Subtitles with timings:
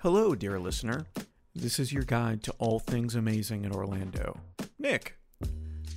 [0.00, 1.06] Hello, dear listener.
[1.54, 4.40] This is your guide to all things amazing in Orlando.
[4.76, 5.16] Nick.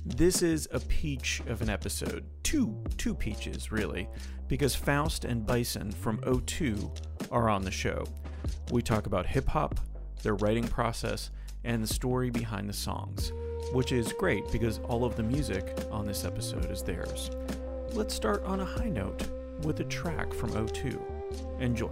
[0.04, 2.24] This is a peach of an episode.
[2.44, 4.08] Two two peaches, really,
[4.46, 8.04] because Faust and Bison from O2 are on the show.
[8.70, 9.80] We talk about hip hop,
[10.22, 11.32] their writing process,
[11.64, 13.32] and the story behind the songs,
[13.72, 17.32] which is great because all of the music on this episode is theirs.
[17.92, 21.00] Let's start on a high note with a track from O2.
[21.60, 21.90] Enjoy.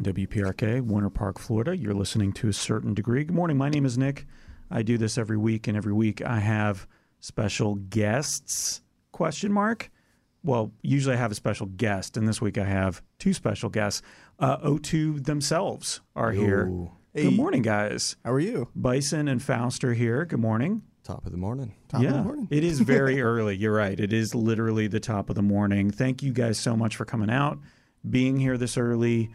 [0.00, 1.76] On WPRK, Winter Park, Florida.
[1.76, 3.24] You're listening to a certain degree.
[3.24, 3.56] Good morning.
[3.56, 4.26] My name is Nick.
[4.70, 6.86] I do this every week, and every week I have
[7.20, 8.82] special guests.
[9.12, 9.90] Question mark.
[10.42, 14.00] Well, usually I have a special guest, and this week I have two special guests.
[14.38, 16.66] Uh, O2 themselves are here.
[16.68, 16.92] Ooh.
[17.14, 18.16] Good morning, guys.
[18.24, 18.68] How are you?
[18.74, 20.24] Bison and Faust are here.
[20.24, 20.82] Good morning.
[21.02, 21.74] Top of the morning.
[21.98, 22.48] yeah, of the morning.
[22.50, 23.56] it is very early.
[23.56, 23.98] You're right.
[23.98, 25.90] It is literally the top of the morning.
[25.90, 27.58] Thank you guys so much for coming out,
[28.08, 29.30] being here this early,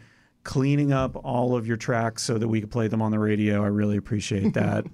[0.46, 3.62] cleaning up all of your tracks so that we could play them on the radio.
[3.62, 4.86] I really appreciate that.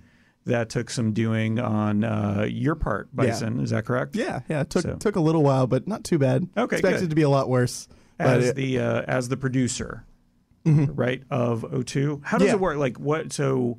[0.46, 3.60] that took some doing on uh, your part, Bison.
[3.60, 4.16] Is that correct?
[4.16, 4.62] Yeah, yeah.
[4.62, 6.48] It took So- took a little while, but not too bad.
[6.56, 7.10] Okay, Expected good.
[7.10, 7.86] to be a lot worse.
[8.18, 10.04] As it- the uh, as the producer,
[10.64, 12.22] right of O2.
[12.24, 12.54] How does Yeah.
[12.54, 12.76] it work?
[12.78, 13.32] Like what?
[13.32, 13.78] So.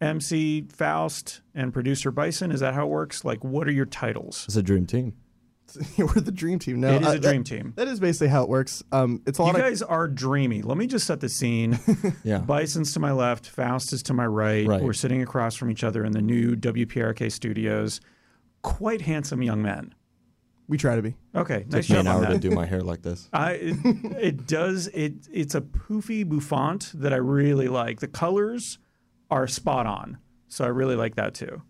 [0.00, 2.50] MC Faust and producer Bison.
[2.52, 3.24] Is that how it works?
[3.24, 4.44] Like, what are your titles?
[4.46, 5.14] It's a dream team.
[5.98, 6.80] we're the dream team.
[6.80, 7.72] No, It is uh, a dream that- team.
[7.76, 8.82] That is basically how it works.
[8.92, 10.62] Um, it's a You lot of guys are dreamy.
[10.62, 11.78] Let me just set the scene.
[12.24, 12.38] Yeah.
[12.38, 14.66] Bison's to my left, Faust is to my right.
[14.66, 14.82] Right.
[14.82, 18.00] We're sitting across from each other in the new WPRK studios.
[18.62, 19.94] Quite handsome young men.
[20.68, 21.16] we try to be.
[21.34, 23.28] Okay, nice Took me job an hour to do my hair like this.
[23.34, 23.76] I, it,
[24.20, 25.28] it does it.
[25.30, 28.00] It's a poofy bouffant that I really like.
[28.00, 28.78] The colors
[29.30, 30.16] are spot on,
[30.48, 31.60] so I really like that too.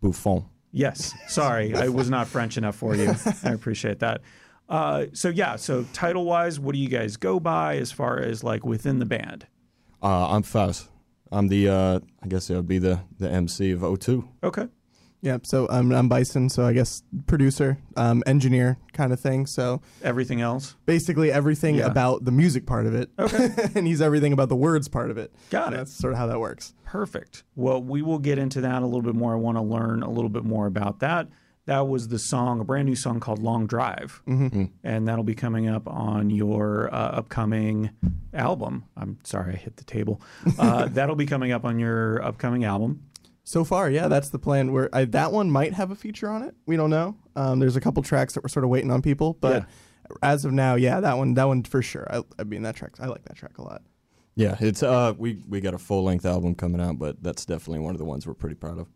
[0.00, 0.46] Buffon.
[0.72, 3.14] Yes, sorry, I was not French enough for you.
[3.44, 4.20] I appreciate that.
[4.68, 8.44] Uh, so yeah, so title wise, what do you guys go by as far as
[8.44, 9.46] like within the band?
[10.02, 10.88] Uh, I'm Faust.
[11.32, 14.26] I'm the uh, I guess it would be the the MC of O2.
[14.42, 14.68] Okay.
[15.20, 15.38] Yeah.
[15.42, 16.48] So I'm I'm Bison.
[16.48, 19.46] So I guess producer, um, engineer, kind of thing.
[19.46, 20.76] So Everything else?
[20.86, 21.86] basically everything Yeah.
[21.86, 23.10] about the music part of it.
[23.18, 23.48] Okay.
[23.74, 25.32] and he's everything about the words part of it.
[25.50, 25.78] Got And it.
[25.78, 26.74] That's sort of how that works.
[26.84, 27.42] Perfect.
[27.56, 29.32] Well, we will get into that a little bit more.
[29.32, 31.28] I want to learn a little bit more about that.
[31.66, 34.22] That was the song, a brand new song called Long Drive.
[34.26, 34.64] Mm-hmm.
[34.84, 37.90] And that'll be coming up on your uh, upcoming
[38.32, 38.84] album.
[38.96, 40.22] I'm sorry, I hit the table.
[40.58, 43.02] Uh, that'll be coming up on your upcoming album.
[43.48, 44.74] So far, yeah, that's the plan.
[44.74, 46.54] Where I, that one might have a feature on it.
[46.66, 47.16] We don't know.
[47.34, 49.64] Um, there's a couple tracks that we're sort of waiting on people, but
[50.22, 52.06] as of now, yeah, that one, that one for sure.
[52.10, 53.80] I, I mean, that track, I like that track a lot.
[54.34, 57.78] Yeah, it's uh we we got a full length album coming out, but that's definitely
[57.78, 58.86] one of the ones we're pretty proud of.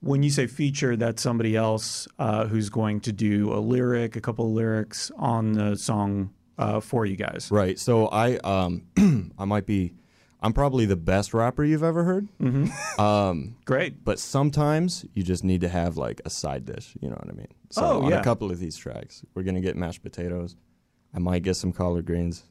[0.00, 4.20] When you say feature, that's somebody else uh, who's going to do a lyric, a
[4.20, 7.48] couple of lyrics on the song uh, for you guys.
[7.50, 7.78] Right.
[7.78, 9.94] So I um I might be
[10.40, 12.28] I'm probably the best rapper you've ever heard.
[12.40, 13.00] Mm-hmm.
[13.02, 14.04] Um, Great.
[14.04, 16.94] but sometimes you just need to have like a side dish.
[17.00, 17.48] You know what I mean?
[17.70, 18.20] So Oh, on yeah.
[18.20, 20.56] a couple of these tracks, we're gonna get mashed potatoes.
[21.14, 22.44] I might get some collard greens,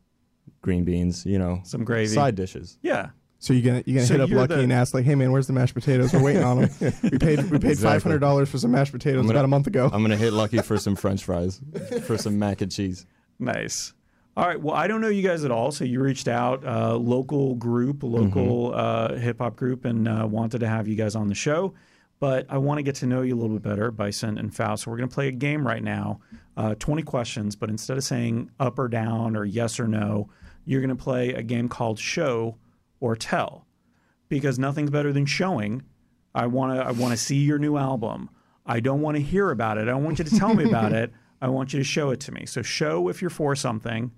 [0.61, 1.25] green beans.
[1.25, 2.07] You know, Some gravy.
[2.13, 2.77] side dishes.
[2.81, 3.09] Yeah.
[3.39, 5.31] So you're gonna you're gonna So hit up Lucky the- and ask like, hey man,
[5.31, 6.11] where's the mashed potatoes?
[6.13, 6.69] We're waiting on them.
[7.03, 7.75] we paid we paid Exactly.
[7.75, 9.89] five hundred dollars for some mashed potatoes gonna- about a month ago.
[9.93, 11.61] I'm gonna hit Lucky for some French fries,
[12.03, 13.05] for some mac and cheese.
[13.39, 13.93] Nice.
[14.37, 14.59] All right.
[14.59, 18.03] Well, I don't know you guys at all, so you reached out, uh, local group,
[18.03, 21.73] local uh, hip hop group, and uh, wanted to have you guys on the show.
[22.19, 24.83] But I want to get to know you a little bit better, Bison and Faust.
[24.83, 26.19] So we're going to play a game right now,
[26.57, 27.55] uh, 20 questions.
[27.55, 30.29] But instead of saying up or down or yes or no,
[30.65, 32.57] you're going to play a game called Show
[32.99, 33.65] or Tell,
[34.27, 35.81] because nothing's better than showing.
[36.33, 36.85] I want to.
[36.85, 38.29] I want to see your new album.
[38.65, 39.83] I don't want to hear about it.
[39.83, 41.13] I don't want you to tell me about it.
[41.41, 42.45] I want you to show it to me.
[42.45, 44.11] So show if you're for something.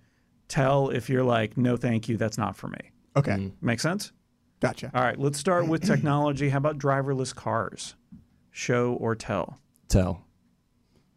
[0.47, 2.79] Tell if you're like, no, thank you, that's not for me.
[3.15, 4.11] Okay, Make sense?
[4.59, 4.91] gotcha.
[4.93, 6.49] All right, let's start with technology.
[6.49, 7.95] How about driverless cars?
[8.51, 9.59] Show or tell?
[9.87, 10.23] Tell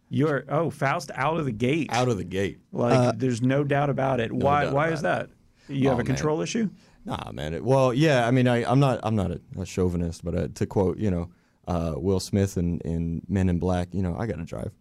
[0.08, 1.88] You're oh Faust out of the gate.
[1.92, 2.58] out of the gate.
[2.72, 4.32] like there's no doubt about it.
[4.32, 5.30] why why is that?
[5.68, 6.42] You have Oh, a control man.
[6.44, 6.70] issue?
[7.04, 7.54] Nah, man.
[7.54, 8.26] It, well, yeah.
[8.26, 9.00] I mean, I, I'm not.
[9.02, 11.30] I'm not a, a chauvinist, but uh, to quote, you know,
[11.66, 14.72] uh, Will Smith in, in Men in Black, you know, I got to drive.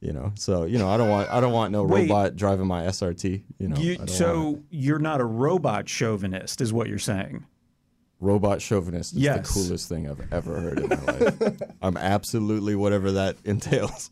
[0.00, 1.30] You know, so you know, I don't want.
[1.30, 2.02] I don't want no Wait.
[2.02, 3.42] robot driving my SRT.
[3.58, 7.44] You know, You, so you're not a robot chauvinist, is what you're saying.
[8.20, 9.48] robot chauvinist is Yes.
[9.48, 10.96] the coolest thing I've ever heard in my
[11.40, 11.60] life.
[11.82, 14.10] I'm absolutely whatever that entails.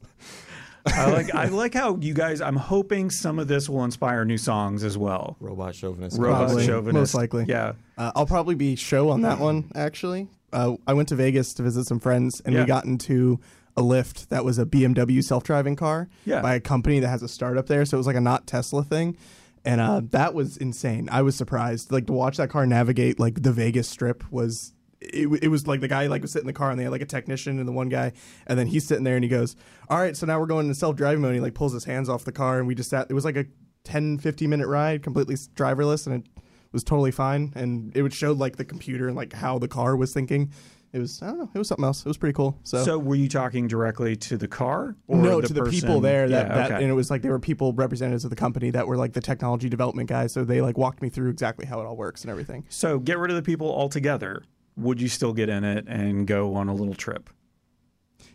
[0.86, 2.40] I like I like how you guys.
[2.42, 5.36] I'm hoping some of this will inspire new songs as well.
[5.40, 6.18] Robot chauvinist.
[6.18, 7.44] Robot Probably, chauvinist, most likely.
[7.48, 7.72] Yeah.
[7.96, 10.28] Uh, I'll probably be show on that one actually.
[10.52, 12.60] Uh, I went to Vegas to visit some friends, and Yeah.
[12.62, 13.40] we got into
[13.76, 16.40] a Lyft that was a BMW self-driving car Yeah.
[16.42, 17.84] by a company that has a startup there.
[17.84, 19.16] So it was like a not Tesla thing,
[19.64, 21.08] and uh, that was insane.
[21.10, 21.90] I was surprised.
[21.90, 24.72] Like to watch that car navigate like the Vegas Strip was.
[25.00, 26.92] It, it was like the guy like was sitting in the car and they had
[26.92, 28.12] like a technician and the one guy
[28.46, 29.54] and then he's sitting there and he goes
[29.90, 32.08] all right so now we're going to self-driving mode and he like pulls his hands
[32.08, 33.44] off the car and we just sat it was like a
[33.82, 36.30] 10 15 minute ride completely driverless and it
[36.72, 39.94] was totally fine and it would show like the computer and like how the car
[39.94, 40.50] was thinking
[40.94, 42.98] it was i don't know it was something else it was pretty cool so, So
[42.98, 45.80] were you talking directly to the car or no the to the person?
[45.80, 46.82] people there that, yeah, that okay.
[46.82, 49.20] and it was like they were people representatives of the company that were like the
[49.20, 52.30] technology development guys so they like walked me through exactly how it all works and
[52.30, 54.42] everything So get rid of the people altogether.
[54.76, 57.28] Would you still get in it and go on a little trip?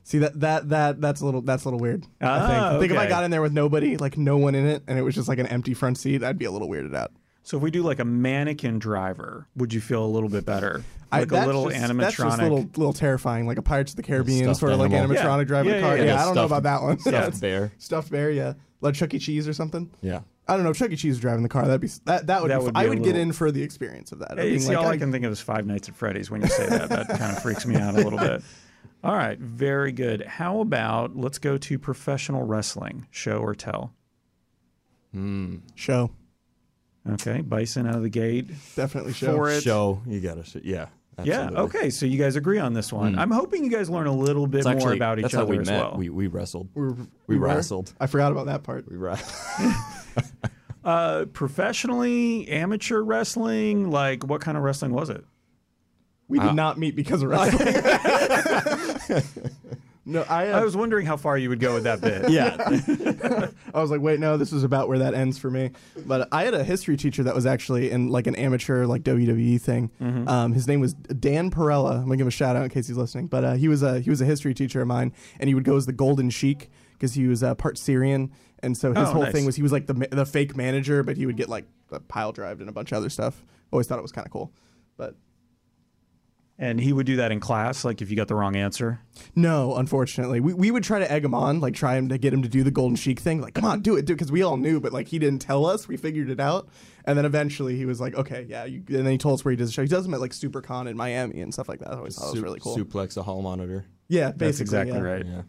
[0.04, 2.80] see that that that that's a little that's a little weird Ah, i think i
[2.80, 5.02] think if i got in there with nobody like no one in it and it
[5.04, 7.12] was just like an empty front seat i'd be a little weirded out
[7.44, 10.84] So if we do like a mannequin driver, would you feel a little bit better?
[11.12, 11.98] I- Like a little just, animatronic.
[12.00, 14.92] That's just a little, little terrifying, like a Pirates of the Caribbean sort of like
[14.92, 15.44] animatronic Yeah.
[15.46, 15.98] driving Yeah, a car.
[15.98, 16.22] yeah, Yeah, yeah.
[16.22, 17.00] I don't know about that one.
[17.00, 17.72] Stuffed bear.
[17.78, 19.20] Stuffed bear, yeah, like Chuck E.
[19.20, 19.90] Cheese or something.
[20.02, 20.22] Yeah.
[20.48, 20.72] I don't know.
[20.72, 20.96] If Chuck E.
[20.96, 21.66] Cheese was driving the car.
[21.66, 22.26] That'd be that.
[22.28, 22.50] That would.
[22.52, 24.32] That be, would I be a would get in for the experience of that.
[24.32, 26.32] of Hey, see, like, all I I- can think of is Five Nights at Freddy's
[26.32, 26.90] when you say that.
[26.90, 28.42] That kind of freaks me out a little bit.
[29.04, 30.26] All right, very good.
[30.26, 33.94] How about let's go to professional wrestling, show or tell?
[35.14, 35.58] Hmm.
[35.76, 36.12] show
[37.10, 38.48] Okay, Bison out of the gate.
[38.76, 39.36] definitely show.
[39.36, 39.64] For it.
[39.64, 40.02] Show.
[40.06, 40.44] You gotta.
[40.44, 40.88] Sh- yeah.
[40.88, 40.88] Yeah,
[41.28, 41.58] absolutely.
[41.58, 43.18] okay, so you guys agree on this one.
[43.18, 45.60] I'm hoping you guys learn a little bit It's more actually about each other we
[45.60, 45.80] as met.
[45.82, 45.96] well.
[45.98, 46.70] We we wrestled.
[46.76, 46.96] We, were-
[47.28, 47.48] We were?
[47.48, 47.94] wrestled.
[48.00, 48.90] I forgot about that part.
[48.90, 49.74] We wrestled.
[50.82, 55.26] Uh, professionally, amateur wrestling, like what kind of wrestling was it?
[56.30, 57.76] We Uh, did not meet because of wrestling.
[60.10, 60.50] no, I.
[60.50, 62.30] Uh, I was wondering how far you would go with that bit.
[62.30, 63.50] yeah.
[63.74, 65.72] I was like, wait, no, this is about where that ends for me.
[66.06, 69.62] But I had a history teacher that was actually in like an amateur like WWE
[69.62, 69.92] thing.
[70.02, 70.28] Mm-hmm.
[70.28, 71.92] Um, his name was Dan Perella.
[71.98, 73.28] I'm gonna give him a shout out in case he's listening.
[73.28, 75.64] But uh, he was a he was a history teacher of mine, and he would
[75.64, 79.14] go as the Golden Sheik because he was uh, part Syrian, and so his Oh,
[79.14, 79.32] whole nice.
[79.34, 81.66] thing was he was like the ma- the fake manager, but he would get like
[81.92, 83.46] a pile drived and a bunch of other stuff.
[83.72, 84.52] Always thought it was kind of cool,
[84.98, 85.16] but
[86.62, 89.00] And he would do that in class, like if you got the wrong answer.
[89.34, 92.34] No, unfortunately, we, we would try to egg him on, like try him to get
[92.34, 93.40] him to do the golden sheik thing.
[93.40, 95.40] Like, come on, do it, do it, because we all knew, but like he didn't
[95.40, 95.88] tell us.
[95.88, 96.68] We figured it out,
[97.06, 98.66] and then eventually he was like, okay, yeah.
[98.66, 99.84] You, and then he told us where he does the show.
[99.84, 101.92] He does them at like SuperCon in Miami and stuff like that.
[101.92, 102.76] I always thought it was Su- really cool.
[102.76, 103.86] Suplex a hall monitor.
[104.10, 105.04] yeah, basically, That's exactly yeah.
[105.04, 105.26] right.
[105.26, 105.42] Yeah.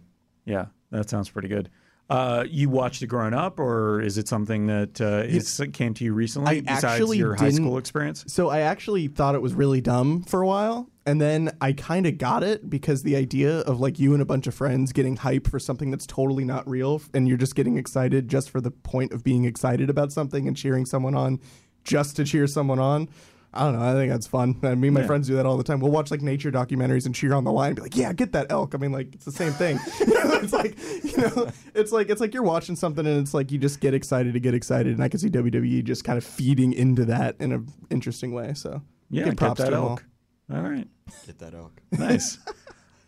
[0.45, 1.71] Yeah, that sounds pretty good.
[2.09, 6.05] Uh, you watched it growing up, or is it something that uh, is, came to
[6.05, 8.25] you recently I besides actually your high school experience?
[8.27, 12.07] So I actually thought it was really dumb for a while, and then I kind
[12.07, 15.17] of got it because the idea of like you and a bunch of friends getting
[15.17, 18.71] hype for something that's totally not real, and you're just getting excited just for the
[18.71, 21.41] point of being excited about something and cheering someone on,
[21.85, 23.09] just to cheer someone on.
[23.53, 23.85] I don't know.
[23.85, 24.61] I think that's fun.
[24.63, 25.07] And me and my Yeah.
[25.09, 25.81] friends do that all the time.
[25.81, 28.31] We'll watch like nature documentaries and cheer on the line, and be like, "Yeah, get
[28.33, 29.81] that elk." I mean, like it's the same thing.
[30.01, 33.59] it's like you know, it's like it's like you're watching something, and it's like you
[33.59, 36.73] just get excited to get excited, and I can see WWE just kind of feeding
[36.73, 38.55] into that in an interesting way.
[38.55, 40.05] So Yeah, get props that to elk.
[40.53, 40.87] All right,
[41.27, 41.81] Get that elk.
[41.93, 42.39] nice.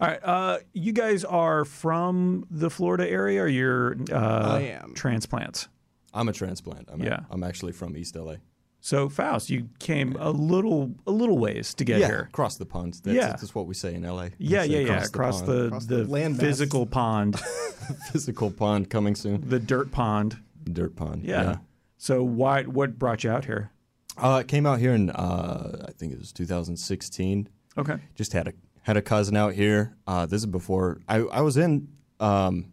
[0.01, 4.95] All right, uh, you guys are from the Florida area, or you're uh, I am.
[4.95, 5.69] transplants?
[6.13, 6.89] I'm a transplant.
[6.93, 7.21] I'm Yeah.
[7.31, 8.37] I'm actually from East LA.
[8.81, 12.07] So Faust, you came a little a little ways to get yeah.
[12.09, 12.29] here.
[12.31, 12.95] Across the pond.
[13.05, 13.29] That's, Yeah.
[13.29, 14.25] That's what we say in LA.
[14.25, 15.05] We Yeah, say yeah, yeah.
[15.05, 15.53] Across pond.
[15.53, 16.41] the, Across the, the landmass.
[16.41, 17.39] physical pond,
[18.11, 19.49] physical pond coming soon.
[19.49, 20.37] the dirt pond.
[20.65, 21.23] Dirt pond.
[21.25, 21.59] Yeah.
[21.97, 22.65] So why?
[22.65, 23.71] What brought you out here?
[24.17, 27.49] Uh, it came out here in uh, I think it was 2016.
[27.77, 27.97] Okay.
[28.15, 28.53] Just had a
[28.83, 29.97] had a cousin out here.
[30.07, 31.89] Uh, this is before I I was in
[32.21, 32.73] um,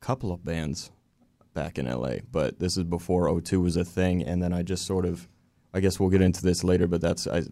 [0.00, 0.90] a couple of bands
[1.54, 4.22] back in LA, but this is before O2 was a thing.
[4.22, 5.26] And then I just sort of,
[5.72, 7.42] I guess we'll get into this later, but that's I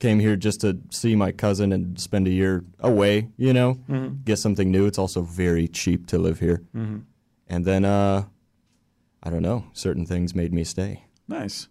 [0.00, 3.28] came here just to see my cousin and spend a year away.
[3.36, 3.74] You know,
[4.24, 4.86] get something new.
[4.86, 6.62] It's also very cheap to live here.
[6.74, 6.98] Mm-hmm.
[7.48, 8.24] And then uh,
[9.22, 11.04] I don't know, certain things made me stay.
[11.28, 11.68] Nice.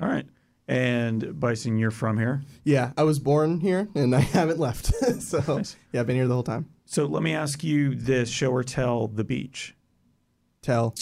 [0.00, 0.26] All right.
[0.68, 2.42] And Bison, you're from here.
[2.64, 4.86] yeah, I was born here and I haven't left.
[5.22, 5.76] so Nice.
[5.92, 6.68] yeah, I've been here the whole time.
[6.86, 9.74] So let me ask you this: show or tell the beach?
[10.62, 10.94] Tell,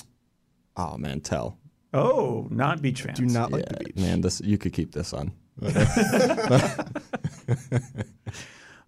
[0.76, 1.59] Oh man, tell.
[1.94, 3.18] Oh, not beach fans.
[3.18, 3.97] do not like yeah, the beach.
[3.97, 5.33] man, this you could keep this on.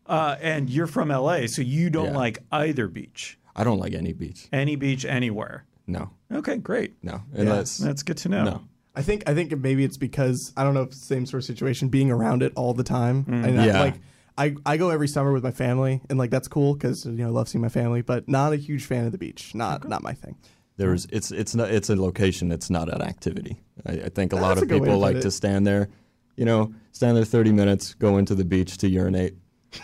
[0.08, 2.16] Uh, and you're from LA, so you don't Yeah.
[2.16, 4.46] like either beach, I don't like any beach.
[4.52, 5.64] any beach anywhere.
[5.88, 6.94] No, Okay, great.
[7.02, 8.44] no, unless That's good to know.
[8.44, 8.60] no.
[8.96, 11.88] I think I think maybe it's because I don't know if same sort of situation,
[11.88, 13.24] being around it all the time.
[13.26, 13.44] Mm.
[13.46, 13.80] And I, Yeah.
[13.80, 13.94] like
[14.38, 17.26] I, I go every summer with my family, and like that's cool because you know
[17.26, 19.54] I love seeing my family, but not a huge fan of the beach.
[19.54, 20.36] Not not my thing.
[20.78, 22.50] There's it's it's not it's a location.
[22.52, 23.60] It's not an activity.
[23.86, 25.22] I, I think a lot That's of good way people to like it.
[25.22, 25.88] to stand there,
[26.36, 29.34] you know, stand there 30 minutes, go into the beach to urinate,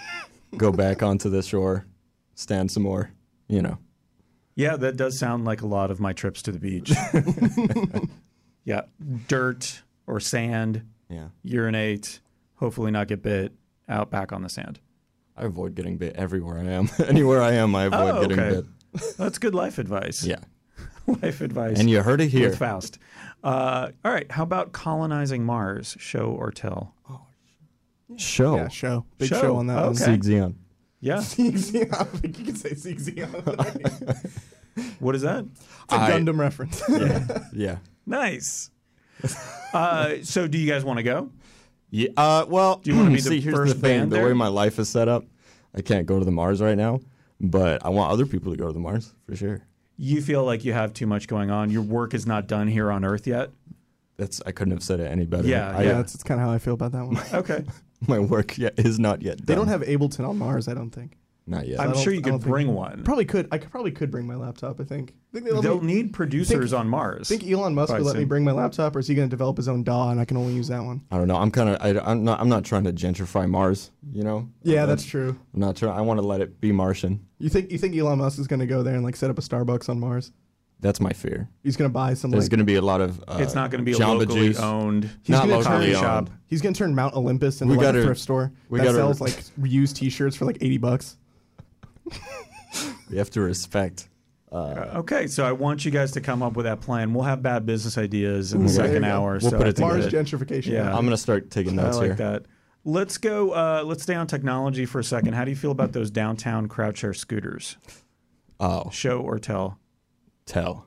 [0.57, 1.87] go back onto the shore,
[2.35, 3.11] stand some more.
[3.49, 3.79] You know,
[4.55, 6.93] Yeah, that does sound like a lot of my trips to the beach.
[8.65, 8.83] yeah,
[9.29, 11.29] dirt or sand, yeah.
[11.43, 12.21] urinate,
[12.57, 13.53] hopefully not get bit,
[13.89, 14.81] out back on the sand.
[15.37, 16.89] I avoid getting bit everywhere I am.
[17.07, 18.65] Anywhere I am, I avoid Oh, getting bit.
[19.19, 20.25] That's good life advice.
[20.25, 20.41] Yeah,
[21.07, 21.79] life advice.
[21.81, 22.51] and you heard it here.
[22.51, 22.99] with Faust.
[23.43, 25.97] Uh, all right, how about colonizing Mars?
[25.99, 26.95] Show or tell?
[28.17, 28.57] Show.
[28.57, 29.41] Yeah, show big Show.
[29.41, 29.85] show, on that one.
[29.93, 30.05] Okay.
[30.05, 30.55] Sieg Zeon.
[31.01, 31.21] Yeah.
[31.21, 31.99] Sieg Zeon.
[31.99, 34.31] I think you can say Sieg Zeon.
[35.01, 35.45] What is that?
[35.89, 36.83] a I- Gundam reference.
[36.91, 37.77] Yeah, yeah.
[38.07, 38.71] Nice.
[39.73, 41.31] uh, so, do you guys want to go?
[41.91, 42.09] Yeah.
[42.17, 43.99] Uh, well, Do you wanna be the see, here's first the thing.
[44.01, 44.27] band the there?
[44.27, 45.25] way my life is set up,
[45.75, 47.01] I can't go to the Mars right now,
[47.41, 49.63] but I want other people to go to the Mars for sure.
[49.97, 51.71] You feel like you have too much going on.
[51.71, 53.51] Your work is not done here on Earth yet.
[54.17, 55.47] That's I couldn't have said it any better.
[55.47, 57.19] Yeah, I, yeah, that's, that's kind of how I feel about that one.
[57.35, 57.65] Okay.
[58.09, 59.47] my work yet is not yet done.
[59.47, 61.17] They don't have Ableton on Mars, I don't think.
[61.47, 61.81] Not yet.
[61.81, 63.03] I I'm don't- sure you I could don't think- bring one.
[63.05, 63.49] Probably could.
[63.51, 64.81] I could, probably could bring my laptop.
[64.81, 65.11] I think.
[65.11, 67.29] I think they let They'll me, need producers on Mars.
[67.29, 68.29] think Elon Musk would let me Bison.
[68.29, 70.37] bring my laptop, or is he going to develop his own DAW and I can
[70.37, 71.01] only use that one?
[71.11, 71.37] I don't know.
[71.37, 72.07] I'm kind of.
[72.07, 72.41] I'm not.
[72.41, 73.91] I'm not trying to gentrify Mars.
[74.13, 74.49] You know.
[74.63, 75.37] Yeah, I'm that's true.
[75.55, 75.97] I'm not trying.
[75.99, 77.27] I want to let it be Martian.
[77.39, 79.39] You think you think Elon Musk is going to go there and like set up
[79.39, 80.33] a Starbucks on Mars?
[80.81, 81.49] That's my fear.
[81.63, 82.33] He's going to buy some.
[82.33, 83.23] There's Like, going to be a lot of.
[83.29, 84.59] Uh, it's not going to be a Jamba locally Juice.
[84.59, 86.29] owned He's not gonna locally coffee owned.
[86.29, 86.31] shop.
[86.49, 88.87] he's going to turn Mount Olympus into We like gotta- a thrift store we that
[88.87, 91.19] gotta- sells like used T-shirts for like eighty bucks.
[93.11, 94.09] We have to respect.
[94.53, 97.15] Okay, so I want you guys to come up with that plan.
[97.15, 99.39] We'll have bad business ideas in the Ooh, second hour.
[99.41, 100.73] We'll so put I it think Mars that- gentrification.
[100.73, 100.95] Yeah.
[100.95, 102.15] I'm gonna start taking I notes like here.
[102.17, 102.43] that.
[102.85, 103.51] Let's go.
[103.53, 105.35] Uh, let's stay on technology for a second.
[105.35, 107.77] How do you feel about those downtown crowd share scooters?
[108.61, 109.79] Oh, Show or tell?
[110.47, 110.87] tell.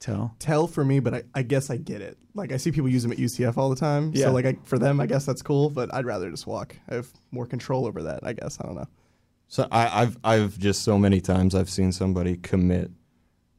[0.00, 0.34] Tell.
[0.38, 2.18] Tell for me, but I, I guess I get it.
[2.34, 4.12] Like I see people use them at UCF all the time.
[4.14, 4.26] Yeah.
[4.26, 5.70] So like I, for them, I guess that's cool.
[5.70, 6.76] But I'd rather just walk.
[6.88, 8.20] I have more control over that.
[8.22, 8.86] I guess I don't know.
[9.48, 12.90] So I, I've I've just so many times I've seen somebody commit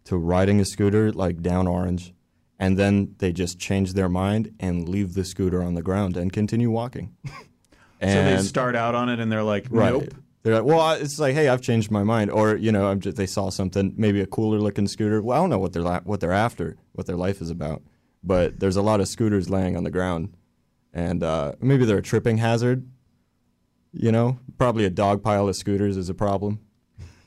[0.05, 2.13] to riding a scooter like down Orange,
[2.59, 6.31] and then they just change their mind and leave the scooter on the ground and
[6.33, 7.15] continue walking.
[7.25, 7.33] so
[8.01, 9.91] they start out on it and they're like, right.
[9.93, 10.13] nope.
[10.43, 12.99] They're like, well, I- it's like, hey, I've changed my mind, or you know, I'm
[12.99, 15.21] just, they saw something, maybe a cooler looking scooter.
[15.21, 17.81] Well, I don't know what they're la- what they're after, what their life is about,
[18.23, 20.35] but there's a lot of scooters laying on the ground,
[20.93, 22.87] and uh, maybe they're a tripping hazard.
[23.97, 26.59] You know, probably a dog pile of scooters is a problem.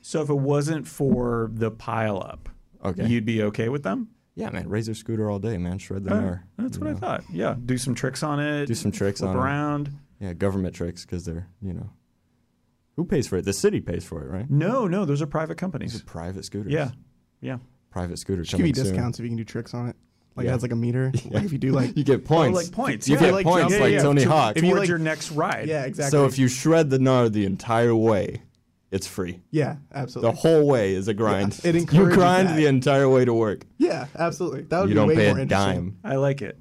[0.01, 2.47] So if it wasn't for the pile up,
[2.85, 3.07] Okay.
[3.07, 4.09] you'd be okay with them?
[4.35, 5.77] yeah, man, razor scooter all day, man.
[5.79, 6.43] Shred the Oh, mirror.
[6.57, 7.23] that's you what I thought.
[7.31, 8.67] Yeah, do some tricks on it.
[8.67, 9.43] Do some tricks flip on 'em.
[9.43, 9.89] around.
[10.21, 11.89] Yeah, government tricks because they're you know,
[12.95, 13.45] who pays for it?
[13.45, 14.49] The city pays for it, right?
[14.49, 16.01] No, no, those are private These companies.
[16.01, 16.71] are private scooters.
[16.71, 16.91] Yeah,
[17.41, 17.57] yeah.
[17.89, 18.47] private scooters.
[18.49, 18.93] Just give you coming soon.
[18.95, 19.95] discounts if you can do tricks on it.
[20.35, 20.51] Like Yeah.
[20.51, 21.11] it has like a meter.
[21.29, 22.55] Like if you do like oh, You get points.
[22.55, 23.21] like points, You yeah.
[23.21, 24.03] get Like points jump- like yeah, yeah.
[24.03, 24.57] Tony To- Hawk.
[24.57, 25.67] if you Towards like- your next ride.
[25.67, 26.11] yeah, exactly.
[26.11, 28.41] So if you shred the gnar the entire way,
[28.91, 29.41] it's free.
[29.51, 30.31] yeah, absolutely.
[30.31, 31.59] The whole way is a grind.
[31.63, 32.55] it encourages you grind that.
[32.55, 33.65] the entire way to work.
[33.77, 34.61] yeah, absolutely.
[34.63, 35.75] That would You be don't way pay more a interesting.
[35.75, 35.97] dime.
[36.03, 36.57] I like it.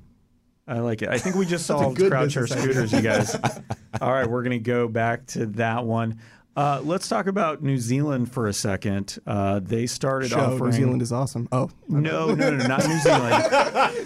[0.67, 1.09] I like it.
[1.09, 2.73] I think we just solved good crowd share business idea.
[2.75, 3.63] scooters, you guys.
[4.03, 6.19] All right, we're going to go back to that one.
[6.59, 9.17] Uh, let's talk about New Zealand for a second.
[9.25, 10.71] Uh, they started Show offering.
[10.71, 11.49] New Zealand is awesome.
[11.53, 13.45] Oh, No, no, no, not New Zealand.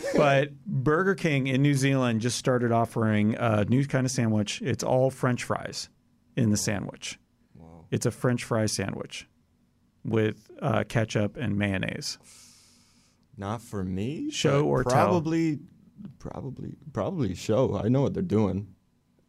[0.15, 4.61] but Burger King in New Zealand just started offering a new kind of sandwich.
[4.61, 5.89] It's all French fries
[6.37, 7.19] in the sandwich.
[7.91, 9.27] It's a French fry sandwich
[10.05, 12.19] with uh, ketchup and mayonnaise.
[13.35, 14.31] Not for me.
[14.31, 14.93] Show but or tell?
[14.93, 15.61] probably,
[16.19, 17.81] probably, probably show.
[17.83, 18.75] I know what they're doing.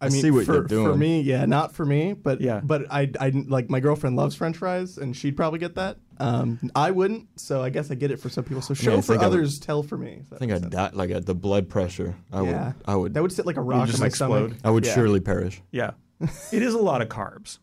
[0.05, 0.85] I mean, see what for, you're doing.
[0.91, 2.61] for me, yeah, not for me, but Yeah.
[2.63, 5.97] but I, I like my girlfriend loves French fries, and she'd probably get that.
[6.19, 8.61] Um, I wouldn't, so I guess I get it for some people.
[8.61, 10.21] So show I for think I would- others, tell for me.
[10.21, 12.15] if I think I'd die, like at the blood pressure.
[12.31, 12.75] I yeah, would.
[12.85, 13.13] I would.
[13.13, 14.49] That would sit like a rock just in my explode.
[14.49, 14.57] stomach.
[14.63, 14.93] I would Yeah.
[14.93, 15.61] surely perish.
[15.71, 15.91] Yeah.
[16.51, 17.59] it is a lot of carbs,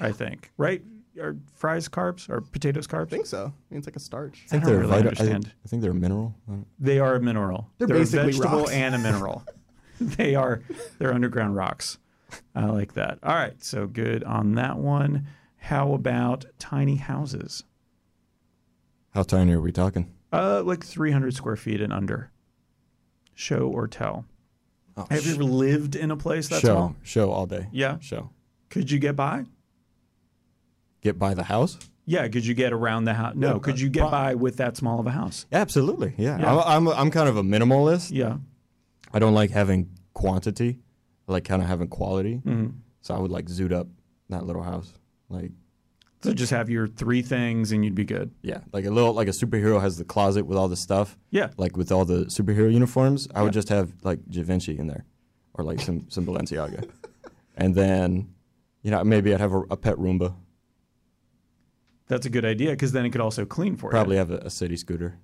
[0.00, 0.50] I think.
[0.56, 0.82] Right?
[1.20, 2.28] Are fries carbs?
[2.28, 3.06] Or potatoes carbs?
[3.06, 3.38] I think so.
[3.46, 4.42] I mean, it's like a starch.
[4.46, 5.52] I think don't they're really vita- I, understand.
[5.64, 6.34] I think they're a mineral.
[6.78, 7.68] They are a mineral.
[7.78, 8.70] They're a basically vegetable rocks.
[8.72, 9.44] and a mineral.
[10.16, 10.62] they are
[10.98, 11.98] they're underground rocks.
[12.54, 13.18] I like that.
[13.22, 15.26] All right, so good on that one.
[15.56, 17.64] How about tiny houses?
[19.10, 20.12] How tiny are we talking?
[20.32, 22.30] Uh, like 300 square feet and under.
[23.34, 24.26] Show or tell.
[24.96, 26.96] Oh, Have you ever lived in a place that show, small?
[27.02, 27.68] show all day.
[27.72, 27.98] Yeah.
[28.00, 28.30] Show.
[28.68, 29.44] Could you get by?
[31.00, 31.78] Get by the house?
[32.04, 32.26] Yeah.
[32.28, 33.34] Could you get around the house?
[33.36, 33.58] No.
[33.60, 35.46] Could you get by with that small of a house?
[35.52, 36.14] Absolutely.
[36.18, 36.38] Yeah.
[36.38, 36.56] Yeah.
[36.56, 38.10] I'm, I'm I'm kind of a minimalist.
[38.12, 38.38] Yeah.
[39.12, 39.88] I don't like having
[40.22, 40.78] quantity.
[41.28, 42.40] I like kind of having quality.
[42.44, 42.72] Mhm.
[43.00, 43.86] So I would like zoot up
[44.28, 44.92] that little house.
[45.28, 45.52] Like
[46.22, 48.30] So just have your three things and you'd be good.
[48.42, 51.16] yeah, like a little like a superhero has the closet with all the stuff.
[51.30, 51.50] Yeah.
[51.56, 55.04] Like with all the superhero uniforms, I would just have like Givenchy in there,
[55.54, 56.88] or like some some Balenciaga,
[57.56, 58.34] and then
[58.82, 60.34] you know maybe I'd have a, a pet Roomba.
[62.08, 64.20] That's a good idea because then it could also clean for Probably you.
[64.24, 65.18] Probably have a, a city scooter,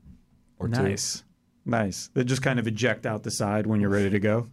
[0.59, 0.83] or two.
[0.83, 1.25] nice.
[1.67, 2.11] Nice.
[2.13, 4.49] They just kind of eject out the side when you're ready to go.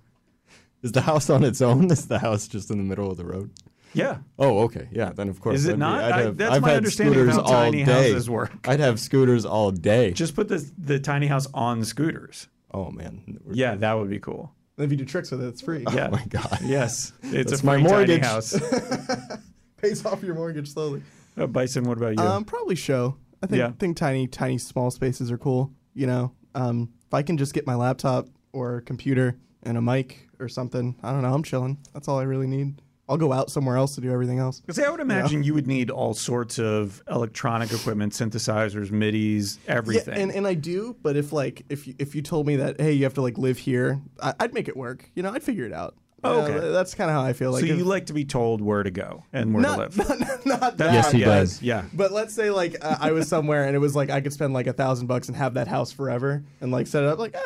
[0.84, 1.92] Is the house on its own?
[1.92, 3.52] Is the house just in the middle of the road?
[3.94, 4.18] Yeah.
[4.40, 4.88] Oh, okay.
[4.92, 5.56] Yeah, then of course.
[5.58, 6.04] Is it that'd be- not?
[6.04, 7.92] I'd I- have- that's I've my had understanding of scooters how all tiny day.
[8.12, 8.68] houses work.
[8.68, 10.12] I'd have scooters all day.
[10.12, 12.48] Just put the the tiny house on scooters.
[12.74, 13.22] oh man.
[13.44, 14.54] We're- Yeah, that would be cool.
[14.78, 15.84] If you do tricks with it, it's free.
[15.94, 16.08] Yeah.
[16.08, 16.60] Oh my god.
[16.64, 18.24] Yes, it's That's a my free tiny mortgage.
[18.24, 18.54] house.
[19.78, 21.02] Pays off your mortgage slowly.
[21.38, 22.24] Uh, Bison, what about you?
[22.24, 23.18] Um, probably show.
[23.44, 23.72] I think Yeah.
[23.80, 25.72] think tiny, tiny, small spaces are cool.
[25.94, 30.28] You know, um, if I can just get my laptop or computer and a mic
[30.40, 31.34] or something, I don't know.
[31.34, 31.78] I'm chilling.
[31.94, 32.82] That's all I really need.
[33.10, 34.62] I'll go out somewhere else to do everything else.
[34.62, 40.16] Because I would imagine you would need all sorts of electronic equipment, synthesizers, MIDI's, everything.
[40.16, 42.80] Yeah, and, and I do, but if like if you, if you told me that
[42.80, 45.10] hey you have to like live here, I, I'd make it work.
[45.14, 45.96] You know, I'd figure it out.
[46.24, 46.72] Oh, You know, okay.
[46.72, 47.52] that's kind of how I feel.
[47.52, 49.98] Like so you if- like to be told where to go and where not, to
[50.04, 50.20] live.
[50.22, 50.94] not, not that.
[50.94, 51.26] Yes, he I get.
[51.26, 51.62] does.
[51.62, 51.84] Yeah.
[51.94, 54.54] But let's say like uh, I was somewhere and it was like I could spend
[54.54, 57.36] like a thousand bucks and have that house forever and like set it up like
[57.36, 57.40] eh,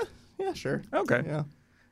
[0.46, 1.24] yeah sure Okay.
[1.26, 1.44] yeah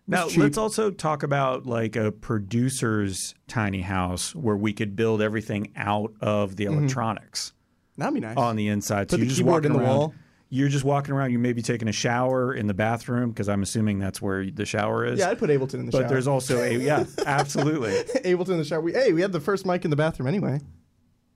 [0.08, 0.40] Now cheap.
[0.40, 6.14] let's also talk about like a producer's tiny house where we could build everything out
[6.22, 6.80] of the mm-hmm.
[6.80, 7.54] electronics
[7.98, 8.38] that'd be nice.
[8.38, 9.10] on the inside.
[9.10, 9.98] Put so the you're just keyboard walking in the around.
[9.98, 10.14] wall.
[10.50, 11.32] You're just walking around.
[11.32, 14.66] You may be taking a shower in the bathroom because I'm assuming that's where the
[14.66, 15.18] shower is.
[15.18, 16.04] yeah, I'd put Ableton in the but shower.
[16.04, 17.92] But there's also a yeah, absolutely.
[18.22, 18.82] Ableton in the shower.
[18.82, 20.60] We, hey, we had the first mic in the bathroom anyway.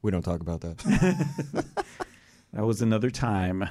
[0.03, 1.65] We don't talk about that.
[2.53, 3.69] That was another time.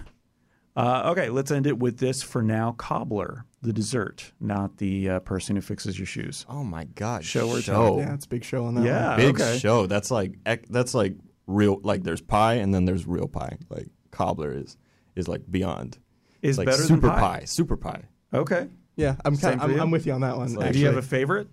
[0.77, 2.73] Uh, okay, let's end it with this for now.
[2.73, 6.45] Cobbler, the dessert, not the uh, person who fixes your shoes.
[6.51, 7.25] Oh my god.
[7.25, 7.99] Show or show.
[7.99, 8.85] Yeah, it's a big show on that.
[8.85, 9.09] Yeah.
[9.09, 9.17] one.
[9.17, 9.59] Big okay.
[9.59, 9.87] show.
[9.87, 10.35] That's like
[10.69, 11.15] that's like
[11.47, 13.57] real like there's pie and then there's real pie.
[13.71, 14.77] Like cobbler is
[15.15, 15.99] is like beyond.
[16.43, 17.45] Is like better super than pie.
[17.47, 18.05] Super pie.
[18.35, 18.69] Okay.
[18.97, 19.17] yeah.
[19.25, 19.59] I'm kind.
[19.59, 19.81] for I'm.
[19.81, 20.55] I'm with you on that one.
[20.55, 21.49] like- Do you have a favorite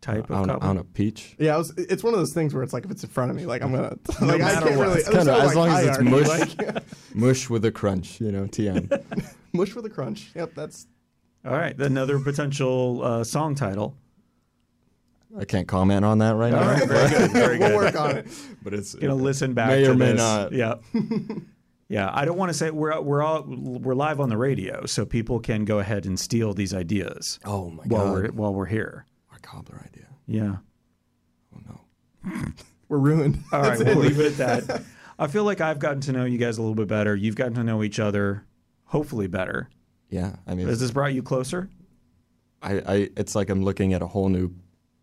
[0.00, 0.68] type of on, cobbler?
[0.68, 1.36] on a peach.
[1.38, 3.30] Yeah, I was, it's one of those things where it's like if it's in front
[3.30, 4.86] of me, like I'm gonna No like I matter can't what.
[4.88, 5.00] really.
[5.00, 6.28] It's kinda- as like, long as it's mush.
[6.58, 6.84] like,
[7.14, 9.34] Mush with a crunch, you know, TM.
[9.52, 10.30] mush with a crunch.
[10.34, 10.86] Yep, that's
[11.44, 13.96] All right, another potential uh, song title.
[15.38, 16.70] I can't comment on that right All now.
[16.72, 18.26] right, very good, very we'll work on it.
[18.64, 20.18] But it's gonna listen back may to or may this.
[20.18, 20.52] not.
[20.52, 20.74] Yeah.
[21.88, 25.04] yeah, I don't want to say we're we're all we're live on the radio, so
[25.06, 27.92] people can go ahead and steal these ideas Oh my god!
[27.92, 29.06] while we're while we're here.
[29.44, 30.06] Our cobbler idea.
[30.26, 30.56] Yeah.
[31.54, 32.42] Oh no.
[32.88, 33.38] We're ruined.
[33.52, 34.82] All right, we'll leave it at that.
[35.18, 37.14] I feel like I've gotten to know you guys a little bit better.
[37.14, 38.44] You've gotten to know each other,
[38.84, 39.68] hopefully better.
[40.08, 40.36] Yeah.
[40.46, 41.68] I mean, Has this brought you closer?
[42.62, 44.52] I, I it's like I'm looking at a whole new,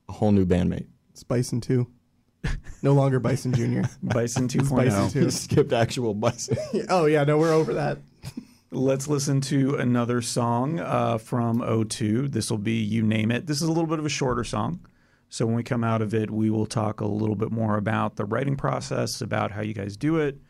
[0.10, 0.88] a whole new bandmate.
[1.12, 1.88] It's Bison 2.
[2.84, 3.88] No longer Bison Jr.
[4.04, 4.76] Bison It's 2.0.
[4.76, 5.32] Bison 2.
[5.32, 6.58] Skipped actual bison.
[6.90, 7.98] oh, yeah, no, we're over that.
[8.70, 12.30] Let's listen to another song uh, from O2.
[12.30, 13.48] This will be You Name It.
[13.48, 14.86] This is a little bit of a shorter song.
[15.30, 18.18] So when we come out of it, we will talk a little bit more about
[18.18, 20.42] the writing process, about how you guys do it,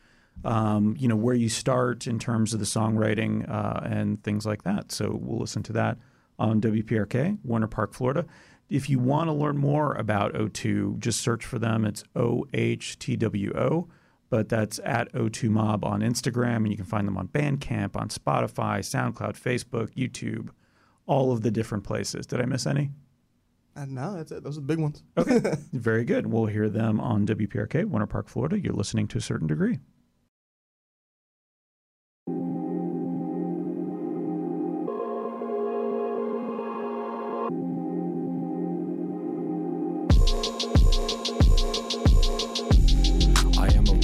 [0.44, 4.64] um, you know, where you start in terms of the songwriting uh, and things like
[4.64, 4.92] that.
[4.92, 6.00] So we'll listen to that
[6.40, 8.26] on WPRK, Winter Park, Florida.
[8.68, 11.86] If you want to learn more about O2, just search for them.
[11.86, 13.88] It's O H T W O
[14.30, 18.10] but that's at O2 Mob on Instagram, and you can find them on Bandcamp, on
[18.10, 20.50] Spotify, SoundCloud, Facebook, YouTube,
[21.06, 22.26] all of the different places.
[22.26, 22.92] Did I miss any?
[23.76, 24.44] Uh, no, that's it.
[24.44, 25.04] Those are the big ones.
[25.18, 25.40] Okay,
[25.74, 26.28] very good.
[26.28, 28.60] We'll hear them on WPRK, Winter Park, Florida.
[28.60, 29.80] You're listening to a certain degree.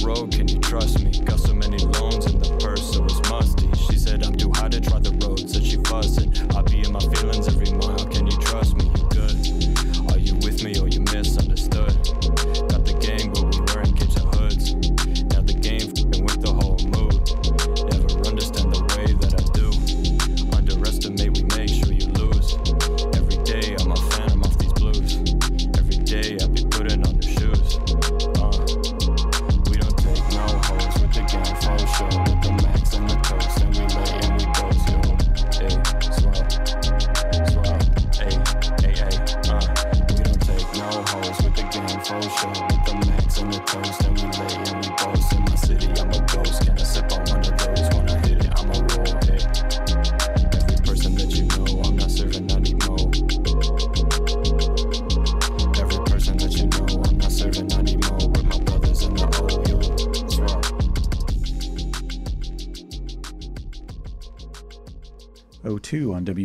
[0.04, 1.10] Rogue, can you trust me?
[1.20, 1.53] Got so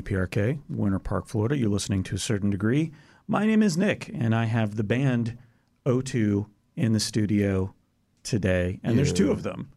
[0.10, 1.58] WPRK, Winter Park, Florida.
[1.58, 2.92] You're listening to a certain degree.
[3.28, 5.38] My name is Nick, and I have the band
[5.86, 7.74] O2 in the studio
[8.24, 9.70] today, and there's two of them.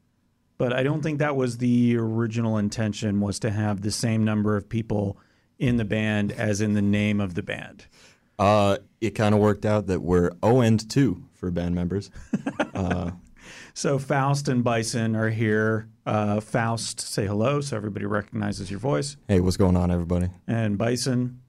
[0.57, 4.57] But I don't think that was the original intention was to have the same number
[4.57, 5.19] of people
[5.59, 7.87] in the band as in the name of the band.
[8.39, 12.11] Uh, it kind of worked out that we're O and two for band members.
[13.75, 15.89] So Faust and Bison are here.
[16.05, 19.17] Uh, Faust, say hello so everybody recognizes your voice.
[19.29, 20.29] Hey, what's going on, everybody?
[20.47, 21.41] And Bison,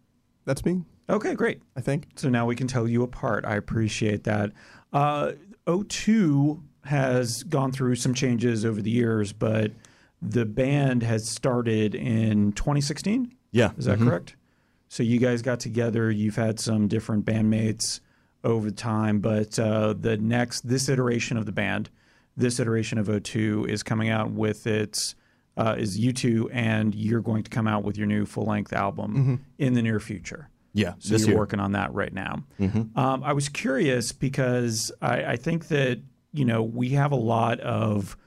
[0.46, 1.62] That's me, okay, great.
[1.76, 2.08] I think.
[2.16, 3.46] So now we can tell you apart.
[3.46, 4.52] I appreciate that.
[4.92, 5.34] Uh,
[5.68, 9.72] O2 has gone through some changes over the years, but
[10.22, 13.34] the band has started in 2016.
[13.52, 14.08] Yeah, Is that mhm.
[14.08, 14.36] correct?
[14.90, 16.12] So you guys got together.
[16.12, 18.00] You've had some different bandmates
[18.44, 21.90] over time, but uh, the next this iteration of the band,
[22.36, 25.16] this iteration of O2 is coming out with its
[25.56, 29.46] uh, is U2, and you're going to come out with your new full length album
[29.60, 30.50] in the near future.
[30.74, 31.38] Yeah, So you're year.
[31.38, 32.44] working on that right now.
[32.60, 37.60] Um, I was curious because I, I think that you know we have a lot
[37.60, 38.18] of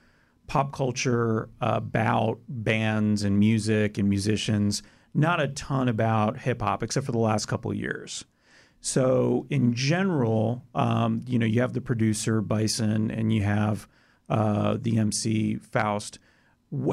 [0.47, 4.85] pop culture about bands and music and musicians.
[5.12, 8.25] Not a ton about hip hop, except for the last couple of years.
[8.81, 13.88] So in general, um, you know, you have the producer Bison and you have
[14.28, 16.18] uh, the MC Faust.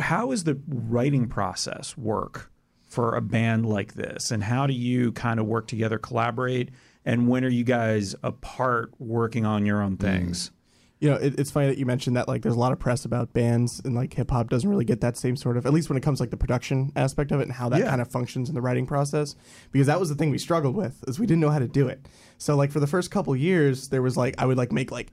[0.02, 5.12] How is the writing process work for a band like this, and how do you
[5.14, 6.70] kind of work together, collaborate,
[7.06, 10.52] and when are you guys apart working on your own things?
[11.00, 12.30] You know, it, it's funny that you mentioned that.
[12.30, 15.02] Like, there's a lot of press about bands, and like hip hop doesn't really get
[15.02, 17.44] that same sort of, at least when it comes like the production aspect of it
[17.44, 17.90] and how that Yeah.
[17.90, 19.36] kind of functions in the writing process.
[19.72, 21.88] Because that was the thing we struggled with, is we didn't know how to do
[21.90, 22.08] it.
[22.38, 25.12] So like for the first couple years, there was like I would like make like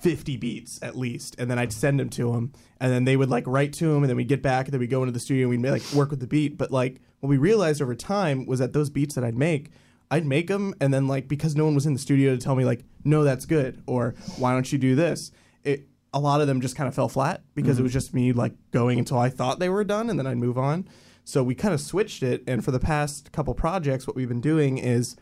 [0.00, 3.30] 50 beats at least, and then I'd send them to them, and then they would
[3.30, 5.20] like write to them, and then we'd get back, and then we'd go into the
[5.20, 6.56] studio, and we'd like work with the beat.
[6.56, 9.70] But like what we realized over time was that those beats that I'd make.
[10.10, 12.54] I'd make them, and then like because no one was in the studio to tell
[12.54, 15.30] me like, no, that's good, or why don't you do this?
[15.64, 17.84] It a lot of them just kind of fell flat because it mm-hmm.
[17.84, 20.56] was just me like going until I thought they were done, and then I'd move
[20.56, 20.88] on.
[21.24, 24.40] So we kind of switched it, and for the past couple projects, what we've been
[24.40, 25.16] doing is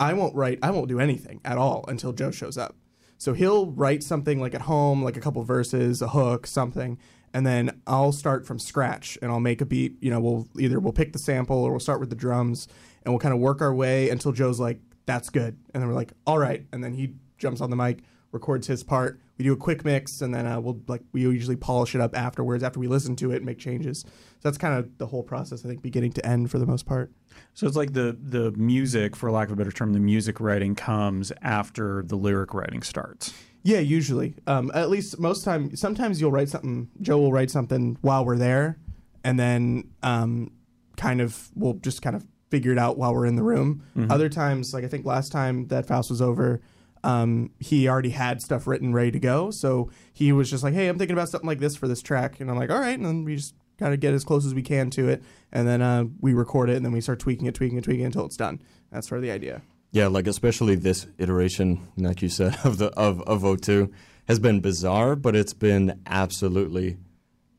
[0.00, 0.58] I won't write.
[0.62, 2.74] I won't do anything at all until Joe shows up.
[3.22, 6.98] So he'll write something like at home, like a couple verses, a hook, something,
[7.32, 9.96] and then I'll start from scratch and I'll make a beat.
[10.00, 12.66] You know, we'll either we'll pick the sample or we'll start with the drums
[13.04, 15.94] and we'll kind of work our way until Joe's like, "That's good," and then we're
[15.94, 18.00] like, "All right," and then he jumps on the mic,
[18.32, 19.20] records his part.
[19.38, 22.16] We do a quick mix, and then uh, we'll like we usually polish it up
[22.16, 24.00] afterwards after we listen to it and make changes.
[24.00, 24.08] So
[24.42, 25.64] that's kind of the whole process.
[25.64, 27.10] I think beginning to end for the most part.
[27.54, 30.74] So it's like the the music, for lack of a better term, the music writing
[30.74, 33.32] comes after the lyric writing starts.
[33.64, 34.34] Yeah, usually.
[34.46, 35.74] Um, at least most time.
[35.76, 36.88] Sometimes you'll write something.
[37.00, 38.78] Joe will write something while we're there,
[39.24, 40.52] and then um,
[40.96, 43.82] kind of we'll just kind of figure it out while we're in the room.
[44.10, 46.60] Other times, like I think last time that Faust was over,
[47.04, 49.50] um, he already had stuff written ready to go.
[49.50, 52.40] So he was just like, "Hey, I'm thinking about something like this for this track,"
[52.40, 54.54] and I'm like, "All right," and then we just kind of get as close as
[54.54, 57.46] we can to it, and then uh, we record it, and then we start tweaking
[57.46, 58.60] it, tweaking it, tweaking it until it's done.
[58.90, 59.62] That's sort of the idea.
[59.90, 63.92] Yeah, like especially this iteration, like you said, of the of of O2
[64.28, 66.98] has been bizarre, but it's been absolutely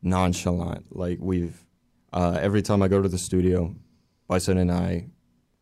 [0.01, 0.95] nonchalant.
[0.95, 1.65] Like we've
[2.11, 3.75] uh, every time I go to the studio,
[4.27, 5.07] Bison and I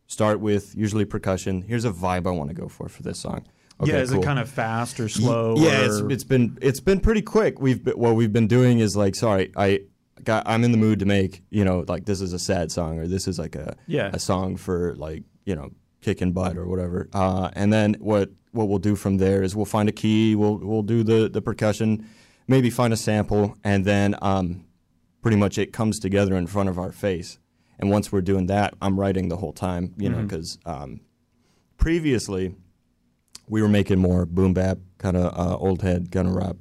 [0.07, 1.61] start with usually percussion.
[1.61, 3.45] Here's a vibe I want to go for for this song.
[3.81, 4.21] Okay, yeah, is cool.
[4.21, 5.55] it kind of fast or slow?
[5.57, 7.59] Yeah, or- it's, it's been it's been pretty quick.
[7.59, 9.81] We've been, what we've been doing is like, sorry, I
[10.23, 12.99] got I'm in the mood to make you know like this is a sad song
[12.99, 14.11] or this is like a Yeah.
[14.13, 17.09] a song for like you know kicking butt or whatever.
[17.13, 20.57] Uh, and then what what we'll do from there is we'll find a key, we'll
[20.57, 22.07] we'll do the the percussion,
[22.47, 24.65] maybe find a sample, and then um,
[25.21, 27.39] pretty much it comes together in front of our face.
[27.79, 30.99] And once we're doing that, I'm writing the whole time, you know, because um,
[31.77, 32.55] previously
[33.47, 36.55] we were making more boom bap kind of uh, old head kind of rap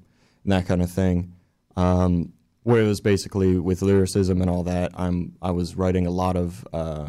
[0.45, 1.33] and that kind of thing.
[1.77, 6.11] Um, where it was basically with lyricism and all that i'm i was writing a
[6.11, 7.09] lot of uh,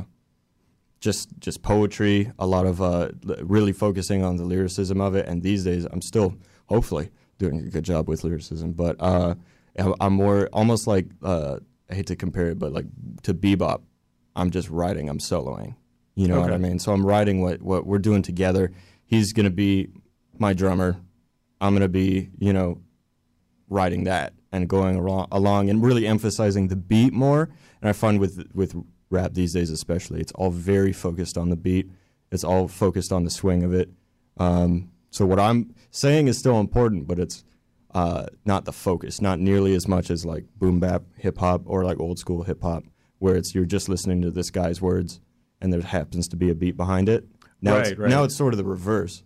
[0.99, 3.09] just just poetry a lot of uh,
[3.41, 6.35] really focusing on the lyricism of it and these days i'm still
[6.67, 9.35] hopefully doing a good job with lyricism but uh,
[9.99, 11.57] i'm more almost like uh,
[11.89, 12.85] i hate to compare it but like
[13.23, 13.81] to bebop
[14.35, 15.75] i'm just writing i'm soloing
[16.15, 16.77] you know what i mean?
[16.77, 18.71] So i'm writing what what we're doing together
[19.11, 19.89] he's going to be
[20.39, 20.97] my drummer.
[21.59, 22.81] I'm going to be, you know,
[23.69, 27.49] writing that and going along, and really emphasizing the beat more.
[27.81, 28.75] And I find with with
[29.09, 31.89] rap these days, especially, it's all very focused on the beat.
[32.31, 33.89] It's all focused on the swing of it.
[34.37, 37.43] Um, so what I'm saying is still important, but it's
[37.93, 41.83] uh, not the focus, not nearly as much as like boom bap hip hop or
[41.83, 42.83] like old school hip hop,
[43.19, 45.19] where it's you're just listening to this guy's words
[45.61, 47.25] and there happens to be a beat behind it.
[47.61, 48.09] Now, Right, it's, right.
[48.09, 49.23] now it's sort of the reverse,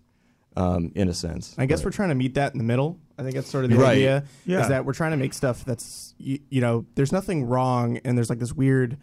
[0.58, 1.56] um, in a sense.
[1.58, 3.00] I guess But- we're trying to meet that in the middle.
[3.18, 3.92] I think that's sort of the Right.
[3.94, 4.24] idea.
[4.46, 4.62] Yeah.
[4.62, 8.18] Is that we're trying to make stuff that's you, you know there's nothing wrong and
[8.18, 8.98] there's like this weird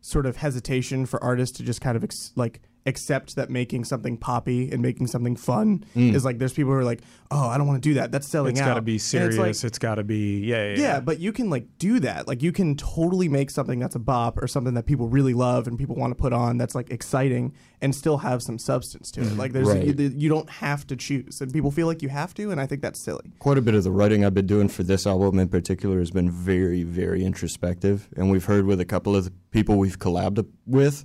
[0.00, 4.16] sort of hesitation for artists to just kind of ex- like accept that making something
[4.16, 6.14] poppy and making something fun Mm.
[6.14, 8.26] is like there's people who are like oh I don't want to do that that's
[8.26, 9.36] selling it's out It's got to be And it's serious.
[9.62, 12.26] like, it's got to be yeah, yeah, yeah, but you can like do that.
[12.26, 15.66] Like you can totally make something that's a bop or something that people really love
[15.68, 19.20] and people want to put on that's like exciting and still have some substance to
[19.20, 19.36] it.
[19.36, 19.84] Like there's Right.
[19.86, 22.66] you, you don't have to choose and people feel like you have to and I
[22.66, 23.30] think that's silly.
[23.38, 26.10] quite a bit of the writing I've been doing for this album in particular has
[26.10, 28.08] been very, very introspective.
[28.16, 31.04] And we've heard with a couple of the people we've collabed with,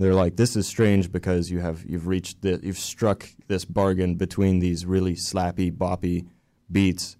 [0.00, 4.14] they're like, "This is strange because you have you've reached the you've struck this bargain
[4.16, 6.26] between these really slappy, boppy
[6.70, 7.16] beats,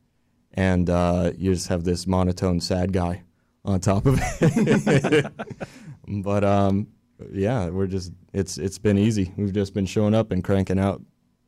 [0.55, 3.25] and uh, you just have this monotone, sad guy
[3.65, 5.27] on top of it."
[6.09, 6.89] but um,
[7.33, 9.33] yeah, we're just it's it's been easy.
[9.37, 11.03] We've just been showing up and cranking out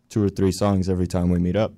[0.09, 1.73] two or three songs every time we meet up.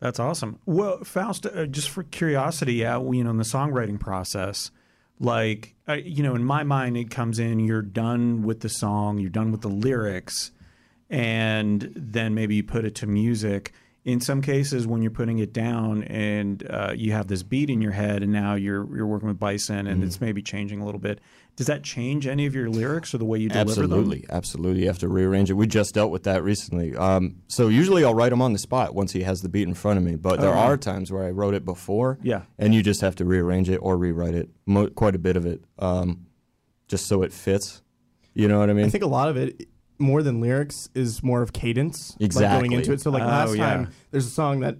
[0.00, 0.58] That's awesome.
[0.66, 4.70] Well, Faust, uh, just for curiosity, yeah, you know, in the songwriting process,
[5.20, 9.18] like, uh, you know, in my mind, it comes in, you're done with the song,
[9.18, 10.50] you're done with the lyrics,
[11.08, 13.72] and then maybe you put it to music.
[14.04, 17.80] In some cases, when you're putting it down and uh, you have this beat in
[17.80, 21.00] your head, and now you're you're working with Bison, and it's maybe changing a little
[21.00, 21.20] bit.
[21.56, 23.92] Does that change any of your lyrics or the way you deliver them?
[23.92, 24.80] Absolutely, absolutely.
[24.82, 25.54] You have to rearrange it.
[25.54, 26.96] We just dealt with that recently.
[26.96, 29.74] Um, so usually I'll write them on the spot once he has the beat in
[29.74, 30.16] front of me.
[30.16, 30.58] But there Oh.
[30.58, 32.42] are times where I wrote it before, Yeah.
[32.58, 34.50] and you just have to rearrange it or rewrite it.
[34.66, 36.26] Mo- quite a bit of it, um,
[36.88, 37.82] just so it fits.
[38.34, 38.86] You know what I mean?
[38.86, 39.68] I think a lot of it,
[40.00, 42.16] more than lyrics, is more of cadence.
[42.18, 42.68] Like Exactly.
[42.68, 43.00] going into it.
[43.00, 43.64] So like Oh, last yeah.
[43.74, 44.78] time, there's a song that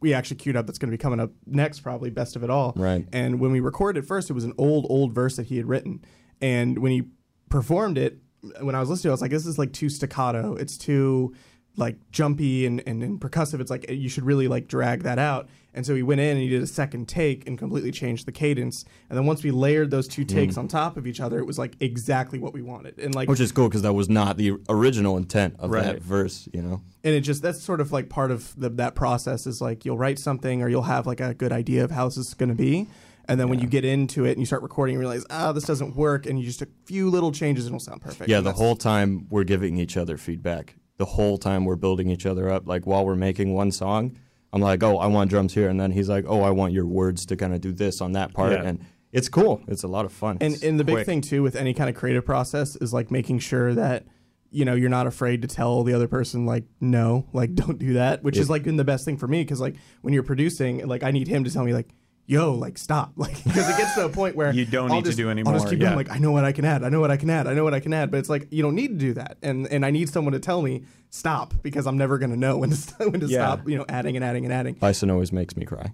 [0.00, 2.50] we actually queued up that's going to be coming up next, probably best of it
[2.50, 2.72] all.
[2.76, 3.06] Right.
[3.12, 6.04] And when we recorded first, it was an old, old verse that he had written.
[6.40, 7.02] And when he
[7.50, 8.18] performed it,
[8.60, 10.54] when I was listening, to it, I was like, this is like too staccato.
[10.54, 11.34] It's too
[11.76, 13.60] like jumpy and, and, and percussive.
[13.60, 15.48] It's like you should really like drag that out.
[15.72, 18.32] And so he went in and he did a second take and completely changed the
[18.32, 18.84] cadence.
[19.08, 21.58] And then once we layered those two takes on top of each other, it was
[21.60, 22.98] like exactly what we wanted.
[22.98, 25.84] And like Which is cool because that was not the original intent of Right.
[25.84, 26.82] that verse, you know?
[27.04, 29.96] and it just that's sort of like part of the, that process is like you'll
[29.96, 32.54] write something or you'll have like a good idea of how this is going to
[32.54, 32.86] be
[33.26, 35.64] and then when you get into it and you start recording you realize ah this
[35.64, 38.52] doesn't work and you just a few little changes and it'll sound perfect Yeah, the
[38.52, 40.74] whole time we're giving each other feedback.
[41.00, 42.66] The whole time we're building each other up.
[42.68, 44.16] Like while we're making one song,
[44.52, 45.68] I'm like, oh, I want drums here.
[45.70, 48.12] And then he's like, oh, I want your words to kind of do this on
[48.12, 48.52] that part.
[48.52, 48.64] Yeah.
[48.64, 49.62] And it's cool.
[49.66, 50.36] It's a lot of fun.
[50.42, 51.06] and It's and the big quick.
[51.06, 54.04] thing too with any kind of creative process is like making sure that
[54.50, 57.92] you know you're not afraid to tell the other person like no like don't do
[57.94, 60.84] that which is like been the best thing for me because like when you're producing
[60.88, 61.88] like i need him to tell me like
[62.30, 65.04] yo like stop like because it gets to a point where You don't I'll need
[65.04, 65.86] to just- do i'll just keep yeah.
[65.88, 67.54] going like i know what i can add i know what i can add i
[67.54, 69.66] know what i can add but it's like you don't need to do that and
[69.68, 72.70] and i need someone to tell me stop because i'm never going to know when
[72.70, 73.38] to, st- when to Yeah.
[73.54, 75.92] stop you know adding and adding and adding Bison always makes me cry.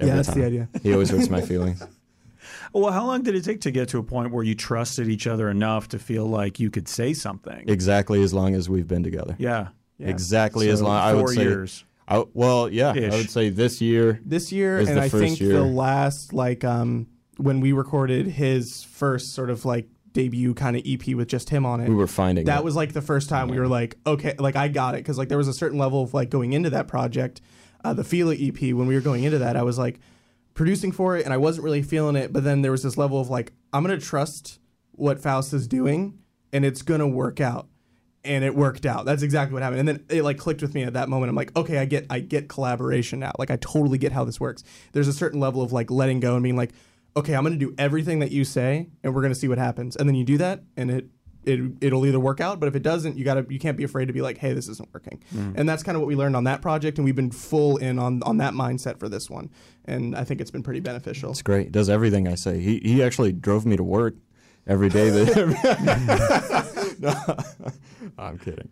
[0.00, 0.68] Yeah, Every that's the idea.
[0.82, 1.82] He always hurts my feelings.
[2.72, 5.26] Well, how long did it take to get to a point where you trusted each
[5.28, 7.68] other enough to feel like you could say something?
[7.68, 9.36] Exactly as long as we've been together.
[9.38, 9.68] yeah.
[9.98, 10.08] Yeah.
[10.08, 10.96] Exactly as So long.
[11.00, 11.42] I four would say.
[11.42, 11.84] years.
[12.06, 13.12] I, well, yeah, Ish.
[13.12, 14.20] I would say this year.
[14.24, 15.54] this year and i think year.
[15.54, 17.06] the last like um
[17.38, 21.66] when we recorded his first sort of like debut kind of ep with just him
[21.66, 22.64] on it We were finding that it.
[22.64, 25.28] was like the first time we were like okay like i got it because like
[25.28, 27.40] there was a certain level of like going into that project
[27.84, 29.98] uh, the feel ep when we were going into that i was like
[30.54, 33.20] producing for it and i wasn't really feeling it but then there was this level
[33.20, 34.60] of like i'm gonna trust
[34.92, 36.16] what faust is doing
[36.52, 37.66] and it's gonna work out
[38.24, 39.04] and it worked out.
[39.04, 39.80] That's exactly what happened.
[39.80, 41.30] And then it like clicked with me at that moment.
[41.30, 43.32] I'm like, okay, I get I get collaboration now.
[43.38, 44.64] Like I totally get how this works.
[44.92, 46.72] There's a certain level of like letting go and being like,
[47.16, 49.96] okay, I'm gonna do everything that you say, and we're gonna see what happens.
[49.96, 51.08] And then you do that, and it
[51.44, 54.06] it it'll either work out, but if it doesn't, you gotta you can't be afraid
[54.06, 55.22] to be like, hey, this isn't working.
[55.34, 55.54] Mm.
[55.56, 57.98] And that's kind of what we learned on that project, and we've been full in
[57.98, 59.50] on on that mindset for this one.
[59.84, 61.30] And I think it's been pretty beneficial.
[61.30, 61.72] It's great.
[61.72, 62.60] Does everything I say.
[62.60, 64.14] He he actually drove me to work
[64.66, 65.10] every day.
[65.10, 66.54] That
[67.00, 68.70] no, I'm kidding.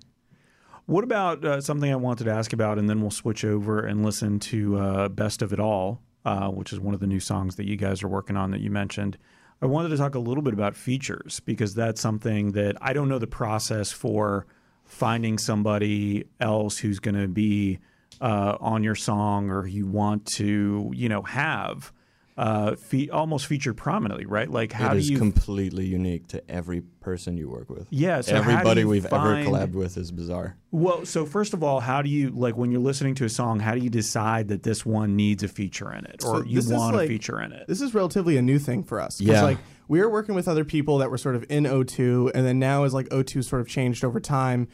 [0.87, 4.05] What about uh, something I wanted to ask about, and then we'll switch over and
[4.05, 7.57] listen to uh, "Best of It All," uh, which is one of the new songs
[7.57, 9.17] that you guys are working on that you mentioned.
[9.61, 13.09] I wanted to talk a little bit about features because that's something that I don't
[13.09, 14.45] know the process for
[14.85, 17.79] finding somebody else who's going to be
[18.21, 21.93] uh, on your song or you want to, you know, have
[22.37, 24.51] uh, fe- almost featured prominently, right?
[24.51, 25.19] Like, how it do you?
[25.19, 27.87] completely unique to every person you work with.
[27.91, 30.57] Yeah, so everybody we've find- ever collabed with is bizarre.
[30.71, 33.61] Well, so first of all, how do you like when you're listening to a song?
[33.61, 36.57] How do you decide that this one needs a feature in it, or So you
[36.57, 37.67] this is want a feature in it?
[37.69, 39.21] This is relatively a new thing for us.
[39.21, 39.43] Yeah.
[39.43, 42.59] Like we were working with other people that were sort of in O2, and then
[42.59, 44.69] now as like O2 sort of changed over time.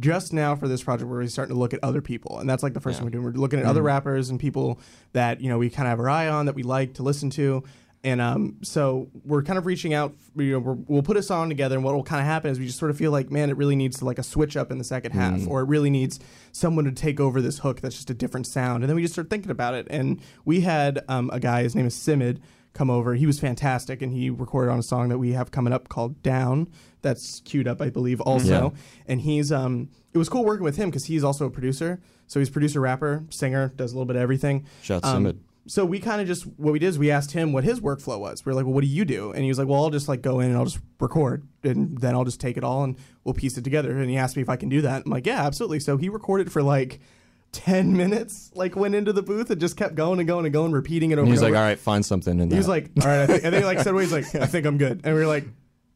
[0.00, 2.74] Just now for this project, we're starting to look at other people, and that's like
[2.74, 3.24] the first thing we're doing.
[3.24, 4.80] We're looking at other rappers and people
[5.12, 7.30] that you know we kind of have our eye on that we like to listen
[7.30, 7.62] to,
[8.02, 10.14] and um, so we're kind of reaching out.
[10.34, 12.58] You know, we're, we'll put a song together, and what will kind of happen is
[12.58, 14.72] we just sort of feel like, man, it really needs to like a switch up
[14.72, 16.18] in the second half, or it really needs
[16.50, 19.14] someone to take over this hook that's just a different sound, and then we just
[19.14, 19.86] start thinking about it.
[19.90, 22.38] And we had um, a guy, his name is Simid,
[22.72, 23.14] come over.
[23.14, 26.22] He was fantastic, and he recorded on a song that we have coming up called
[26.22, 26.68] "Down."
[27.02, 28.46] That's queued up, I believe, also.
[29.06, 32.00] And he's um, it was cool working with him because he's also a producer.
[32.26, 34.66] So he's producer, rapper, singer, does a little bit of everything.
[34.82, 37.64] Shout Um, so we kind of just what we did is we asked him what
[37.64, 38.44] his workflow was.
[38.44, 39.32] We are like, well, what do you do?
[39.32, 41.98] And he was like, well, I'll just like go in and I'll just record, and
[41.98, 43.96] then I'll just take it all and we'll piece it together.
[43.96, 45.02] And he asked me if I can do that.
[45.04, 45.80] I'm like, yeah, absolutely.
[45.80, 47.00] So he recorded for like.
[47.52, 50.70] 10 minutes like went into the booth and just kept going and going and going
[50.72, 51.62] repeating it over And he's and like, over.
[51.62, 53.62] all right, find something in He was that." like, all right, I think, and then
[53.62, 55.00] he like said, he's like, I think I'm good.
[55.04, 55.44] And we are like,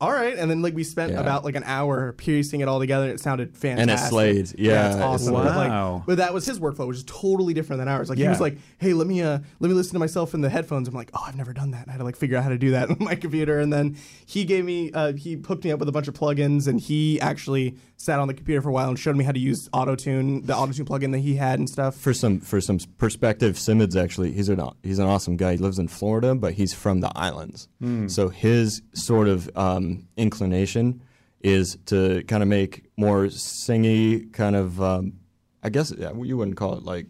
[0.04, 0.36] all right.
[0.38, 1.20] And then like we spent Yeah.
[1.20, 3.08] about like an hour piecing it all together.
[3.08, 4.10] It sounded fantastic.
[4.10, 4.52] slayed.
[4.58, 5.32] Yeah, it's it awesome.
[5.34, 5.44] slayed.
[5.44, 6.02] But, like, Wow.
[6.06, 8.08] but that was his workflow, which is totally different than ours.
[8.10, 10.50] Like he was like, hey, let me uh let me listen to myself in the
[10.50, 10.86] headphones.
[10.88, 11.86] I'm like, oh, I've never done that.
[11.88, 13.58] I had to like figure out how to do that on my computer.
[13.60, 16.66] And then he gave me uh he hooked me up with a bunch of plugins
[16.68, 19.38] and he actually sat on the computer for a while and showed me how to
[19.40, 21.94] use AutoTune, the AutoTune plugin that he had and stuff.
[21.96, 25.52] for some for some perspective, Simid's actually he's an he's an awesome guy.
[25.52, 27.68] He lives in Florida, but he's from the islands.
[27.80, 28.08] Hmm.
[28.08, 31.02] So his sort of um, inclination
[31.40, 34.80] is to kind of make more singy kind of.
[34.80, 35.14] Um,
[35.62, 37.06] I guess yeah, you wouldn't call it like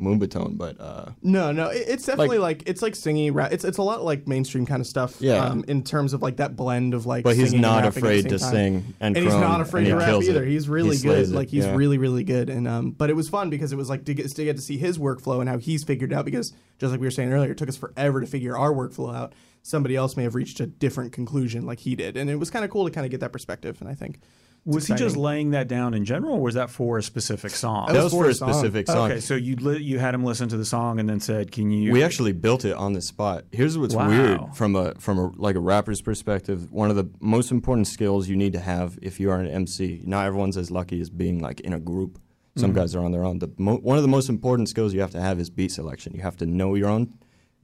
[0.00, 2.94] Moombahton, but uh, No, no, it- it's definitely like, it's like
[3.34, 3.52] rap.
[3.52, 5.16] It's it's a lot like mainstream kind of stuff.
[5.20, 5.44] Yeah.
[5.44, 7.24] um, in terms of like that blend of like.
[7.24, 8.50] but he's not afraid to time.
[8.50, 10.44] sing and, and he's not afraid to rap either.
[10.44, 10.48] It.
[10.48, 11.30] He's really He good.
[11.30, 11.74] Like he's yeah.
[11.74, 12.48] really really good.
[12.48, 14.62] And um, but it was fun because it was like to get to get to
[14.62, 16.24] see his workflow and how he's figured out.
[16.24, 19.14] Because just like we were saying earlier, it took us forever to figure our workflow
[19.14, 19.32] out.
[19.68, 22.64] Somebody else may have reached a different conclusion like he did, and it was kind
[22.64, 23.76] of cool to kind of get that perspective.
[23.82, 24.18] And I think
[24.64, 27.86] Was he just laying that down in general, or was that for a specific song?
[27.88, 28.52] That That was was for for a a song.
[28.54, 29.10] specific song.
[29.10, 31.70] Okay, so you li- you had him listen to the song and then said, "Can
[31.70, 33.44] you?" We actually built it on the spot.
[33.52, 34.08] Here's what's Wow.
[34.08, 36.72] weird from a from a like a rapper's perspective.
[36.72, 40.00] One of the most important skills you need to have if you are an MC.
[40.06, 42.18] Not everyone's as lucky as being like in a group.
[42.56, 42.78] Some mm-hmm.
[42.78, 43.38] guys are on their own.
[43.38, 46.14] The mo- one of the most important skills you have to have is beat selection.
[46.14, 47.12] You have to know your own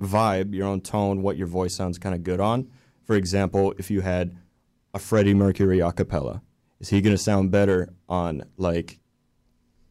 [0.00, 2.68] vibe, your own tone, what your voice sounds kind of good on.
[3.04, 4.36] For example, if you had
[4.92, 6.42] a Freddie Mercury a cappella,
[6.80, 8.98] is he going to sound better on like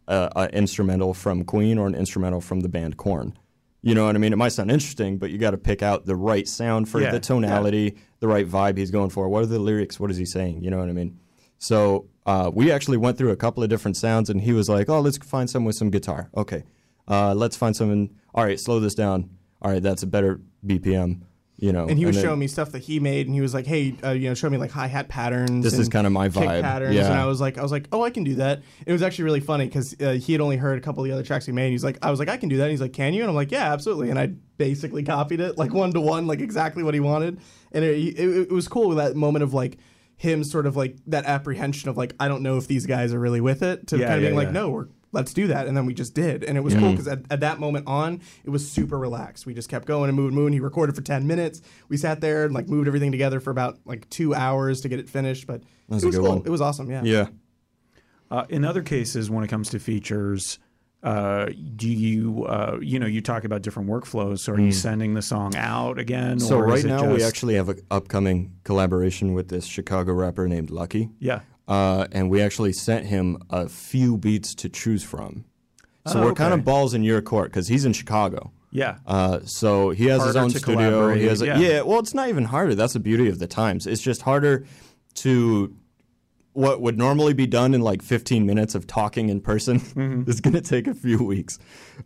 [0.07, 3.37] a, a instrumental from Queen or an instrumental from the band Korn?
[3.81, 4.31] You know what I mean?
[4.31, 7.11] It might sound interesting, but you got to pick out the right sound for Yeah,
[7.11, 9.27] the tonality, the right vibe he's going for.
[9.27, 9.99] What are the lyrics?
[9.99, 10.63] What is he saying?
[10.63, 11.19] You know what I mean?
[11.57, 14.89] So uh, we actually went through a couple of different sounds, and he was like,
[14.89, 16.29] "Oh, let's find some with some guitar.
[16.35, 16.63] Okay,
[17.09, 17.91] uh, let's find some.
[17.91, 19.29] In, all right, slow this down.
[19.63, 21.21] All right, that's a better BPM.
[21.57, 23.53] You know." And he was then- showing me stuff that he made, and he was
[23.53, 25.63] like, "Hey, uh, you know, show me like hi hat patterns.
[25.63, 26.61] This is kinda my vibe.
[26.61, 27.05] patterns." Yeah.
[27.05, 29.25] And I was like, I was like, "Oh, I can do that." It was actually
[29.25, 31.51] really funny because uh, he had only heard a couple of the other tracks he
[31.51, 31.65] made.
[31.65, 33.21] And he's like, "I was like, I can do that." And he's like, "Can you?"
[33.21, 36.41] And I'm like, "Yeah, absolutely." And I basically copied it like one to one, like
[36.41, 37.39] exactly what he wanted.
[37.71, 39.77] And it, it, it was cool with that moment of like
[40.15, 43.19] him sort of like that apprehension of like I don't know if these guys are
[43.19, 45.67] really with it to Yeah, kind of yeah, being like, "No, we're." Let's do that,
[45.67, 48.19] and then we just did, and it was cool because at, at that moment on,
[48.43, 49.45] it was super relaxed.
[49.45, 50.53] We just kept going and moving, moving.
[50.53, 51.61] He recorded for ten minutes.
[51.87, 54.99] We sat there and like moved everything together for about like two hours to get
[54.99, 55.45] it finished.
[55.47, 56.35] But was it a was good cool.
[56.37, 56.43] one.
[56.45, 56.89] It was awesome.
[56.89, 57.03] Yeah.
[57.03, 57.27] Yeah.
[58.31, 60.57] Uh, in other cases, when it comes to features,
[61.03, 64.39] uh, do you uh, you know you talk about different workflows?
[64.39, 66.37] So are you sending the song out again?
[66.37, 66.41] Mm.
[66.41, 70.13] So or right is it now we actually have an upcoming collaboration with this Chicago
[70.13, 71.11] rapper named Lucky.
[71.19, 71.41] yeah.
[71.67, 75.45] Uh, and we actually sent him a few beats to choose from.
[76.07, 78.51] So Oh, we're kind of balls in your court because he's in Chicago.
[78.71, 78.97] Yeah.
[79.05, 81.13] Uh, so he has his own studio.
[81.13, 81.59] He has a, yeah.
[81.59, 81.81] yeah.
[81.81, 82.75] Well, it's not even harder.
[82.75, 83.87] That's the beauty of the times.
[83.87, 84.65] It's just harder
[85.15, 85.73] to
[86.53, 90.29] what would normally be done in like 15 minutes of talking in person Mm-hmm.
[90.29, 91.57] is going to take a few weeks.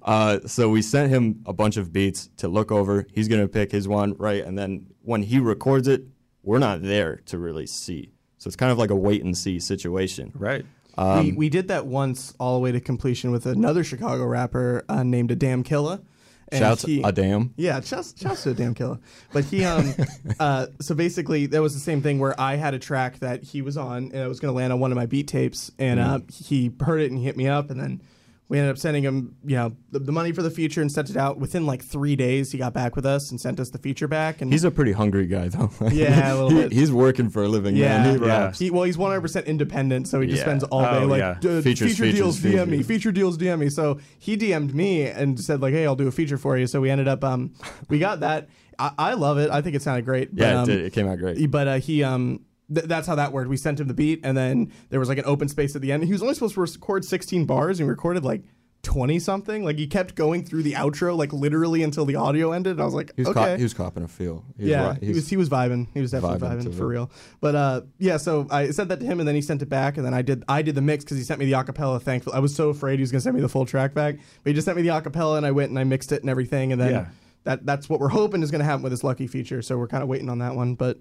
[0.03, 3.07] Uh, so we sent him a bunch of beats to look over.
[3.13, 4.43] He's going to pick his one, right?
[4.43, 6.03] And then when he records it,
[6.43, 8.11] we're not there to really see.
[8.37, 10.31] So it's kind of like a wait and see situation.
[10.35, 10.65] Right.
[10.97, 14.83] Um, we we did that once all the way to completion with another Chicago rapper
[14.89, 16.01] uh, named Adam Killa.
[16.49, 17.53] And Shouts he- a damn.
[17.57, 18.99] Yeah, shouts, shouts to Adam Killa.
[19.33, 19.93] But he, um,
[20.39, 23.61] uh, so basically, that was the same thing where I had a track that he
[23.61, 25.99] was on, and it was going to land on one of my beat tapes, and
[25.99, 28.01] uh, he heard it and he hit me up, and then
[28.49, 31.09] we ended up sending him, you know, the, the money for the feature and sent
[31.09, 31.37] it out.
[31.37, 34.41] Within like three days, he got back with us and sent us the feature back.
[34.41, 35.69] And He's a pretty hungry guy, though.
[35.91, 36.71] Yeah, a little He- bit.
[36.71, 38.19] He's working for a living, yeah, man.
[38.19, 38.51] He yeah.
[38.53, 40.43] He, well, he's 100% independent, so he just Yeah.
[40.45, 41.31] spends all day Oh, like, yeah.
[41.31, 41.63] "Uh, Features,
[41.97, 43.69] feature features, deals, DM me, feature deals, DM me.
[43.69, 46.67] So he DM'd me and said like, hey, I'll do a feature for you.
[46.67, 47.53] So we ended up, um,
[47.89, 48.47] we got that.
[48.79, 49.49] I, I love it.
[49.49, 50.33] I think it sounded great.
[50.33, 50.85] But, Yeah, um, it, did.
[50.85, 51.51] it came out great.
[51.51, 53.49] but uh, he um th- that's how that worked.
[53.49, 55.91] We sent him the beat, and then there was like an open space at the
[55.91, 56.03] end.
[56.03, 58.43] He was only supposed to record 16 bars, and we recorded like
[58.83, 59.65] 20 something.
[59.65, 62.73] Like he kept going through the outro, like literally until the audio ended.
[62.73, 63.39] And I was like, He was, okay.
[63.39, 64.45] cop- he was copping a feel.
[64.55, 65.03] He was yeah, right.
[65.03, 65.87] he was he was vibing.
[65.93, 66.87] He was definitely Vibing vibing, for it.
[66.87, 67.11] real.
[67.41, 69.97] But uh, yeah, so I sent that to him, and then he sent it back,
[69.97, 72.01] and then I did I did the mix because he sent me the acapella.
[72.01, 74.49] Thankful, I was so afraid he was gonna send me the full track back, but
[74.49, 76.71] he just sent me the acapella, and I went and I mixed it and everything,
[76.71, 77.05] and then Yeah.
[77.43, 79.61] that that's what we're hoping is gonna happen with this lucky feature.
[79.61, 80.99] So we're kind of waiting on that one, but.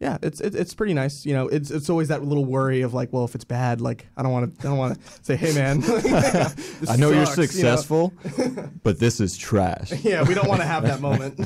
[0.00, 1.26] Yeah, it's, it's it's pretty nice.
[1.26, 4.06] You know, it's it's always that little worry of like, well, if it's bad, like
[4.16, 5.82] I don't want to I don't want to say, hey man,
[6.88, 8.14] I know you're sucks, you successful,
[8.82, 9.92] but this is trash.
[10.02, 11.38] yeah, we don't want to have that moment.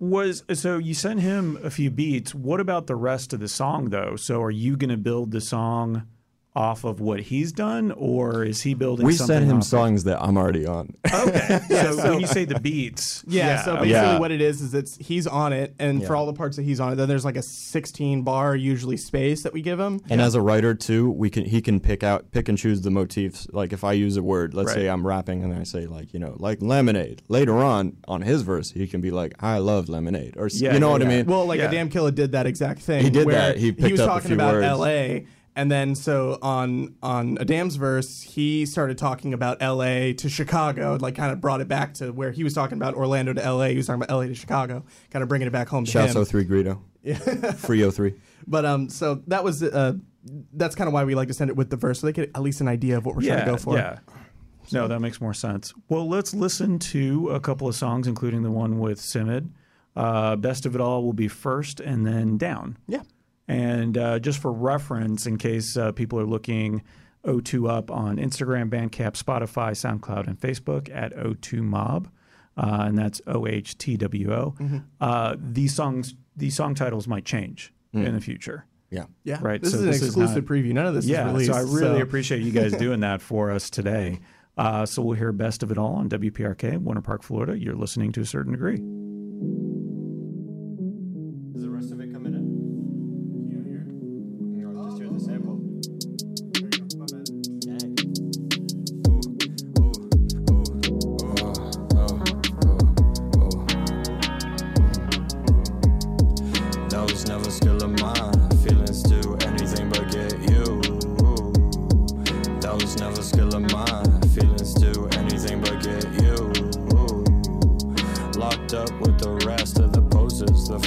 [0.00, 2.34] Was so you sent him a few beats.
[2.34, 4.16] What about the rest of the song though?
[4.16, 6.08] So are you going to build the song
[6.54, 9.06] off of what he's done, or is he building?
[9.06, 10.94] We sent him off of- songs that I'm already on.
[11.10, 14.18] Okay, so, when you say the beats, Yeah, so basically Yeah.
[14.18, 16.78] what it is is it's he's on it, and for all the parts that he's
[16.78, 20.00] on it, then there's like a 16 bar usually space that we give him.
[20.10, 22.90] And as a writer too, we can he can pick out pick and choose the
[22.90, 23.46] motifs.
[23.52, 26.20] Like if I use a word, let's say I'm rapping and I say like you
[26.20, 27.22] know like lemonade.
[27.28, 30.80] Later on on his verse, he can be like I love lemonade or Yeah, you
[30.80, 31.24] know yeah, what I mean.
[31.26, 31.70] Well, like Yeah.
[31.70, 33.02] damn killer did that exact thing.
[33.04, 33.56] He did where that.
[33.56, 34.66] He picked was up a talking few about words.
[34.66, 35.26] L.A.
[35.54, 40.14] And then so on on Adam's verse, he started talking about L.A.
[40.14, 43.34] to Chicago, like kind of brought it back to where he was talking about Orlando
[43.34, 43.70] to L.A.
[43.70, 44.28] He was talking about L.A.
[44.28, 46.24] to Chicago, kind of bringing it back home to Shouts him.
[46.24, 46.78] 03 Greedo.
[47.56, 48.14] Free 03.
[48.44, 49.92] But um, so that was uh,
[50.52, 52.30] that's kind of why we like to send it with the verse, so they get
[52.34, 53.76] at least an idea of what we're trying to go for.
[53.76, 53.98] Yeah.
[54.72, 55.72] No, that makes more sense.
[55.88, 59.50] Well, let's listen to a couple of songs, including the one with Simid.
[59.94, 62.78] Uh, Best of It All will be first and then down.
[62.88, 63.02] Yeah.
[63.48, 66.82] And uh, just for reference, in case uh, people are looking
[67.24, 72.08] O2 up on Instagram, Bandcamp, Spotify, SoundCloud, and Facebook at O2 Mob,
[72.56, 74.54] uh, and that's O H T W O.
[75.00, 78.66] Uh, These songs, these song titles might change in the future.
[78.90, 79.04] Yeah.
[79.24, 80.72] Yeah, Right, This so is an this is exclusive not- preview.
[80.72, 81.52] None of this yeah, is released.
[81.52, 84.20] so I really appreciate you guys doing that for us today.
[84.56, 87.58] Uh, so we'll hear best of it all on WPRK, Winter Park, Florida.
[87.58, 88.76] You're listening to a certain degree.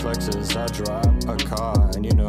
[0.05, 0.55] Flexes.
[0.55, 2.24] I drive a car, and you know,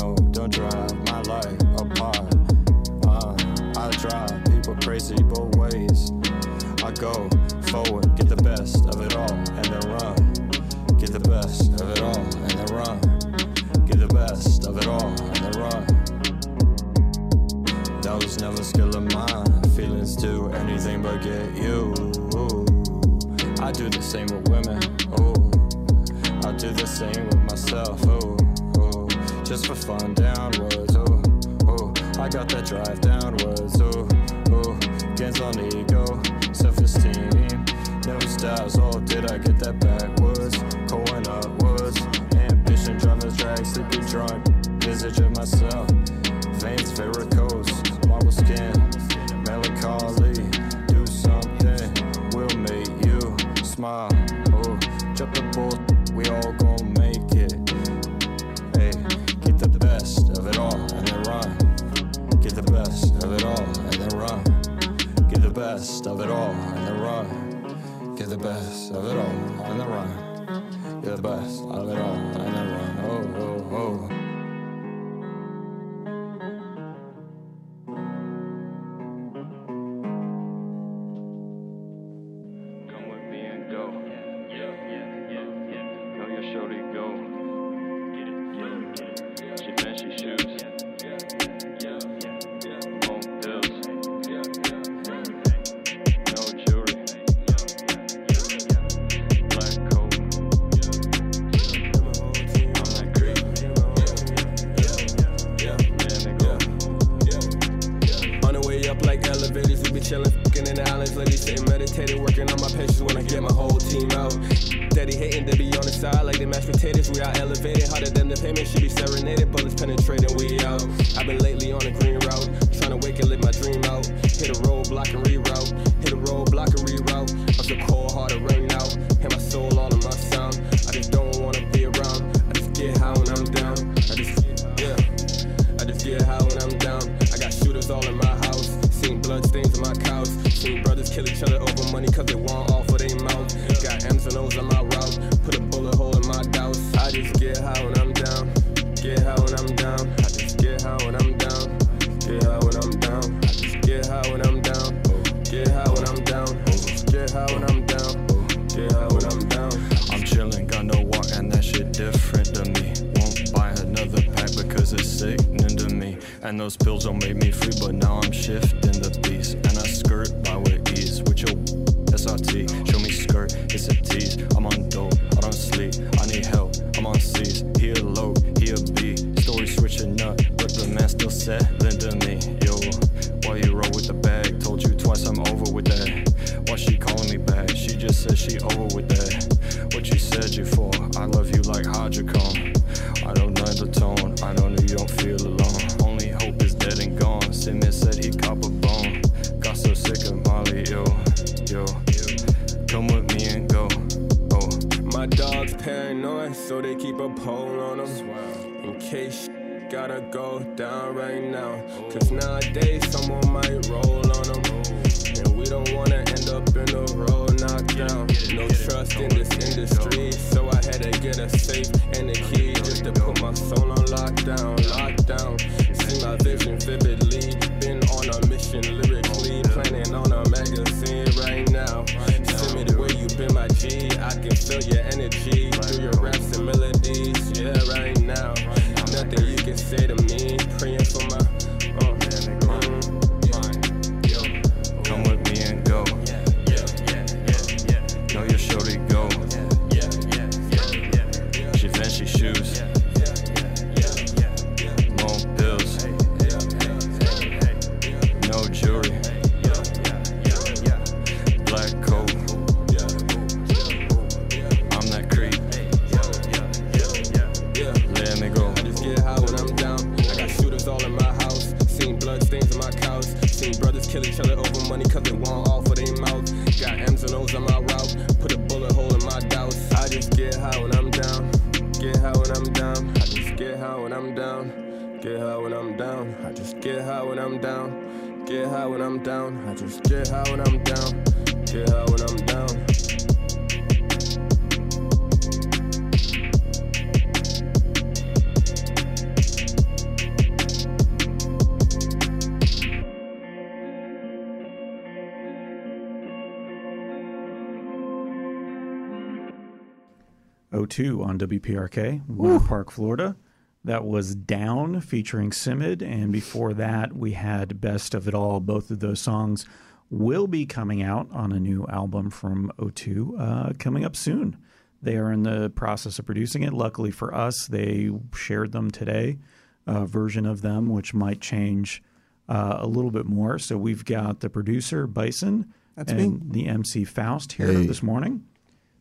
[311.87, 313.37] on WPRK, Winter Park, Florida.
[313.85, 316.03] That was Down featuring Simid.
[316.03, 318.59] And before that, we had Best of It All.
[318.61, 319.65] Both of those songs
[320.11, 324.57] will be coming out on a new album from O2 uh, coming up soon.
[325.03, 326.73] They are in the process of producing it.
[326.73, 329.39] Luckily for us, they shared them today,
[329.87, 332.03] a version of them, which might change
[332.49, 333.59] uh, a little bit more.
[333.59, 337.87] So we've got the producer, Bison, That's and the MC, Faust, here Hey.
[337.87, 338.45] this morning.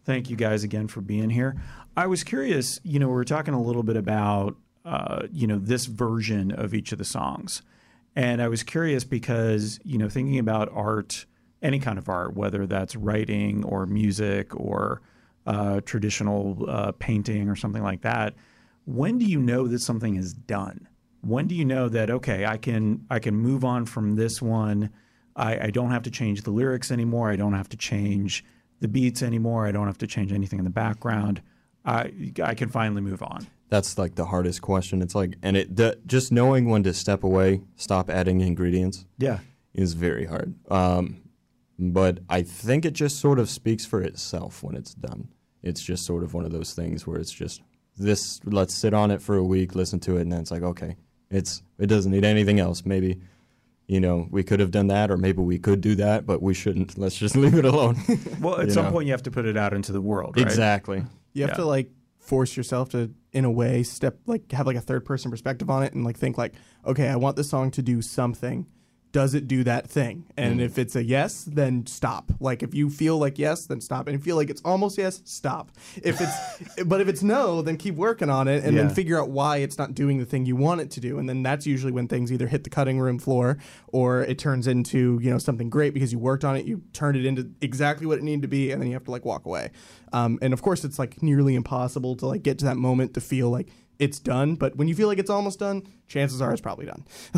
[0.05, 1.55] Thank you guys again for being here.
[1.97, 5.57] I was curious, you know, we were talking a little bit about, uh, you know,
[5.57, 7.63] this version of each of the songs.
[8.15, 11.25] And I was curious because, you know, thinking about art,
[11.63, 15.01] any kind of art, whether that's writing or music or
[15.47, 18.35] uh, traditional uh, painting or something like that,
[18.85, 20.87] when do you know that something is done?
[21.21, 24.91] When do you know that okay, I can I can move on from this one?
[25.35, 27.31] I, I don't have to change the lyrics anymore.
[27.31, 28.45] I don't have to change
[28.79, 29.65] the beats anymore.
[29.67, 31.41] I don't have to change anything in the background.
[31.85, 32.11] I
[32.43, 33.47] I can finally move on.
[33.69, 35.01] That's like the hardest question.
[35.01, 39.39] It's like, and it the, just knowing when to step away, stop adding ingredients Yeah.
[39.73, 40.53] is very hard.
[40.71, 41.21] Um,
[41.79, 45.29] but I think it just sort of speaks for itself when it's done.
[45.63, 47.61] It's just sort of one of those things where it's just
[47.97, 48.39] this.
[48.45, 50.95] Let's sit on it for a week, listen to it, and then it's like, okay,
[51.31, 52.85] it's it doesn't need anything else.
[52.85, 53.19] Maybe,
[53.87, 56.53] you know, we could have done that, or maybe we could do that, but we
[56.53, 56.97] shouldn't.
[56.97, 57.97] Let's just leave it alone.
[58.41, 58.91] Well, at You some know.
[58.91, 60.45] point you have to put it out into the world, right?
[60.45, 61.03] exactly.
[61.33, 61.55] You have Yeah.
[61.57, 65.29] to like force yourself to, in a way, step like have like a third person
[65.29, 66.53] perspective on it and like think like,
[66.85, 68.65] okay, I want this song to do something.
[69.15, 70.25] Does it do that thing?
[70.35, 72.33] And if it's a yes, then stop.
[72.41, 74.07] Like if you feel like yes, then stop.
[74.07, 75.71] And if you feel like it's almost yes, stop.
[76.03, 78.81] If it's but if it's no, then keep working on it and Yeah.
[78.81, 81.17] then figure out why it's not doing the thing you want it to do.
[81.17, 83.57] And then that's usually when things either hit the cutting room floor
[83.87, 87.15] or it turns into, you know, something great because you worked on it, you turned
[87.15, 89.45] it into exactly what it needed to be, and then you have to like walk
[89.45, 89.71] away.
[90.11, 93.21] Um, and of course it's like nearly impossible to like get to that moment to
[93.21, 94.55] feel like it's done.
[94.55, 97.05] But when you feel like it's almost done, chances are it's probably done.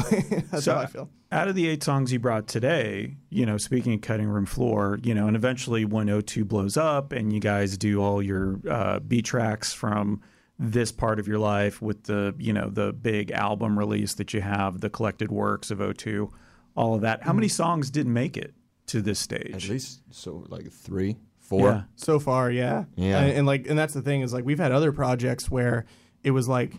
[0.52, 1.10] that's So how I feel.
[1.32, 5.00] out of the eight songs you brought today, you know, speaking of cutting room floor,
[5.04, 9.22] you know, and eventually 102 blows up and you guys do all your uh, B
[9.22, 10.22] tracks from
[10.60, 14.42] this part of your life with the, you know, the big album release that you
[14.42, 16.32] have, the collected works of O2,
[16.76, 17.22] all of that.
[17.24, 18.54] How many songs didn't make it
[18.88, 19.66] to this stage?
[19.66, 21.70] At least so like three, four.
[21.70, 21.82] Yeah.
[21.96, 23.20] So far, yeah, Yeah.
[23.20, 25.86] and, and like, and that's the thing is like we've had other projects where
[26.24, 26.74] it was like,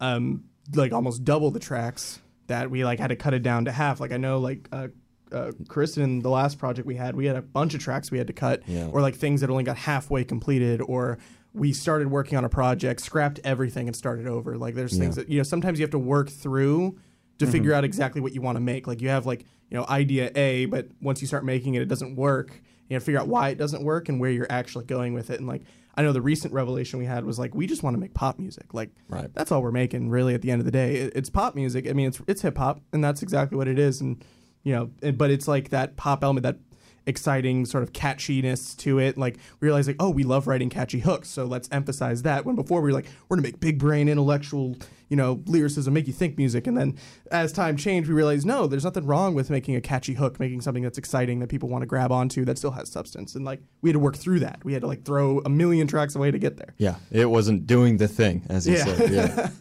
[0.00, 3.72] um, like almost double the tracks that we like had to cut it down to
[3.72, 4.00] half.
[4.00, 4.88] Like I know, like uh,
[5.32, 8.26] uh, Kristen, the last project we had, we had a bunch of tracks we had
[8.26, 8.88] to cut, Yeah.
[8.92, 11.18] or like things that only got halfway completed, or
[11.52, 14.56] we started working on a project, scrapped everything, and started over.
[14.56, 16.98] Like there's things that you know sometimes you have to work through
[17.38, 18.86] to figure out exactly what you want to make.
[18.86, 21.88] Like you have like you know idea A, but once you start making it, it
[21.88, 22.60] doesn't work.
[22.90, 25.38] You know figure out why it doesn't work and where you're actually going with it.
[25.38, 25.62] And like
[25.94, 28.38] I know the recent revelation we had was like we just want to make pop
[28.38, 28.74] music.
[28.74, 29.32] Like Right.
[29.32, 30.34] that's all we're making really.
[30.34, 31.88] At the end of the day, it, it's pop music.
[31.88, 34.00] I mean, it's it's hip hop, and that's exactly what it is.
[34.02, 34.22] And
[34.62, 36.58] you know, but it's like that pop element that
[37.06, 39.16] exciting sort of catchiness to it.
[39.18, 42.44] Like we realized like, oh, we love writing catchy hooks, so let's emphasize that.
[42.44, 44.76] When before we were like, we're gonna make big brain intellectual,
[45.08, 46.66] you know, lyricism, make you think music.
[46.66, 46.96] And then
[47.32, 50.60] as time changed, we realized no, there's nothing wrong with making a catchy hook, making
[50.60, 53.34] something that's exciting that people want to grab onto that still has substance.
[53.34, 54.60] And like we had to work through that.
[54.64, 56.74] We had to like throw a million tracks away to get there.
[56.78, 58.84] Yeah, it wasn't doing the thing, as he Yeah.
[58.84, 59.10] said.
[59.10, 59.50] Yeah.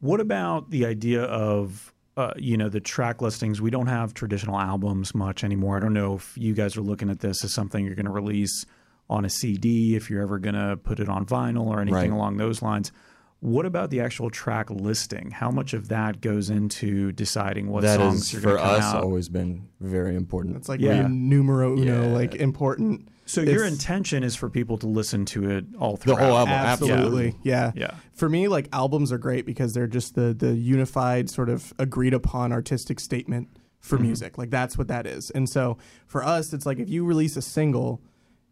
[0.00, 3.60] What about the idea of uh, you know the track listings?
[3.60, 5.76] We don't have traditional albums much anymore.
[5.76, 8.12] I don't know if you guys are looking at this as something you're going to
[8.12, 8.66] release
[9.10, 12.10] on a CD, if you're ever going to put it on vinyl or anything Right.
[12.10, 12.92] along those lines.
[13.40, 15.30] What about the actual track listing?
[15.30, 18.68] How much of that goes into deciding what that songs has you're going for to
[18.68, 19.02] come us out?
[19.04, 20.56] always been very important.
[20.56, 21.06] It's like Yeah.
[21.08, 22.12] numero uno, Yeah.
[22.12, 23.08] like important.
[23.28, 26.54] So your intention is for people to listen to it all through the whole album,
[26.54, 27.34] Absolutely.
[27.42, 27.72] Yeah.
[27.76, 27.94] Yeah.
[28.14, 32.14] For me, like albums are great because they're just the the unified sort of agreed
[32.14, 33.48] upon artistic statement
[33.80, 34.06] for Mm-hmm.
[34.06, 34.38] music.
[34.38, 35.30] Like that's what that is.
[35.30, 38.02] And so for us, it's like if you release a single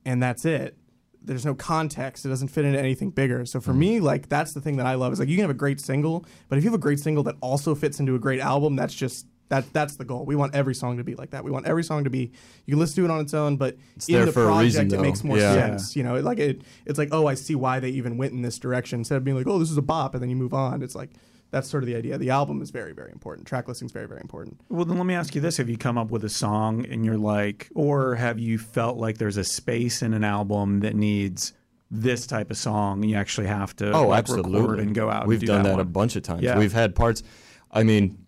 [0.05, 0.77] and that's it,
[1.21, 2.25] there's no context.
[2.25, 3.45] It doesn't fit into anything bigger.
[3.47, 3.81] So for Mm-hmm.
[3.81, 5.81] me, like that's the thing that I love is like you can have a great
[5.81, 8.77] single, but if you have a great single that also fits into a great album,
[8.77, 10.25] that's just That that's the goal.
[10.25, 11.45] We want every song to be like that.
[11.45, 12.33] We want every song to be
[12.65, 15.01] you can listen to it on its own, but It's in the project reason, it
[15.01, 15.53] makes more Yeah.
[15.55, 15.95] sense.
[15.95, 18.59] You know, like it it's like, oh, I see why they even went in this
[18.59, 20.83] direction instead of being like, oh, this is a bop and then you move on.
[20.83, 21.11] It's like
[21.53, 22.19] that's sort of the idea.
[22.19, 23.47] The album is very, very important.
[23.47, 24.61] Track listing is very, very important.
[24.69, 27.05] Well, then let me ask you this: Have you come up with a song and
[27.05, 31.53] you're like, or have you felt like there's a space in an album that needs
[31.89, 33.01] this type of song?
[33.03, 34.61] And you actually have to Oh, like, absolutely.
[34.61, 35.29] record and go out.
[35.29, 35.81] We've and do done that, one?
[35.81, 36.43] a bunch of times.
[36.43, 36.59] Yeah.
[36.59, 37.23] We've had parts.
[37.71, 38.26] I mean, a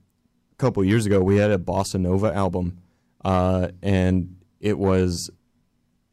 [0.59, 2.78] couple years ago, we had a bossa nova album,
[3.24, 5.30] uh, and it was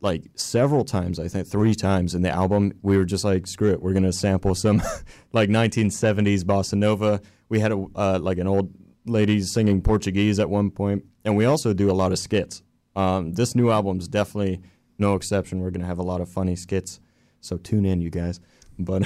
[0.02, 1.20] like several times.
[1.20, 2.74] I think three times in the album.
[2.82, 4.82] We were just like, screw it, we're gonna sample some
[5.34, 7.22] like 1970s bossa nova.
[7.50, 8.72] We had a uh, like an old
[9.06, 12.62] lady singing Portuguese at one point, and we also do a lot of skits.
[12.96, 14.62] Um, this new album's definitely
[14.98, 15.60] no exception.
[15.60, 17.00] We're gonna have a lot of funny skits,
[17.41, 18.39] so tune in, you guys.
[18.78, 19.04] But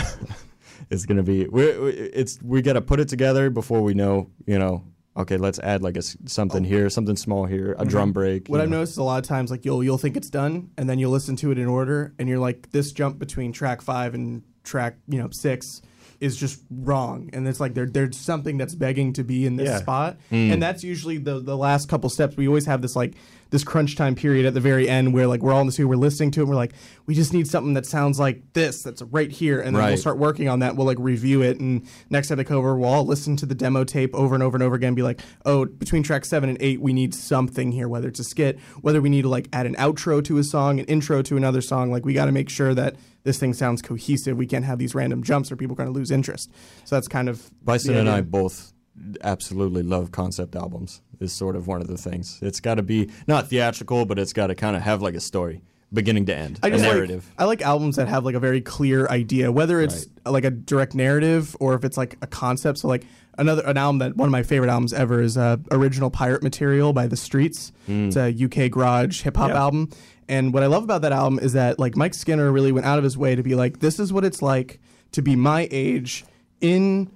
[0.90, 4.60] it's gonna be we it's we got to put it together before we know you
[4.60, 4.84] know
[5.18, 6.68] okay let's add like a s- something oh.
[6.68, 7.90] here something small here a mm-hmm.
[7.90, 8.78] drum break What you I've know.
[8.78, 11.36] noticed a lot of times, like you'll you'll think it's done, and then you'll listen
[11.38, 15.18] to it in order, and you're like, this jump between track five and track you
[15.18, 15.82] know six
[16.22, 19.70] is just wrong, and it's like there there's something that's begging to be in this
[19.70, 19.78] Yeah.
[19.78, 20.52] spot, Hmm.
[20.52, 22.36] and that's usually the the last couple steps.
[22.36, 23.16] We always have this like
[23.52, 25.90] this crunch time period at the very end where like we're all in the studio,
[25.90, 26.74] we're listening to it, and we're like,
[27.08, 29.98] we just need something that sounds like this, that's right here, and then we'll Right.
[30.00, 30.76] start working on that.
[30.76, 33.56] We'll like review it, and next time they come over, we'll all listen to the
[33.56, 34.90] demo tape over and over and over again.
[34.90, 37.88] And be like, oh, between track seven and eight, we need something here.
[37.88, 40.80] Whether it's a skit, whether we need to like add an outro to a song,
[40.80, 41.92] an intro to another song.
[41.92, 42.98] Like we got to make sure that
[43.30, 44.38] this thing sounds cohesive.
[44.38, 46.52] We can't have these random jumps or people are going to lose interest.
[46.86, 48.74] So that's kind of Bison and I both
[49.22, 53.10] absolutely love concept albums is sort of one of the things it's got to be
[53.28, 55.62] not theatrical but it's got to kind of have like a story
[55.92, 58.40] beginning to end I a just narrative Like, I like albums that have like a
[58.40, 62.78] very clear idea, whether it's like a direct narrative or if it's like a concept.
[62.80, 63.06] So like
[63.38, 66.94] another an album that one of my favorite albums ever is uh, original Pirate Material
[66.94, 67.72] by The Streets.
[67.88, 69.58] It's a UK garage hip hop Yeah.
[69.62, 69.90] album,
[70.28, 72.98] and what I love about that album is that like Mike Skinner really went out
[73.00, 74.80] of his way to be like, this is what it's like
[75.14, 76.24] to be my age
[76.62, 77.10] in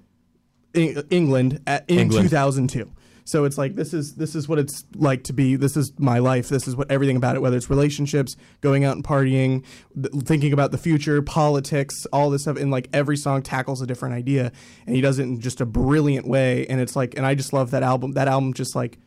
[0.73, 2.29] England at, in England.
[2.29, 2.89] 2002.
[3.25, 5.55] So it's like this is this is what it's like to be.
[5.55, 6.49] This is my life.
[6.49, 7.41] This is what everything about it.
[7.41, 9.63] Whether it's relationships, going out and partying,
[9.95, 12.57] th- thinking about the future, politics, all this stuff.
[12.57, 14.51] And like every song tackles a different idea,
[14.85, 16.65] and he does it in just a brilliant way.
[16.67, 18.13] And it's like, and I just love that album.
[18.13, 18.99] That album just like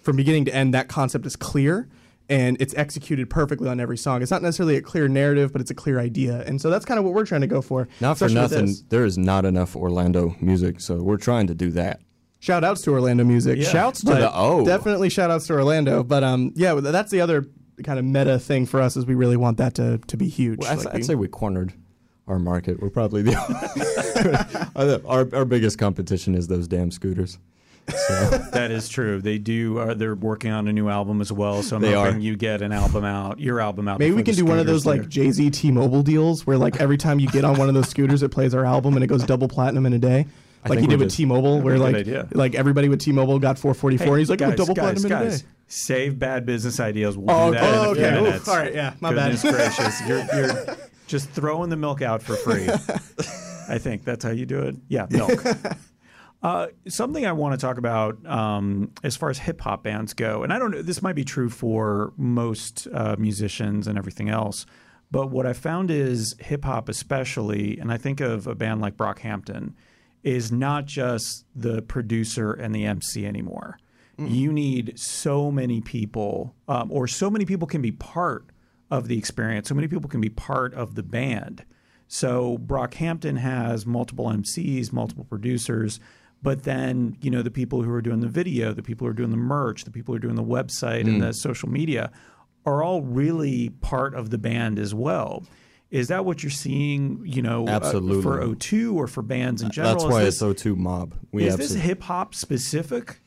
[0.00, 1.88] from beginning to end, that concept is clear
[2.28, 4.22] and it's executed perfectly on every song.
[4.22, 6.42] It's not necessarily a clear narrative, but it's a clear idea.
[6.46, 7.88] And so that's kind of what we're trying to go for.
[8.00, 12.00] not for nothing there is not enough orlando music so we're trying to do that
[12.42, 13.56] Shout outs to Orlando Music.
[13.60, 13.68] Yeah.
[13.68, 14.64] Shouts to the O.
[14.66, 16.02] Definitely shout outs to Orlando.
[16.02, 17.46] But um, yeah, that's the other
[17.84, 20.58] kind of meta thing for us is we really want that to, to be huge.
[20.58, 21.72] Well, I'd, Like, I'd we- say we cornered
[22.28, 23.34] our market we're probably the
[25.06, 27.38] our, our biggest competition is those damn scooters
[27.88, 29.20] so That is true.
[29.20, 29.78] They do.
[29.78, 31.62] Uh, they're working on a new album as well.
[31.64, 32.20] So I'm They hoping are.
[32.20, 33.98] you get an album out, your album out.
[33.98, 35.08] Maybe we can do one of scooters those like.
[35.08, 37.88] Jay Z T Mobile deals where like every time you get on one of those
[37.88, 40.26] scooters, it plays our album and it goes double platinum in a day.
[40.64, 41.16] I Like he did with did.
[41.16, 42.28] T Mobile, where like idea.
[42.32, 44.06] like everybody with T Mobile got 444.
[44.14, 45.44] and he's like, guys, oh, double guys, platinum in a day.
[45.66, 47.16] Save bad business ideas.
[47.16, 48.36] We'll Oh, do that in oh, a few okay.
[48.36, 48.48] Oof.
[48.48, 49.54] All right, yeah, my Goodness bad.
[49.76, 52.68] gracious, you're, you're just throwing the milk out for free.
[53.68, 54.76] I think that's how you do it.
[54.88, 55.32] Yeah, milk.
[56.42, 60.42] Uh, something I want to talk about um, as far as hip hop bands go,
[60.42, 64.66] and I don't know, this might be true for most uh, musicians and everything else,
[65.12, 68.96] but what I found is hip hop, especially, and I think of a band like
[68.96, 69.74] Brockhampton,
[70.22, 73.78] is not just the producer and the MC anymore.
[74.18, 78.46] You need so many people, um, or so many people can be part
[78.90, 79.68] of the experience.
[79.68, 81.64] So many people can be part of the band.
[82.06, 85.98] So Brockhampton has multiple MCs, multiple producers,
[86.42, 89.14] but then you know the people who are doing the video, the people who are
[89.14, 92.12] doing the merch, the people who are doing the website and the social media
[92.66, 95.42] are all really part of the band as well.
[95.92, 97.20] Is that what you're seeing?
[97.24, 99.92] You know, uh, for O2 or for bands in general.
[99.94, 101.14] that's Is why this- it's O2 Mob.
[101.32, 103.20] We is this hip hop specific?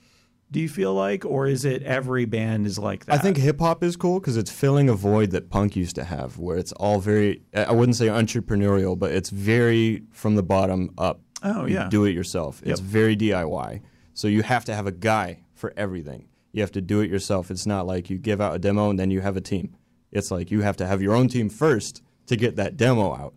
[0.52, 3.16] Do you feel like, or is it every band is like that?
[3.16, 6.04] I think hip hop is cool because it's filling a void that punk used to
[6.04, 10.90] have, where it's all very, I wouldn't say entrepreneurial, but it's very from the bottom
[10.98, 11.22] up.
[11.44, 11.90] Oh, You yeah.
[11.90, 12.62] do it yourself.
[12.66, 12.90] It's Yep.
[12.90, 13.82] very DIY.
[14.14, 16.26] So you have to have a guy for everything.
[16.52, 17.52] You have to do it yourself.
[17.52, 19.76] It's not like you give out a demo and then you have a team.
[20.12, 23.34] It's like you have to have your own team first to get that demo out.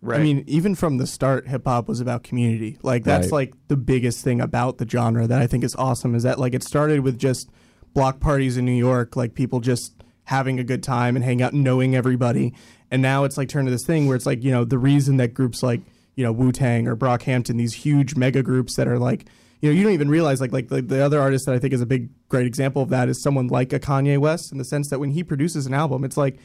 [0.00, 0.18] right.
[0.20, 2.78] I mean, even from the start, hip hop was about community.
[2.82, 3.32] Like that's Right.
[3.32, 6.54] like the biggest thing about the genre that I think is awesome is that like
[6.54, 7.50] it started with just
[7.94, 11.52] block parties in New York, like people just having a good time and hang out,
[11.52, 12.54] knowing everybody.
[12.90, 15.16] And now it's like turned to this thing where it's like you know the reason
[15.18, 15.80] that groups like
[16.16, 19.26] you know Wu Tang or Brockhampton, these huge mega groups that are like
[19.60, 21.72] you know you don't even realize like like the, the other artist that I think
[21.72, 24.64] is a big great example of that is someone like a Kanye West in the
[24.64, 26.38] sense that when he produces an album, it's like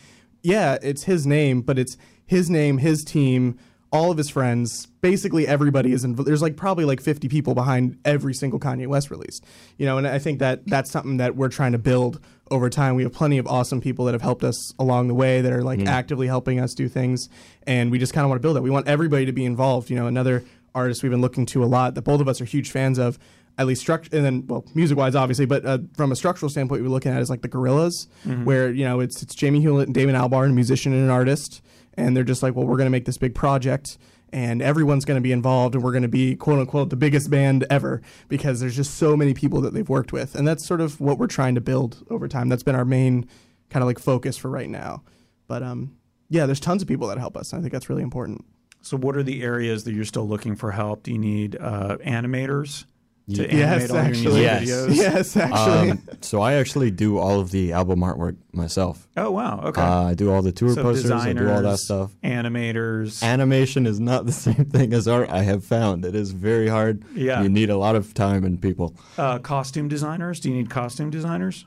[0.44, 3.58] yeah, it's his name, but it's his name, his team,
[3.92, 6.28] all of his friends, basically everybody is involved.
[6.28, 9.40] There's like probably like 50 people behind every single Kanye West release,
[9.78, 12.20] you know, and I think that that's something that we're trying to build
[12.52, 12.96] over time.
[12.96, 15.64] We have plenty of awesome people that have helped us along the way that are
[15.64, 15.88] like mm-hmm.
[15.88, 17.30] actively helping us do things,
[17.66, 18.62] and we just kind of want to build that.
[18.62, 19.90] We want everybody to be involved.
[19.90, 20.44] You know, another
[20.76, 23.18] artist we've been looking to a lot that both of us are huge fans of.
[23.60, 26.84] At least structure, and then well, music wise, obviously, but uh, from a structural standpoint,
[26.84, 28.08] we're looking at is like the Gorillaz,
[28.44, 31.64] where you know it's it's Jamie Hewlett and David Albarn, a musician and an artist,
[31.96, 33.98] and they're just like, well, we're going to make this big project,
[34.32, 37.32] and everyone's going to be involved, and we're going to be quote unquote the biggest
[37.32, 40.80] band ever because there's just so many people that they've worked with, and that's sort
[40.80, 42.50] of what we're trying to build over time.
[42.50, 43.28] That's been our main
[43.72, 45.02] kind of like focus for right now,
[45.48, 45.98] but um,
[46.30, 47.56] yeah, there's tons of people that help us.
[47.56, 48.46] I think that's really important.
[48.82, 51.04] So, what are the areas that you're still looking for help?
[51.04, 52.86] Do you need uh, animators
[53.34, 54.24] to Ye- animate Yes, all your actually.
[54.24, 54.64] music Yes.
[54.70, 54.96] videos?
[54.96, 55.90] Yes, actually.
[55.92, 59.08] Um, so I actually do all of the album artwork myself.
[59.18, 59.60] Oh wow.
[59.66, 59.82] Okay.
[59.82, 61.12] Uh, I do all the tour so posters.
[61.12, 62.12] I do all that designers, stuff.
[62.24, 63.22] Animators.
[63.24, 65.30] Animation is not the same thing as art.
[65.30, 67.04] I have found it is very hard.
[67.16, 67.42] Yeah.
[67.44, 68.96] you need a lot of time and people.
[69.18, 70.40] uh, costume designers.
[70.40, 71.66] Do you need costume designers?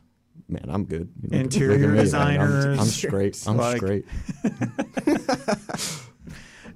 [0.49, 1.13] Man, I'm good.
[1.23, 1.97] You look Interior look at me.
[1.99, 2.79] I'm- designers.
[2.81, 3.45] I'm, straight.
[3.47, 4.05] I'm Like- straight.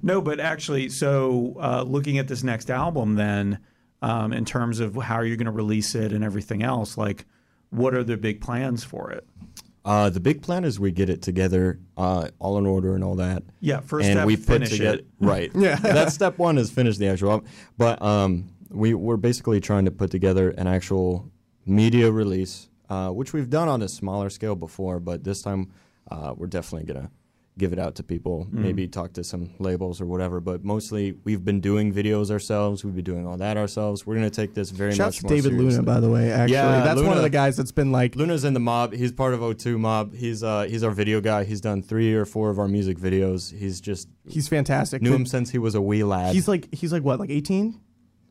[0.01, 3.57] No, but actually, so uh, looking at this next album, then
[4.05, 7.25] um, in terms of how you're going to release it and everything else, like
[7.71, 9.27] what are the big plans for it?
[9.83, 13.15] Uh, the big plan is we get it together, uh, all in order and all
[13.15, 13.41] that.
[13.61, 15.07] Yeah, first and step, we put finish together it.
[15.19, 15.51] right.
[15.55, 15.75] Yeah.
[15.75, 17.49] that's step one is finish the actual album.
[17.79, 21.31] But um, we we're basically trying to put together an actual
[21.65, 25.71] media release, uh, which we've done on a smaller scale before, but this time
[26.11, 27.09] uh, we're definitely gonna
[27.57, 28.45] give it out to people.
[28.51, 28.53] Mm.
[28.59, 30.39] Maybe talk to some labels or whatever.
[30.41, 32.83] But mostly we've been doing videos ourselves.
[32.83, 34.05] We've been doing all that ourselves.
[34.05, 35.69] We're gonna take this very Shouts much to more David seriously.
[35.77, 36.31] Luna, by the way.
[36.31, 38.93] Actually, Yeah, that's one of the guys that's been like Luna's in the mob.
[38.93, 40.13] He's part of O2 Mob.
[40.13, 41.45] He's uh he's our video guy.
[41.45, 43.57] He's done three or four of our music videos.
[43.57, 45.01] He's just he's fantastic.
[45.01, 46.33] knew him since he was a wee lad.
[46.35, 47.79] He's like he's like what, like 18?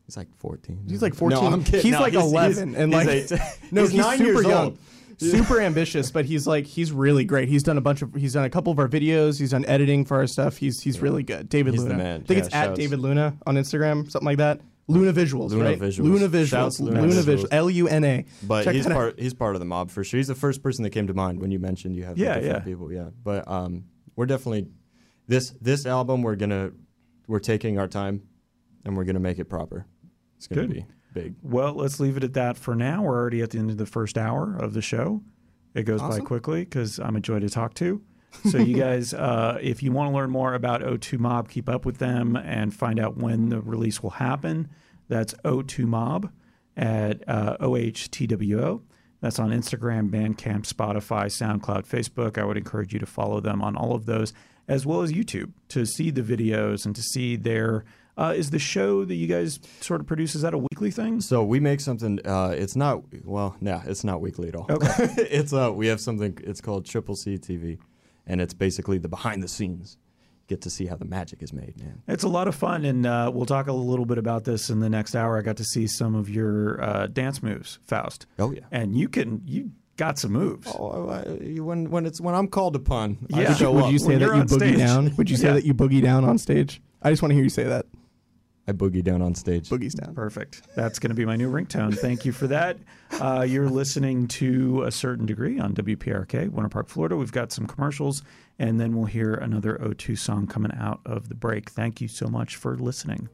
[0.05, 0.85] He's like 14.
[0.87, 1.39] He's like 14.
[1.41, 1.81] No, I'm kidding.
[1.81, 3.39] He's No, like 11 and like he's eight-
[3.71, 4.65] no, he's he's, nine super years young.
[4.65, 4.77] old.
[5.17, 7.47] Super ambitious, but he's like he's really great.
[7.49, 9.39] He's done a bunch of he's done a couple of our videos.
[9.39, 10.57] He's done editing for our stuff.
[10.57, 11.49] He's he's really good.
[11.49, 12.03] David He's the Luna.
[12.03, 12.21] man.
[12.21, 12.75] I think Yeah, it's at.
[12.75, 14.61] David Luna on Instagram, something like that.
[14.87, 15.79] Luna Visuals, Luna right?
[15.79, 16.03] Visuals.
[16.03, 16.47] Luna Visuals.
[16.47, 17.47] Shouts Luna Luna Visuals.
[17.51, 18.25] L U N A.
[18.43, 18.95] But Check he's that out.
[18.95, 20.17] part he's part of the mob for sure.
[20.19, 22.53] He's the first person that came to mind when you mentioned you have Yeah, different
[22.57, 22.59] yeah.
[22.63, 22.91] people.
[22.93, 23.09] Yeah.
[23.23, 23.85] But um
[24.15, 24.67] we're definitely
[25.27, 26.71] this this album we're gonna
[27.27, 28.21] we're taking our time
[28.83, 29.87] and we're gonna make it proper.
[30.37, 30.73] It's gonna Good.
[30.73, 30.85] be
[31.15, 31.33] big.
[31.41, 33.01] Well, let's leave it at that for now.
[33.01, 35.23] We're already at the end of the first hour of the show.
[35.73, 38.01] It goes by quickly because I'm a joy to talk to.
[38.49, 41.85] So, you guys, uh, if you want to learn more about O2 Mob, keep up
[41.85, 44.69] with them and find out when the release will happen.
[45.07, 46.31] That's O2 Mob
[46.77, 48.81] at uh, OHTWO.
[49.21, 52.37] That's on Instagram, Bandcamp, Spotify, SoundCloud, Facebook.
[52.37, 54.33] I would encourage you to follow them on all of those,
[54.67, 57.85] as well as YouTube, to see the videos and to see their.
[58.17, 61.19] Uh, is the show that you guys sort of produce is that a weekly thing?
[61.19, 62.19] So we make something.
[62.25, 63.57] Uh, it's not well.
[63.61, 64.67] Yeah, it's not weekly at all.
[64.69, 64.87] Okay.
[65.17, 66.37] it's uh, we have something.
[66.43, 67.77] It's called Triple C TV,
[68.25, 69.97] and it's basically the behind the scenes.
[70.47, 72.03] Get to see how the magic is made, man.
[72.07, 74.79] It's a lot of fun, and uh, we'll talk a little bit about this in
[74.79, 75.37] the next hour.
[75.37, 78.61] I got to see some of your uh, dance moves, Faust, Oh yeah.
[78.71, 80.67] and you can you got some moves.
[80.77, 83.53] Oh, I, I- when when it's when I'm called upon, I Yeah.
[83.55, 83.91] show Would up.
[83.91, 84.77] you say When that you're you on boogie stage.
[84.77, 85.15] down?
[85.17, 85.53] Would you say Yeah.
[85.55, 86.79] that you boogie down on stage?
[87.01, 87.87] I just want to hear you say that.
[88.67, 89.69] I boogie down on stage.
[89.69, 90.15] Boogies down.
[90.15, 90.63] Perfect.
[90.75, 91.95] That's going to be my new ringtone.
[91.97, 92.77] Thank you for that.
[93.21, 97.15] Uh, you're listening to a certain degree on WPRK, Winter Park, Florida.
[97.15, 98.23] We've got some commercials,
[98.57, 101.69] and then we'll hear another O2 song coming out of the break.
[101.69, 103.29] Thank you so much for listening.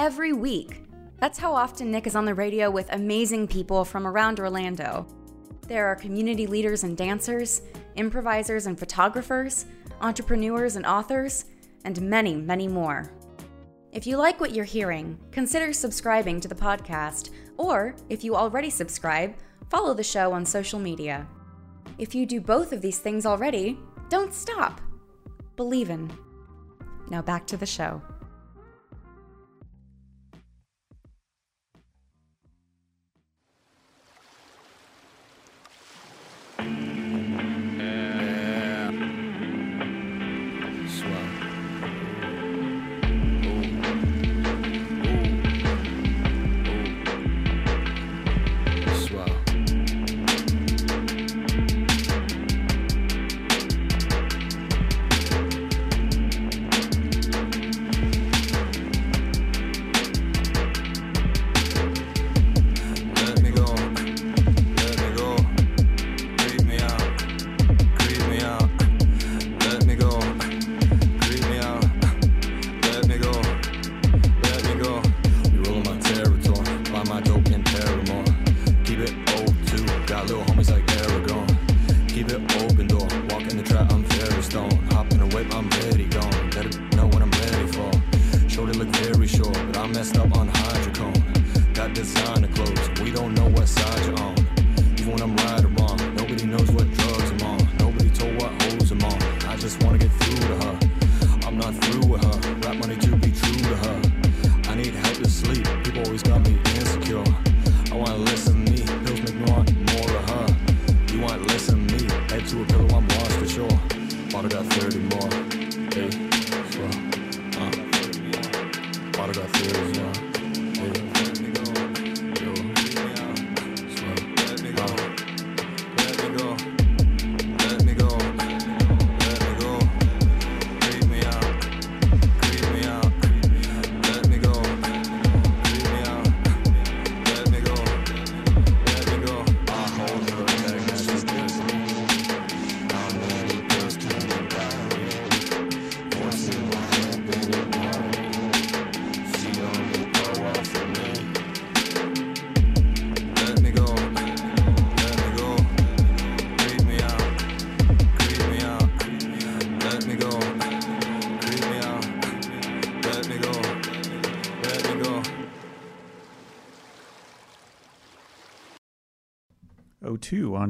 [0.00, 0.84] every week.
[1.18, 5.06] That's how often Nick is on the radio with amazing people from around Orlando.
[5.70, 7.62] There are community leaders and dancers,
[7.94, 9.66] improvisers and photographers,
[10.00, 11.44] entrepreneurs and authors,
[11.84, 13.12] and many, many more.
[13.92, 18.68] If you like what you're hearing, consider subscribing to the podcast, or if you already
[18.68, 19.36] subscribe,
[19.68, 21.24] follow the show on social media.
[21.98, 24.80] If you do both of these things already, don't stop.
[25.54, 26.10] Believe in.
[27.10, 28.02] Now back to the show.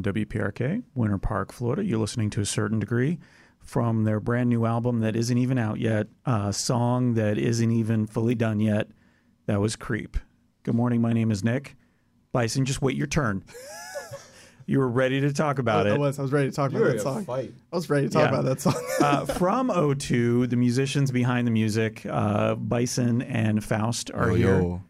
[0.06, 1.84] On WPRK, Winter Park, Florida.
[1.84, 3.18] You're listening to a certain degree
[3.58, 8.06] from their brand new album that isn't even out yet, a song that isn't even
[8.06, 8.88] fully done yet.
[9.46, 10.16] That was Creep.
[10.62, 11.00] Good morning.
[11.00, 11.76] My name is Nick.
[12.32, 13.42] Bison, just wait your turn.
[14.66, 15.98] you were ready to talk about I, I it.
[16.00, 16.18] was.
[16.18, 17.26] I was ready to talk about that song.
[17.28, 18.38] I was ready to talk Yeah.
[18.38, 18.74] about that song.
[19.00, 24.60] uh, from O2, the musicians behind the music, uh, Bison and Faust are Oh, here.
[24.60, 24.82] yo.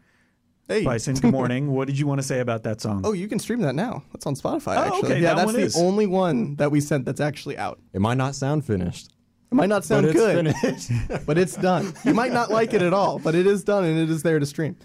[0.71, 0.83] Hey.
[0.83, 1.71] Bison, good morning.
[1.71, 3.01] what did you want to say about that song?
[3.03, 4.03] Oh, you can stream that now.
[4.13, 4.77] That's on Spotify.
[4.77, 5.77] Oh, actually, okay, yeah, that that's the is.
[5.77, 7.79] only one that we sent that's actually out.
[7.93, 9.11] It might not sound finished,
[9.51, 10.91] It might not sound but it's good, finished.
[11.25, 11.93] but it's done.
[12.05, 14.39] You might not like it at all, but it is done and it is there
[14.39, 14.77] to stream.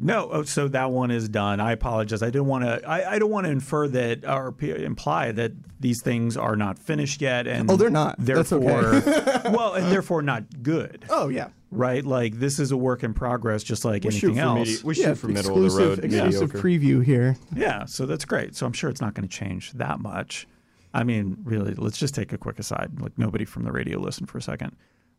[0.00, 1.58] No, oh, so that one is done.
[1.58, 2.22] I apologize.
[2.22, 2.88] I didn't want to.
[2.88, 5.50] I, I don't want to infer that or p- imply that
[5.80, 7.48] these things are not finished yet.
[7.48, 8.14] And Oh, they're not.
[8.16, 9.40] That's Therefore, okay.
[9.50, 11.04] well, and therefore not good.
[11.10, 12.04] Oh yeah, Right?
[12.04, 14.68] Like this is a work in progress, just like we shoot anything for, else.
[14.68, 15.06] medi- we yeah.
[15.06, 16.04] shoot for middle of the exclusive, road.
[16.04, 16.68] exclusive mediocre.
[16.68, 17.36] preview here.
[17.54, 18.56] Yeah, so that's great.
[18.56, 20.46] So I'm sure it's not going to change that much.
[20.94, 23.00] I mean, really, let's just take a quick aside.
[23.00, 24.76] Like nobody from the radio listen for a second.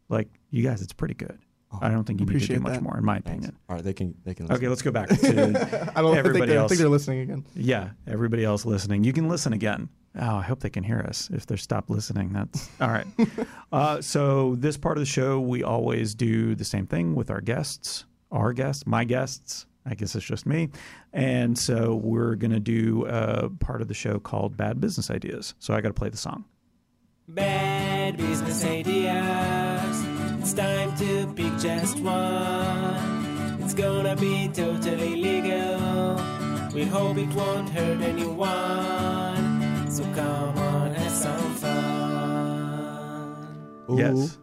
[0.09, 1.37] Like you guys, it's pretty good.
[1.71, 2.81] Oh, I don't think you need to do appreciate much that.
[2.81, 3.27] more, in my Thanks.
[3.45, 3.57] opinion.
[3.69, 4.51] All right, they can they can.
[4.51, 5.15] Okay, let's go back to
[5.95, 7.45] I don't think everybody they're, I think they're listening again.
[7.55, 9.89] Yeah, everybody else listening, you can listen again.
[10.15, 11.29] Oh, I hope they can hear us.
[11.31, 13.05] If they're stopped listening, that's all right.
[13.71, 17.41] uh, so this part of the show, we always do the same thing with our
[17.41, 19.65] guests, our guests, my guests.
[19.85, 20.69] I guess it's just me,
[21.13, 25.55] and so we're gonna do a part of the show called Bad Business Ideas.
[25.57, 26.45] So I got to play the song.
[27.27, 30.05] Bad business ideas.
[30.41, 33.61] It's time to pick just one.
[33.61, 36.15] It's gonna be totally legal.
[36.73, 39.38] We hope it won't hurt anyone.
[39.99, 41.75] So come on, have some fun.
[43.97, 44.37] Yes.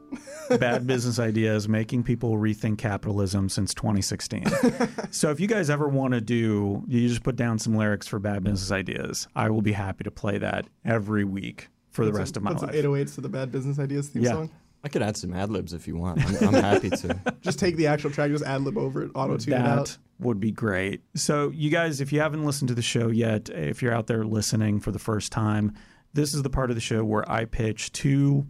[0.60, 4.44] Bad business ideas, making people rethink capitalism since 2016.
[5.10, 8.18] so if you guys ever want to do, you just put down some lyrics for
[8.18, 9.28] bad business ideas.
[9.34, 12.60] I will be happy to play that every week for the rest of my Put
[12.60, 12.76] some life.
[12.84, 14.32] 808s to the Bad Business Ideas theme Yeah.
[14.32, 14.50] song.
[14.86, 16.24] I could add some ad libs if you want.
[16.24, 17.20] I'm, I'm happy to.
[17.40, 19.98] Just take the actual track, just ad lib over it, auto tune it That out.
[20.20, 21.00] would be great.
[21.16, 24.24] So, you guys, if you haven't listened to the show yet, if you're out there
[24.24, 25.74] listening for the first time,
[26.14, 28.46] this is the part of the show where I pitch two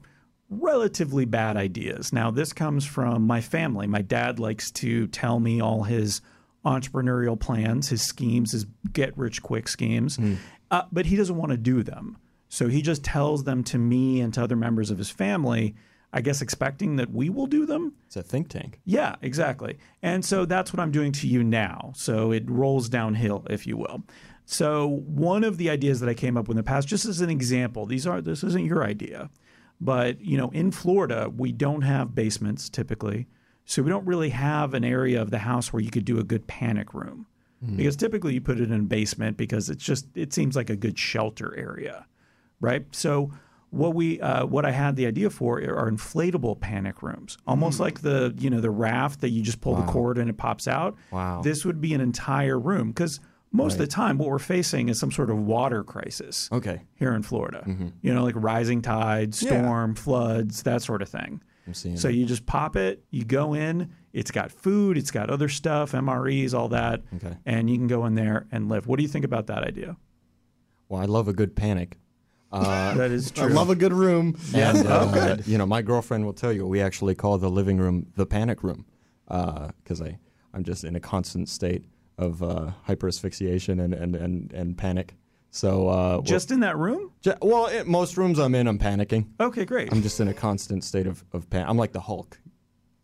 [0.50, 2.12] relatively bad ideas.
[2.12, 3.86] Now, this comes from my family.
[3.86, 6.20] My dad likes to tell me all his
[6.64, 10.18] entrepreneurial plans, his schemes, his get rich quick schemes,
[10.70, 12.18] uh, but he doesn't want to do them.
[12.48, 15.74] So he just tells them to me and to other members of his family,
[16.16, 17.92] I guess expecting that we will do them.
[18.06, 18.80] It's a think tank.
[18.86, 19.78] Yeah, exactly.
[20.02, 21.92] And so that's what I'm doing to you now.
[21.94, 24.02] So it rolls downhill, if you will.
[24.46, 27.20] So one of the ideas that I came up with in the past, just as
[27.20, 29.28] an example, these are this isn't your idea,
[29.78, 33.26] but you know, in Florida, we don't have basements typically.
[33.66, 36.24] So we don't really have an area of the house where you could do a
[36.24, 37.26] good panic room.
[37.62, 37.76] Hmm.
[37.76, 40.76] Because typically you put it in a basement because it's just it seems like a
[40.76, 42.06] good shelter area
[42.60, 42.84] right?
[42.92, 43.30] So
[43.70, 48.00] what we uh, what I had the idea for are inflatable panic rooms, almost like
[48.02, 50.96] the you know the raft that you just pull the cord and it pops out.
[51.10, 51.42] Wow.
[51.42, 53.20] This would be an entire room because
[53.52, 57.14] most of the time what we're facing is some sort of water crisis Okay, here
[57.14, 57.64] in Florida.
[58.02, 61.42] You know, like rising tide, storm, floods, that sort of thing.
[61.66, 61.96] I'm seeing.
[61.96, 65.92] So you just pop it, you go in, it's got food, it's got other stuff,
[65.92, 67.36] MREs, all that, Okay.
[67.44, 68.86] and you can go in there and live.
[68.86, 69.96] What do you think about that idea?
[70.88, 71.98] Well, I love a good panic.
[72.52, 73.44] Uh, That is true.
[73.44, 74.36] I love a good room.
[74.54, 78.06] and uh, you know, my girlfriend will tell you we actually call the living room
[78.16, 78.86] the panic room
[79.26, 80.18] because I
[80.54, 81.84] I'm just in a constant state
[82.18, 85.16] of uh, hyper asphyxiation and, and, and, and panic.
[85.50, 87.10] So uh, Just in that room?
[87.24, 89.26] well, ju- well, it, most rooms I'm in, I'm panicking.
[89.40, 89.92] Okay, great.
[89.92, 91.68] I'm just in a constant state of of panic.
[91.68, 92.38] I'm like the Hulk.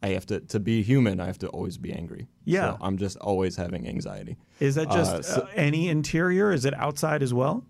[0.03, 1.21] I have to to be human.
[1.21, 2.27] I have to always be angry.
[2.45, 2.73] Yeah.
[2.73, 4.37] so I'm just always having anxiety.
[4.61, 6.53] Is that just Uh, so- uh, any interior?
[6.53, 7.65] Is it outside as well?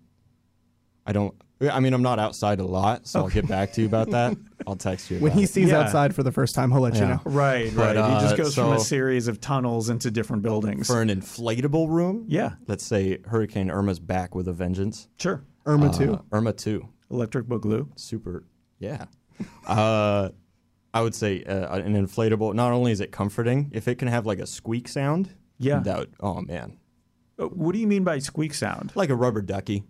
[1.06, 1.34] I don't.
[1.70, 4.36] I mean, I'm not outside a lot, so I'll get back to you about that.
[4.66, 5.18] I'll text you.
[5.18, 5.80] When he sees Yeah.
[5.80, 7.20] outside for the first time, he'll let you know.
[7.24, 8.14] Right, But, right.
[8.14, 10.86] he just uh, goes from a series of tunnels into different buildings.
[10.86, 15.08] for an inflatable room, yeah, let's say Hurricane Irma's back with a vengeance.
[15.18, 15.44] sure.
[15.66, 16.24] Irma Uh, too.
[16.32, 17.86] Irma two, Electric boogaloo.
[17.96, 18.44] super.
[18.80, 19.04] Yeah.
[19.66, 20.30] uh,
[20.94, 22.54] I would say uh, an inflatable.
[22.54, 25.78] Not only is it comforting, if it can have like a squeak sound, Yeah.
[25.80, 26.78] that would, oh man,
[27.38, 28.92] Uh, What do you mean by squeak sound?
[28.94, 29.84] like a rubber ducky.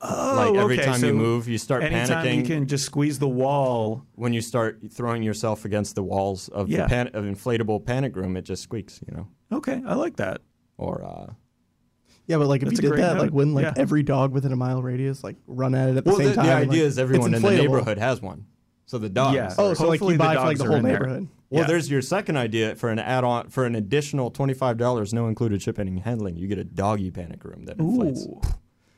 [0.00, 2.36] Oh, like every okay, time so you move, you start Anytime panicking.
[2.36, 4.04] you can just squeeze the wall.
[4.14, 6.82] when you start throwing yourself against the walls of Yeah.
[6.82, 9.26] the pan- of inflatable panic room, it just squeaks, you know.
[9.50, 10.40] Okay, I like that.
[10.76, 11.32] Or uh,
[12.28, 13.22] Yeah, but like if That's you did that, note.
[13.22, 13.72] like wouldn't like Yeah.
[13.76, 16.34] every dog within a mile radius like run at it at the well, same the,
[16.34, 16.46] time?
[16.46, 18.44] the idea like, is everyone in the neighborhood has one.
[18.86, 19.34] So the dogs.
[19.34, 19.52] Yeah.
[19.58, 20.92] Oh, so like you the buy for like the whole in there.
[20.92, 21.28] neighborhood.
[21.50, 21.66] Well, Yeah.
[21.66, 25.88] there's your second idea for an add-on for an additional twenty-five dollars, no included shipping
[25.88, 26.36] and handling.
[26.36, 28.26] You get a doggy panic room that inflates.
[28.26, 28.40] Ooh,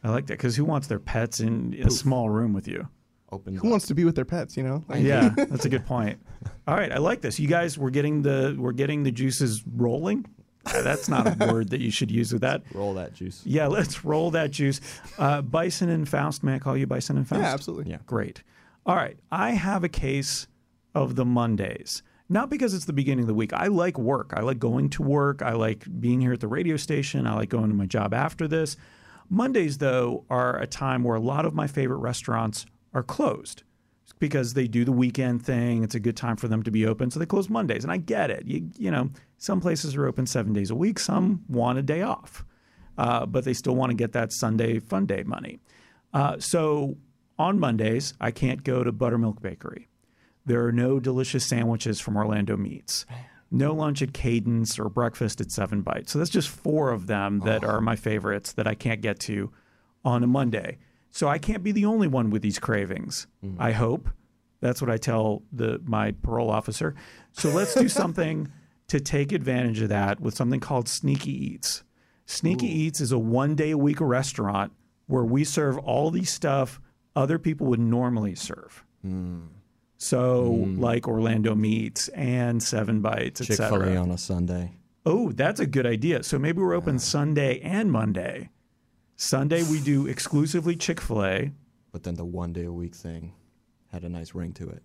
[0.03, 2.89] I like that because who wants their pets in a small room with you?
[3.33, 3.71] Opens Who up.
[3.71, 4.57] wants to be with their pets?
[4.57, 4.85] You know.
[4.89, 6.19] Like, Yeah, that's a good point.
[6.67, 7.39] All right, I like this.
[7.39, 10.27] You guys, we're getting the we're getting the juices rolling.
[10.67, 12.63] Uh, That's not a word that you should use with that.
[12.75, 13.41] roll that juice.
[13.47, 14.81] Yeah, let's roll that juice.
[15.17, 16.43] Uh, Bison and Faust.
[16.45, 17.41] May I call you Bison and Faust?
[17.41, 17.91] Yeah, absolutely.
[17.91, 17.99] Yeah.
[18.07, 18.43] Great.
[18.85, 19.17] All right.
[19.33, 20.49] I have a case
[20.95, 22.03] of the Mondays.
[22.29, 23.53] Not because it's the beginning of the week.
[23.55, 24.35] I like work.
[24.37, 25.41] I like going to work.
[25.41, 27.27] I like being here at the radio station.
[27.27, 28.77] I like going to my job after this.
[29.31, 33.63] Mondays, though, are a time where a lot of my favorite restaurants are closed
[34.19, 35.85] because they do the weekend thing.
[35.85, 37.11] It's a good time for them to be open.
[37.11, 37.85] So they close Mondays.
[37.85, 38.45] And I get it.
[38.45, 42.03] You, you know, some places are open seven days a week, some want a day
[42.03, 42.45] off,
[42.99, 45.61] uh, but they still want to get that Sunday fun day money.
[46.13, 46.97] Uh, so
[47.39, 49.89] on Mondays, I can't go to Buttermilk Bakery.
[50.45, 53.07] There are no delicious sandwiches from Orlando Meats.
[53.51, 56.13] No lunch at Kadence or breakfast at Seven Bites.
[56.13, 57.81] So that's just four of them that are oh.
[57.81, 59.51] my favorites that I can't get to
[60.05, 60.79] on a Monday.
[61.11, 63.27] So I can't be the only one with these cravings.
[63.45, 63.57] Mm.
[63.59, 64.09] I hope.
[64.61, 66.95] That's what I tell the my parole officer.
[67.33, 68.53] So let's do something
[68.89, 71.83] to take advantage of that with something called Sneaky Eats.
[72.27, 74.73] Sneaky Eats is a one day a week restaurant
[75.07, 76.81] where we serve all these stuff
[77.17, 78.85] other people would normally serve.
[79.03, 79.41] Hmm.
[80.03, 80.81] So mm.
[80.81, 83.57] like Orlando Meats and Seven Bites, etc.
[83.57, 84.73] Chick Fil A on a Sunday.
[85.05, 86.23] Oh, that's a good idea.
[86.23, 88.49] So maybe we're open Sunday and Monday.
[89.17, 91.53] Sunday we do exclusively Chick Fil A.
[91.93, 93.35] But then the one day a week thing
[93.93, 94.83] had a nice ring to it.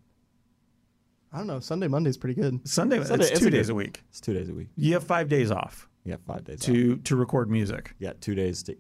[1.32, 1.60] I don't know.
[1.62, 2.68] Sunday, Monday's pretty good.
[2.68, 4.04] Sunday, Sunday- it's it's two a good- days a week.
[4.10, 4.68] It's two days a week.
[4.76, 6.60] You have five days off You got five days.
[6.60, 6.66] off.
[6.66, 7.96] to to record music.
[8.00, 8.76] Yeah, two days to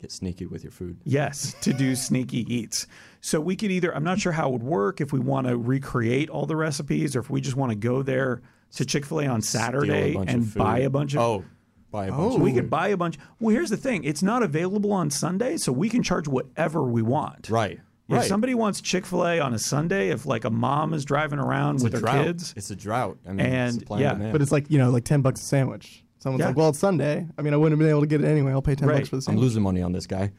[0.00, 0.98] get sneaky with your food.
[1.04, 2.86] Yes, to do sneaky eats.
[3.20, 5.56] So we could either, I'm not sure how it would work if we want to
[5.56, 8.42] recreate all the recipes or if we just want to go there
[8.76, 11.20] to Chick fil A on Steal a Saturday and buy a bunch of.
[11.20, 11.44] Oh,
[11.90, 12.20] buy a bunch.
[12.20, 12.36] Oh.
[12.36, 12.56] of We food.
[12.62, 13.18] could buy a bunch.
[13.40, 17.02] Well, here's the thing it's not available on Sunday, so we can charge whatever we
[17.02, 17.48] want.
[17.50, 17.80] Right.
[18.08, 18.24] If right.
[18.26, 21.74] somebody wants Chick fil A on a Sunday, if like a mom is driving around
[21.76, 22.24] it's with a her drought.
[22.24, 23.18] kids, It's a drought.
[23.26, 24.32] I mean, And, supply yeah, and demand.
[24.32, 26.04] But it's like you know, like ten bucks a sandwich.
[26.18, 26.48] Someone's Yeah.
[26.48, 27.26] like, "Well, it's Sunday.
[27.38, 28.52] I mean, I wouldn't have been able to get it anyway.
[28.52, 28.96] I'll pay ten Right.
[28.98, 29.38] bucks for the sandwich.
[29.40, 30.32] I'm losing money on this guy.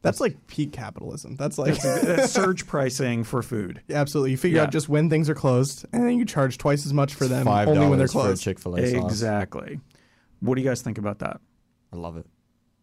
[0.00, 1.34] That's like peak capitalism.
[1.36, 3.82] That's like that's surge pricing for food.
[3.90, 4.30] absolutely.
[4.30, 4.62] You figure Yeah.
[4.64, 7.44] out just when things are closed, and then you charge twice as much for them
[7.44, 8.42] Five only when they're dollars for closed.
[8.42, 9.04] Chick Fil A sauce.
[9.04, 9.80] Exactly.
[10.40, 11.40] What do you guys think about that?
[11.92, 12.26] I love it.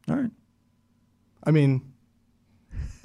[0.10, 0.32] All right.
[1.46, 1.82] I mean,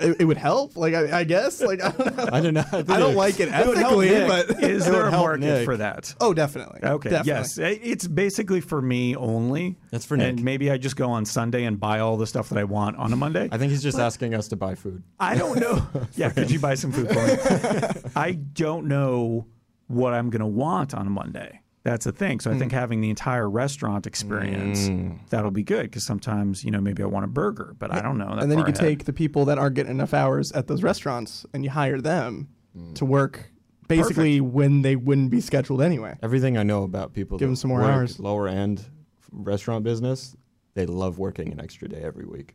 [0.00, 0.76] it, it would help.
[0.76, 1.60] Like I, I guess.
[1.60, 2.28] Like I don't know.
[2.32, 2.64] I don't know.
[2.72, 4.28] I, I don't like it would ethically, Nick.
[4.28, 5.64] but Is there a market Nick.
[5.64, 6.14] for that?
[6.20, 6.80] oh, definitely.
[6.82, 7.10] Okay.
[7.10, 7.32] Definitely.
[7.32, 7.58] Yes.
[7.82, 9.78] It's basically for me only.
[9.90, 10.28] That's for Nick.
[10.30, 12.96] And maybe I just go on Sunday and buy all the stuff that I want
[12.96, 13.48] on a Monday.
[13.52, 15.02] I think he's just asking us to buy food.
[15.18, 15.86] I don't know.
[16.14, 16.30] yeah.
[16.30, 18.10] Could you buy some food for me?
[18.16, 19.46] I don't know
[19.86, 21.60] what I'm going to want on a Monday.
[21.82, 22.38] That's the thing.
[22.38, 22.40] Hmm.
[22.40, 24.90] So I think having the entire restaurant experience
[25.30, 28.18] that'll be good because sometimes you know maybe I want a burger, but I don't
[28.18, 28.34] know.
[28.34, 28.98] that and then you far can ahead.
[28.98, 32.48] take the people that aren't getting enough hours at those restaurants and you hire them
[32.76, 32.92] Hmm.
[32.94, 33.50] to work
[33.88, 36.16] basically when they wouldn't be scheduled anyway.
[36.22, 38.20] Everything I know about people Give them some more work hours.
[38.20, 38.84] lower end
[39.32, 40.36] restaurant business,
[40.74, 42.54] they love working an extra day every week.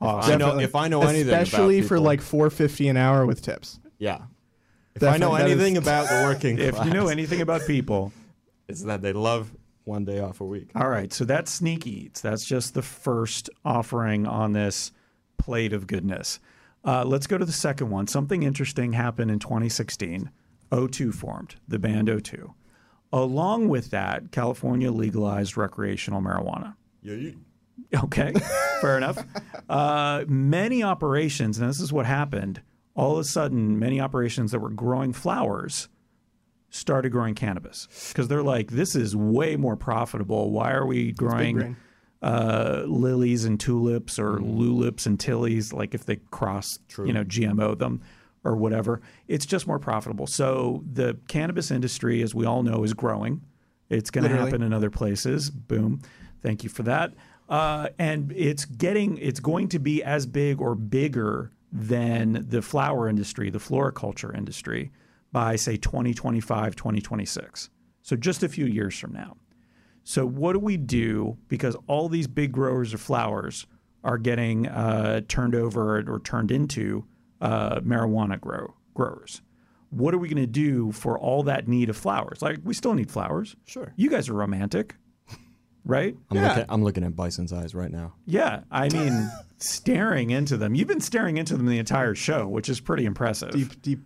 [0.00, 2.96] If I know if I know anything about especially for people- like four fifty an
[2.98, 3.80] hour with tips.
[3.98, 4.18] yeah.
[4.94, 7.40] If I know Definitely, that is- anything about the working if class, you know anything
[7.40, 8.12] about people.
[8.68, 10.70] It's that they love one day off a week.
[10.74, 12.20] All right, so that's Sneaky Eats.
[12.20, 14.92] That's just the first offering on this
[15.38, 16.40] plate of goodness.
[16.84, 18.06] Uh, let's go to the second one.
[18.06, 20.30] Something interesting happened in 2016.
[20.72, 22.52] O2 formed, the band O2.
[23.12, 26.74] Along with that, California legalized recreational marijuana.
[27.02, 27.30] Yeah,
[28.04, 28.32] okay,
[28.80, 29.24] fair enough.
[29.68, 32.62] Uh, many operations, and this is what happened.
[32.96, 35.88] All of a sudden, many operations that were growing flowers
[36.70, 40.50] started growing cannabis because they're like, this is way more profitable.
[40.50, 41.76] Why are we growing
[42.22, 45.72] uh, lilies and tulips or lulips and tillies?
[45.72, 48.02] Like if they cross, you know, GMO them
[48.44, 50.26] or whatever, it's just more profitable.
[50.26, 53.42] So the cannabis industry, as we all know, is growing.
[53.88, 55.50] It's going to happen in other places.
[55.50, 56.02] Boom.
[56.42, 57.12] Thank you for that.
[57.48, 63.08] Uh, and it's getting, it's going to be as big or bigger than the flower
[63.08, 64.90] industry, the floriculture industry,
[65.36, 67.68] by say 2025, 2026.
[68.00, 69.36] So just a few years from now.
[70.02, 71.36] So what do we do?
[71.48, 73.66] Because all these big growers of flowers
[74.02, 77.04] are getting uh, turned over or turned into
[77.42, 79.42] uh, marijuana grow growers.
[79.90, 82.40] What are we going to do for all that need of flowers?
[82.40, 83.56] Like we still need flowers.
[83.66, 83.92] Sure.
[83.94, 84.94] You guys are romantic,
[85.84, 86.16] right?
[86.30, 88.14] I'm, looking, I'm looking at Bison's eyes right now.
[88.24, 88.60] Yeah.
[88.70, 90.74] I mean, staring into them.
[90.74, 93.50] You've been staring into them the entire show, which is pretty impressive.
[93.50, 94.00] Deep, deep.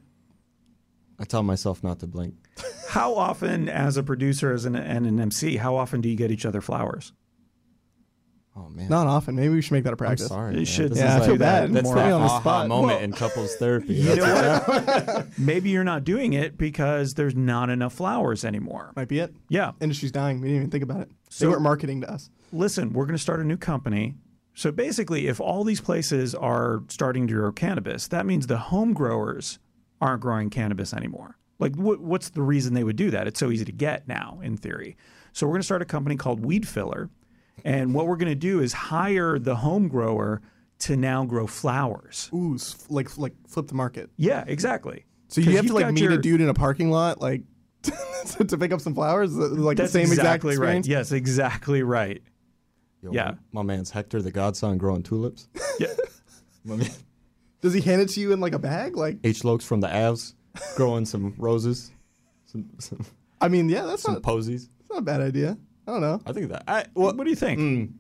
[1.21, 2.35] I tell myself not to blink.
[2.89, 6.31] How often, as a producer as an, and an MC, how often do you get
[6.33, 7.13] each other flowers?
[8.57, 8.89] Oh man.
[8.89, 9.37] Not often.
[9.37, 10.27] Maybe we should make that a I'm practice.
[10.27, 10.51] sorry.
[10.53, 10.65] You man.
[10.65, 11.69] should This Yeah, is I feel like bad.
[11.69, 12.69] That, that's More the on the spot.
[12.69, 13.95] moment Well- in couples therapy.
[13.95, 14.69] You know what-
[15.07, 15.39] what?
[15.39, 18.93] Maybe you're not doing it because there's not enough flowers anymore.
[18.97, 19.33] Might be it.
[19.49, 19.73] Yeah.
[19.81, 20.41] Industry's dying.
[20.41, 21.11] We didn't even think about it.
[21.39, 22.29] They weren't marketing to us.
[22.53, 24.17] Listen, we're going to start a new company.
[24.55, 28.93] So basically, if all these places are starting to grow cannabis, that means the home
[28.95, 29.61] growers
[30.01, 31.37] aren't growing cannabis anymore.
[31.59, 33.27] Like, what, what's the reason they would do that?
[33.27, 34.97] It's so easy to get now, in theory.
[35.33, 37.11] So we're going to start a company called Weed Filler,
[37.65, 40.41] and what we're going to do is hire the home grower
[40.81, 42.31] to now grow flowers.
[42.35, 44.09] Ooh, s- like like flip the market.
[44.17, 45.05] Yeah, exactly.
[45.29, 46.91] So you 'Cause have to you've like got meet your- a dude in a parking
[46.91, 47.43] lot, like
[47.83, 49.33] to, to pick up some flowers.
[49.33, 50.77] Is it, Like That's the same exactly exact right.
[50.79, 50.89] experience.
[50.89, 52.23] Yes, exactly right.
[53.03, 53.33] Yo, Yeah.
[53.53, 55.49] My, my man's Hector, the godson, growing tulips.
[55.79, 55.89] Yeah.
[56.65, 56.91] My man
[57.61, 58.97] Does he hand it to you in like a bag?
[58.97, 59.43] Like, H.
[59.43, 60.35] Lokes from the Avs,
[60.77, 61.91] growing some roses,
[62.47, 63.05] some some,
[63.41, 64.69] I mean, yeah, that's some not, posies.
[64.79, 65.57] that's not a bad idea.
[65.87, 66.21] I don't know.
[66.27, 66.65] I think that.
[66.69, 67.59] I, What, what do you think?
[67.59, 67.93] Mm,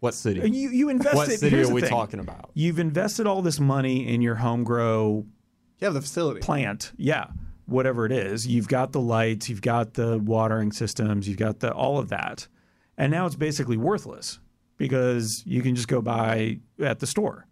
[0.00, 0.40] what city?
[0.48, 1.16] You you invested.
[1.16, 1.90] what city here's are we thing.
[1.90, 2.50] talking about?
[2.54, 5.26] You've invested all this money in your home grow
[5.80, 6.40] You have the facility.
[6.40, 6.92] plant.
[6.96, 7.26] Yeah,
[7.66, 8.46] whatever it is.
[8.46, 12.46] You've got the lights, you've got the watering systems, you've got the all of that.
[12.96, 14.38] And now it's basically worthless
[14.76, 17.46] because you can just go buy at the store.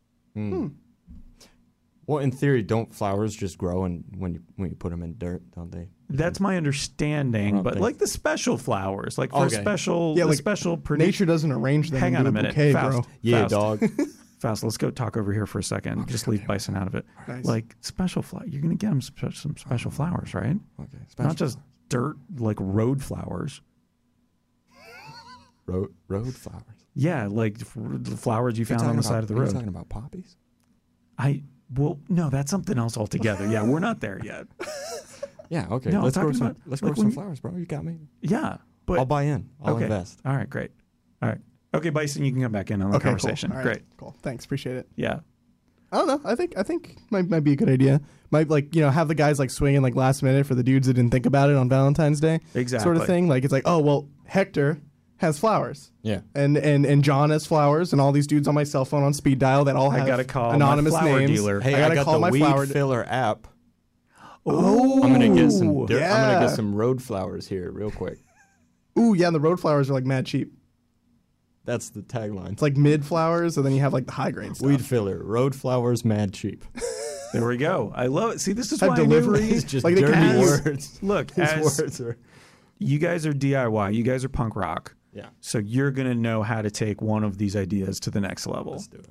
[2.06, 5.18] Well, in theory, don't flowers just grow and when you when you put them in
[5.18, 5.88] dirt, don't they?
[6.08, 9.60] That's my understanding, but think- like the special flowers, like for Okay.
[9.60, 11.98] special, Yeah, the like, special produ- Nature doesn't arrange them.
[12.00, 13.06] Hang on a minute, bouquet, fast, bro.
[13.22, 13.80] Yeah, dog.
[14.38, 14.62] fast.
[14.62, 16.06] Let's go talk over here for a second.
[16.06, 17.04] Just leave bison out of it.
[17.26, 17.44] Nice.
[17.44, 20.56] Like special flower, you're gonna get them spe- some special flowers, right?
[20.80, 21.58] Okay, Not just
[21.88, 23.60] dirt like road flowers.
[25.66, 26.62] road road flowers.
[26.94, 29.50] Yeah, like the flowers you You're found on the about- side of the road.
[29.52, 30.36] talking about poppies?
[31.18, 31.42] I
[31.74, 33.46] well, no, that's something else altogether.
[33.48, 34.46] Yeah, we're not there yet.
[35.48, 35.68] Yeah.
[35.70, 35.90] Okay.
[35.90, 36.46] No, I'm let's grow talking some.
[36.48, 37.54] about, let's like, grow some when- flowers, bro.
[37.56, 37.98] You got me.
[38.20, 39.48] Yeah, but I'll buy in.
[39.62, 39.84] I'll okay.
[39.84, 40.20] invest.
[40.24, 40.72] All right, great.
[41.22, 41.38] All right,
[41.72, 43.12] okay, Bison, you can come back in on the Okay, cool.
[43.12, 43.52] conversation.
[43.52, 43.82] All right, Great.
[43.96, 44.16] Cool.
[44.22, 44.44] Thanks.
[44.44, 44.88] Appreciate it.
[44.96, 45.20] Yeah.
[45.92, 46.20] I don't know.
[46.24, 48.00] I think I think might might be a good idea.
[48.32, 50.88] Might like you know have the guys like swinging like last minute for the dudes
[50.88, 52.40] that didn't think about it on Valentine's Day.
[52.54, 52.82] Exactly.
[52.82, 53.28] Sort of thing.
[53.28, 54.80] Like it's like oh well Hector
[55.18, 55.90] has flowers.
[56.02, 56.20] Yeah.
[56.34, 59.14] And, and and John has flowers, and all these dudes on my cell phone on
[59.14, 61.30] speed dial that all I have gotta call my anonymous flower names.
[61.30, 61.60] dealer.
[61.60, 62.66] Hey, I I, gotta got call the my weed flower.
[62.66, 63.46] filler app.
[64.44, 65.86] Oh, I'm gonna get some.
[65.86, 66.40] Dirt, I'm gonna yeah.
[66.46, 68.18] get some road flowers here real quick.
[68.98, 70.52] Ooh, yeah, and the road flowers are like mad cheap.
[71.64, 72.52] That's the tagline.
[72.52, 74.68] It's like mid flowers, and then you have like the high grade stuff.
[74.68, 76.64] Weed filler, road flowers, mad cheap.
[77.32, 77.92] There we go.
[77.94, 78.40] I love it.
[78.40, 79.48] See, this is Have why I knew- delivery.
[79.50, 80.98] It's just Like they dirty can use- words.
[81.02, 82.16] Look, His as words are.
[82.78, 84.94] you guys are DIY, you guys are punk rock.
[85.16, 85.26] Yeah.
[85.40, 88.72] So you're gonna know how to take one of these ideas to the next level.
[88.72, 89.08] Let's do it.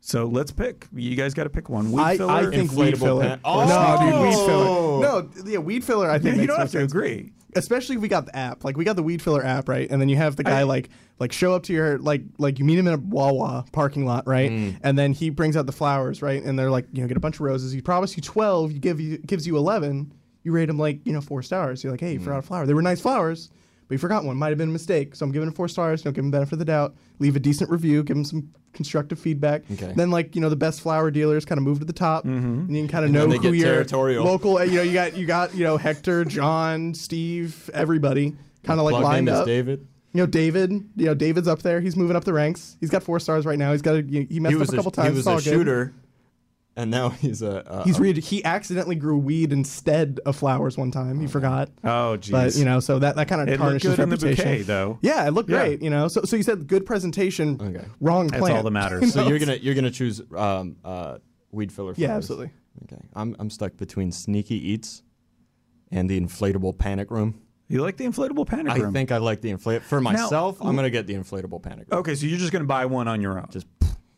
[0.00, 0.88] So let's pick.
[0.92, 1.92] You guys got to pick one.
[1.92, 2.32] Weed I, filler.
[2.32, 3.22] I think weed Inflatable filler.
[3.22, 4.46] pen- No, dude, weed Oh!
[5.02, 5.22] filler.
[5.22, 6.10] No, yeah, weed filler.
[6.10, 6.92] I Yeah, think you makes don't more have to sense.
[6.92, 7.32] agree.
[7.54, 8.64] especially if we got the app.
[8.64, 9.86] Like we got the weed filler app, right?
[9.90, 10.88] And then you have the guy I- like
[11.20, 14.26] like show up to your like like you meet him in a Wawa parking lot,
[14.26, 14.50] right?
[14.50, 14.76] Mm.
[14.82, 16.42] And then he brings out the flowers, right?
[16.42, 17.70] And they're like, you know, get a bunch of roses.
[17.70, 18.72] He promised you twelve.
[18.72, 20.12] You give you gives you eleven.
[20.44, 21.84] You rate him like you know four stars.
[21.84, 22.24] You're like, hey, you Mm.
[22.24, 22.66] forgot a flower.
[22.66, 23.50] They were nice flowers.
[23.88, 24.36] But you forgot one.
[24.36, 25.14] Might have been a mistake.
[25.14, 26.02] So I'm giving him four stars.
[26.02, 26.94] Don't give him benefit of the doubt.
[27.18, 28.02] Leave a decent review.
[28.02, 29.62] Give him some constructive feedback.
[29.70, 29.92] Okay.
[29.94, 32.44] Then like you know the best flower dealers kind of move to the top, Mm-hmm.
[32.60, 33.84] and you can kind of know who your
[34.24, 34.64] local.
[34.64, 38.34] You know you got you got you know Hector, John, Steve, everybody
[38.64, 39.46] kind of like lined name is up.
[39.46, 39.86] David.
[40.14, 40.70] You know, David.
[40.96, 41.80] You know, David's up there.
[41.80, 42.76] He's moving up the ranks.
[42.80, 43.72] He's got four stars right now.
[43.72, 45.08] He's got a, he messed he up a couple a, times.
[45.10, 45.42] He was a good.
[45.42, 45.94] shooter,
[46.76, 47.68] and now he's a.
[47.70, 48.16] Uh, He's read.
[48.16, 51.20] He accidentally grew weed instead of flowers one time.
[51.20, 51.68] He forgot.
[51.84, 52.30] Oh, geez.
[52.32, 54.44] But you know, so that, that kind of it looked tarnishes good in the reputation.
[54.44, 54.98] bouquet, though.
[55.02, 55.58] Yeah, it looked Yeah.
[55.66, 55.82] great.
[55.82, 57.84] You know, so so you said good presentation, Okay.
[58.00, 58.44] wrong plant.
[58.44, 59.12] That's all that matters.
[59.14, 61.18] so you're gonna you're gonna choose um, uh,
[61.50, 61.92] weed filler.
[61.96, 62.24] Yeah, flowers.
[62.24, 62.50] absolutely.
[62.84, 65.02] Okay, I'm I'm stuck between sneaky eats
[65.90, 67.38] and the inflatable panic room.
[67.68, 68.90] You like the inflatable panic room?
[68.90, 70.58] I think I like the inflate for myself.
[70.60, 72.00] I'm gonna get the inflatable panic room.
[72.00, 73.46] Okay, so you're just going to buy one on your own.
[73.50, 73.66] Just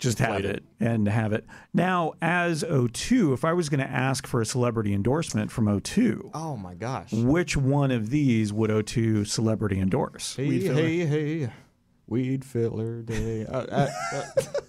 [0.05, 1.45] just have inflate it and have it.
[1.73, 6.31] Now, as O2, if I was going to ask for a celebrity endorsement from O2,
[6.35, 7.13] oh my gosh.
[7.13, 10.37] which one of these would O2 celebrity endorse?
[10.37, 10.75] Hey Weed filler.
[10.83, 11.51] hey hey,
[12.07, 13.45] weed filler day.
[13.47, 14.23] Uh, uh, uh,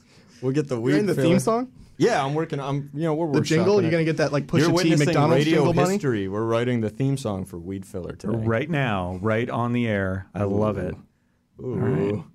[0.41, 0.91] we'll get the weed.
[0.91, 1.27] You're in the filler.
[1.27, 2.59] theme song, Yeah, I'm working.
[2.59, 3.75] I'm you know we're the jingle.
[3.77, 3.91] workshopping You're it.
[3.91, 5.91] gonna get that like You're Pusha T McDonald's radio jingle money.
[5.93, 6.27] history.
[6.27, 8.37] We're writing the theme song for Weed Filler today.
[8.37, 10.27] Right now, right on the air.
[10.33, 10.95] I love it.
[11.61, 12.25] Ooh.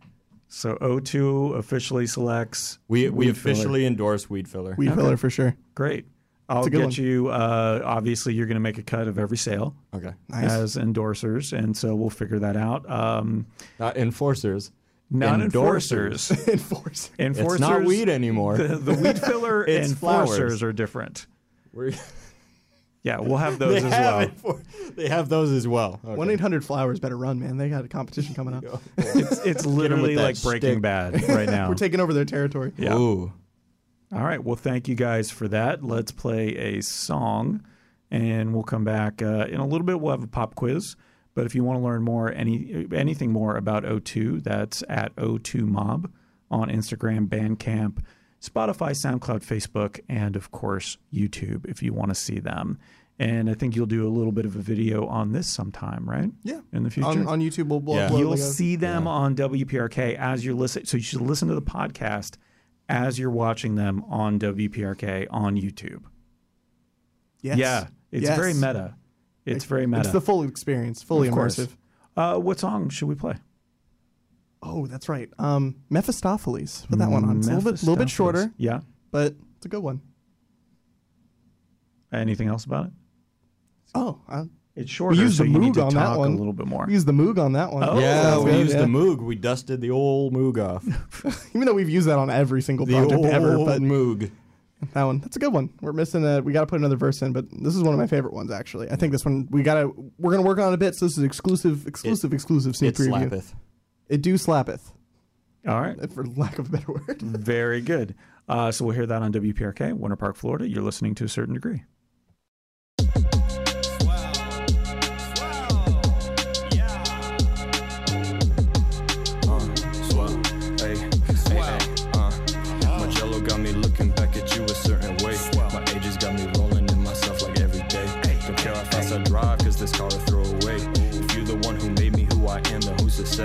[0.52, 2.78] So O2 officially selects.
[2.88, 3.52] We we Weed Filler.
[3.52, 4.74] officially endorse Weed Filler.
[4.76, 5.56] Weed filler for sure.
[5.74, 6.06] Great.
[6.48, 6.90] I'll get one.
[6.90, 7.28] you.
[7.28, 10.12] Uh, obviously, you're going to make a cut of every sale Okay.
[10.28, 10.50] Nice.
[10.50, 12.90] as endorsers, and so we'll figure that out.
[12.90, 13.46] Um,
[13.78, 14.72] Not enforcers.
[15.12, 16.30] not Endorsers.
[16.48, 17.10] enforcers.
[17.20, 17.52] Enforcers.
[17.54, 18.56] It's not weed anymore.
[18.56, 19.98] The, the weed filler enforcers
[20.36, 20.62] flowers.
[20.64, 21.26] are different.
[21.72, 21.94] We're-
[23.02, 24.54] Yeah, we'll have those as have well.
[24.58, 26.00] enfor- they have those as well.
[26.02, 27.56] One eight hundred flowers better run, man.
[27.56, 28.64] They got a competition coming up.
[28.98, 30.82] It's, it's literally that like Breaking shtick.
[30.82, 31.68] Bad right now.
[31.68, 32.72] We're taking over their territory.
[32.76, 32.94] yeah.
[32.96, 33.32] Ooh.
[34.12, 34.42] All right.
[34.42, 35.84] Well, thank you guys for that.
[35.84, 37.64] Let's play a song,
[38.10, 40.00] and we'll come back uh, in a little bit.
[40.00, 40.96] We'll have a pop quiz.
[41.34, 45.60] But if you want to learn more, any anything more about O2, that's at O2
[45.62, 46.10] Mob
[46.50, 47.98] on Instagram, Bandcamp,
[48.42, 52.78] Spotify, SoundCloud, Facebook, and of course YouTube if you want to see them.
[53.18, 56.30] And I think you'll do a little bit of a video on this sometime, right?
[56.42, 56.60] Yeah.
[56.72, 57.06] In the future.
[57.08, 58.08] On, on YouTube, we'll, we'll Yeah.
[58.08, 60.86] upload You'll like a- see them on WPRK as you're listening.
[60.86, 62.36] So you should listen to the podcast
[62.88, 66.04] as you're watching them on WPRK on YouTube.
[67.42, 67.58] Yes.
[67.58, 68.36] Yeah, it's Yes.
[68.38, 68.94] very meta.
[69.44, 70.00] It's very meta.
[70.00, 71.68] It's the full experience, fully Of immersive.
[72.16, 73.34] uh, what song should we play?
[74.62, 75.28] Oh, that's right.
[75.38, 76.86] Um, Mephistopheles.
[76.90, 77.38] Put that one on.
[77.38, 78.80] It's a little bit, little bit shorter, Yeah.
[79.10, 80.02] but it's a good one.
[82.12, 82.92] Anything else about it?
[83.94, 85.16] Oh, I It's shorter.
[85.16, 86.32] used so the you need Moog to on that talk one.
[86.32, 86.84] a little bit more.
[86.86, 87.84] We used the Moog on that one.
[87.84, 88.80] Oh, yeah, Sounds we good, used yeah.
[88.82, 89.20] the Moog.
[89.22, 91.46] We dusted the old Moog off.
[91.54, 94.30] Even though we've used that on every single the project old ever, but Moog.
[94.92, 95.70] that one that's a good one.
[95.80, 96.40] We're missing a.
[96.42, 98.50] We got to put another verse in, but this is one of my favorite ones
[98.50, 98.90] actually.
[98.90, 99.90] I think this one we gotta.
[100.18, 100.94] We're gonna work on it a bit.
[100.96, 103.28] So this is exclusive, exclusive, exclusive sneak It preview.
[103.28, 103.54] slappeth.
[104.10, 104.92] It do slappeth,
[105.66, 106.12] All right.
[106.12, 107.22] for lack of a better word.
[107.22, 108.16] Very good.
[108.48, 110.68] Uh, so we'll hear that on WPRK, Winter Park, Florida.
[110.68, 111.84] You're listening to a certain degree.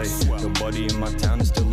[0.03, 0.29] Say?
[0.41, 1.64] Nobody in my town is still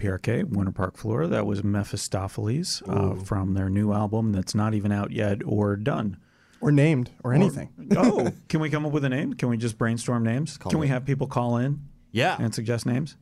[0.00, 1.28] WPRK, Winter Park, Florida.
[1.28, 6.16] That was Mephistopheles uh, from their new album that's not even out yet or done.
[6.60, 7.70] or named or anything.
[7.96, 9.34] oh, can we come up with a name?
[9.34, 10.56] Can we just brainstorm names?
[10.58, 10.90] Can we it.
[10.90, 11.80] have people call in
[12.12, 12.36] Yeah.
[12.38, 13.16] and suggest names?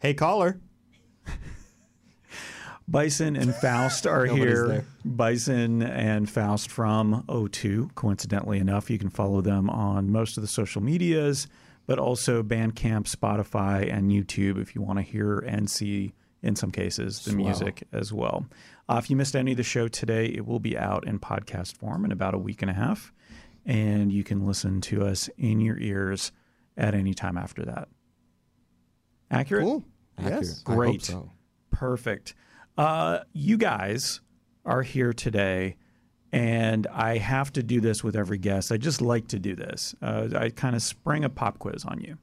[0.00, 0.60] Hey, caller.
[2.88, 4.68] Bison and Faust are Nobody's here.
[4.68, 4.84] there.
[5.04, 7.94] Bison and Faust from O2.
[7.96, 11.48] Coincidentally enough, you can follow them on most of the social medias.
[11.86, 16.70] But also Bandcamp, Spotify, and YouTube if you want to hear and see, in some
[16.70, 18.46] cases, the music as well.
[18.88, 21.76] Uh, if you missed any of the show today, it will be out in podcast
[21.76, 23.12] form in about a week and a half,
[23.64, 26.32] and you can listen to us in your ears
[26.76, 27.88] at any time after that.
[29.30, 29.64] Accurate?
[29.64, 29.84] Cool.
[30.18, 30.44] Accurate.
[30.44, 30.62] Yes.
[30.66, 31.02] I hope Great.
[31.04, 31.30] so.
[31.70, 32.34] Perfect.
[32.78, 34.20] Uh, you guys
[34.64, 35.76] are here today,
[36.36, 38.70] and I have to do this with every guest.
[38.70, 39.94] I just like to do this.
[40.02, 42.18] Uh, I kind of spring a pop quiz on you.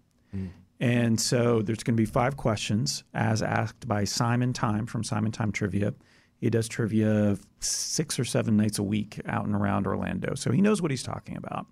[0.79, 5.31] And so there's going to be five questions as asked by Simon Time from Simon
[5.31, 5.95] Time Trivia.
[6.37, 10.35] He does trivia six or seven nights a week out and around Orlando.
[10.35, 11.65] So he knows what he's talking about.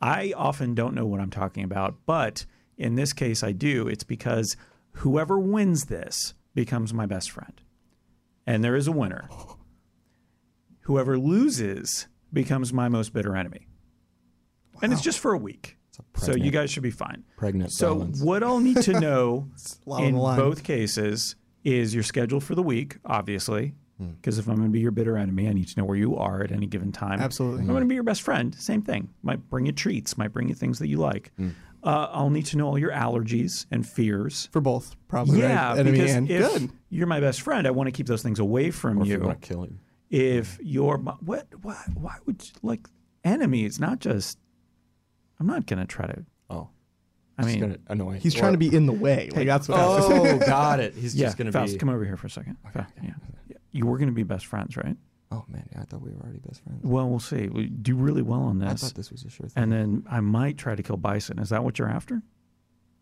[0.00, 2.46] I often don't know what I'm talking about, but
[2.78, 3.88] in this case, I do.
[3.88, 4.56] It's because
[4.92, 7.60] whoever wins this becomes my best friend.
[8.46, 9.28] And there is a winner.
[10.84, 13.66] Whoever loses becomes my most bitter enemy.
[14.82, 15.76] And it's just for a week.
[16.16, 17.24] So you guys should be fine.
[17.36, 19.48] Pregnant So what I'll need to know
[19.86, 23.74] a in both cases is your schedule for the week, obviously.
[23.98, 24.10] Hmm.
[24.10, 26.16] Because if I'm going to be your bitter enemy, I need to know where you
[26.16, 27.20] are at any given time.
[27.20, 27.58] Absolutely.
[27.58, 28.54] If I'm going to be your best friend.
[28.56, 29.08] Same thing.
[29.22, 30.18] Might bring you treats.
[30.18, 31.32] Might bring you things that you like.
[31.38, 34.48] Uh, I'll need to know all your allergies and fears.
[34.52, 35.40] For both, probably.
[35.40, 35.84] yeah, right?
[35.84, 36.70] Because if good.
[36.88, 39.14] you're my best friend, I want to keep those things away from Or if you.
[39.18, 39.78] you want to kill him.
[40.14, 42.86] If you're what, why, why would you, like
[43.24, 43.80] enemies?
[43.80, 44.38] Not just.
[45.40, 46.24] I'm not going to try to.
[46.48, 46.68] Oh.
[47.36, 48.20] I He's mean, gonna annoy.
[48.20, 49.28] He's trying to be in the way.
[49.34, 49.80] Like that's what.
[49.80, 50.94] I Oh, got it.
[50.96, 51.78] He's yeah, just gonna Faust, be.
[51.78, 52.56] come over here for a second.
[52.72, 53.10] Fa- yeah.
[53.48, 53.56] Yeah.
[53.72, 54.96] You were going to be best friends, right?
[55.32, 56.78] Oh man, yeah, I thought we were already best friends.
[56.84, 57.48] Well, we'll see.
[57.48, 59.60] We do really well on this I thought this was a sure thing.
[59.64, 61.40] and then I might try to kill Bison.
[61.40, 62.22] Is that what you're after?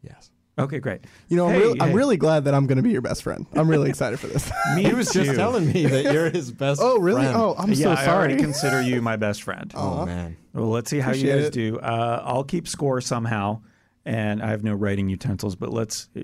[0.03, 0.31] yes.
[0.59, 1.01] Okay, great.
[1.29, 3.23] You know, I'm, Hey, real, I'm really glad that I'm going to be your best
[3.23, 3.47] friend.
[3.55, 4.51] I'm really excited for this.
[4.77, 5.37] Me He was just too.
[5.37, 6.79] telling me that you're his best.
[6.83, 7.23] oh, really?
[7.23, 7.37] friend.
[7.37, 8.09] Oh, I'm yeah, so I sorry.
[8.19, 9.73] already consider you my best friend.
[9.77, 10.37] Oh man.
[10.53, 11.53] Well, let's see how you guys it.
[11.55, 11.79] do.
[11.79, 13.63] Uh, I'll keep score somehow,
[14.05, 16.21] and I have no writing utensils, but let's uh,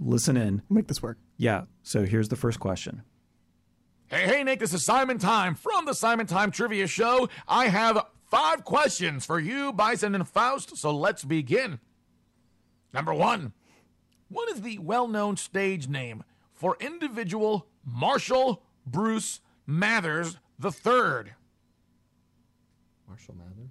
[0.00, 0.62] listen in.
[0.70, 1.18] Make this work.
[1.36, 1.62] Yeah.
[1.82, 3.02] So here's the first question.
[4.06, 7.28] Hey, hey, Nick, this is Simon Time from the Simon Time Trivia Show.
[7.48, 11.80] I have five questions for you, Bison and Faust, so let's begin.
[12.92, 13.52] Number one
[14.32, 21.32] What is the well known stage name for individual Marshall Bruce Mathers III?
[23.08, 23.70] Marshall Mathers.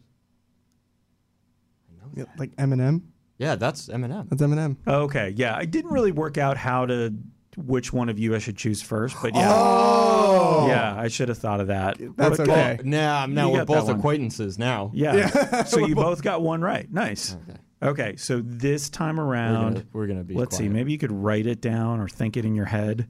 [1.90, 3.02] I know Yeah, like Eminem.
[3.38, 4.30] Yeah, that's Eminem.
[4.30, 4.78] That's Eminem.
[4.88, 5.34] Okay.
[5.36, 7.14] Yeah, I didn't really work out how to
[7.58, 11.38] which one of you I should choose first, but yeah, Oh, yeah, I should have
[11.38, 11.98] thought of that.
[12.16, 12.80] that's But- okay.
[12.86, 13.98] Now, now You we're got that both one.
[13.98, 14.90] acquaintances now.
[14.94, 15.64] Yeah.
[15.64, 16.90] so you both got one right.
[16.92, 17.36] Nice.
[17.50, 17.60] Okay.
[17.84, 18.16] Okay.
[18.18, 20.36] So this time We're around, gonna, we're gonna be.
[20.36, 20.70] let's see.
[20.70, 23.08] Maybe you could write it down or think it in your head,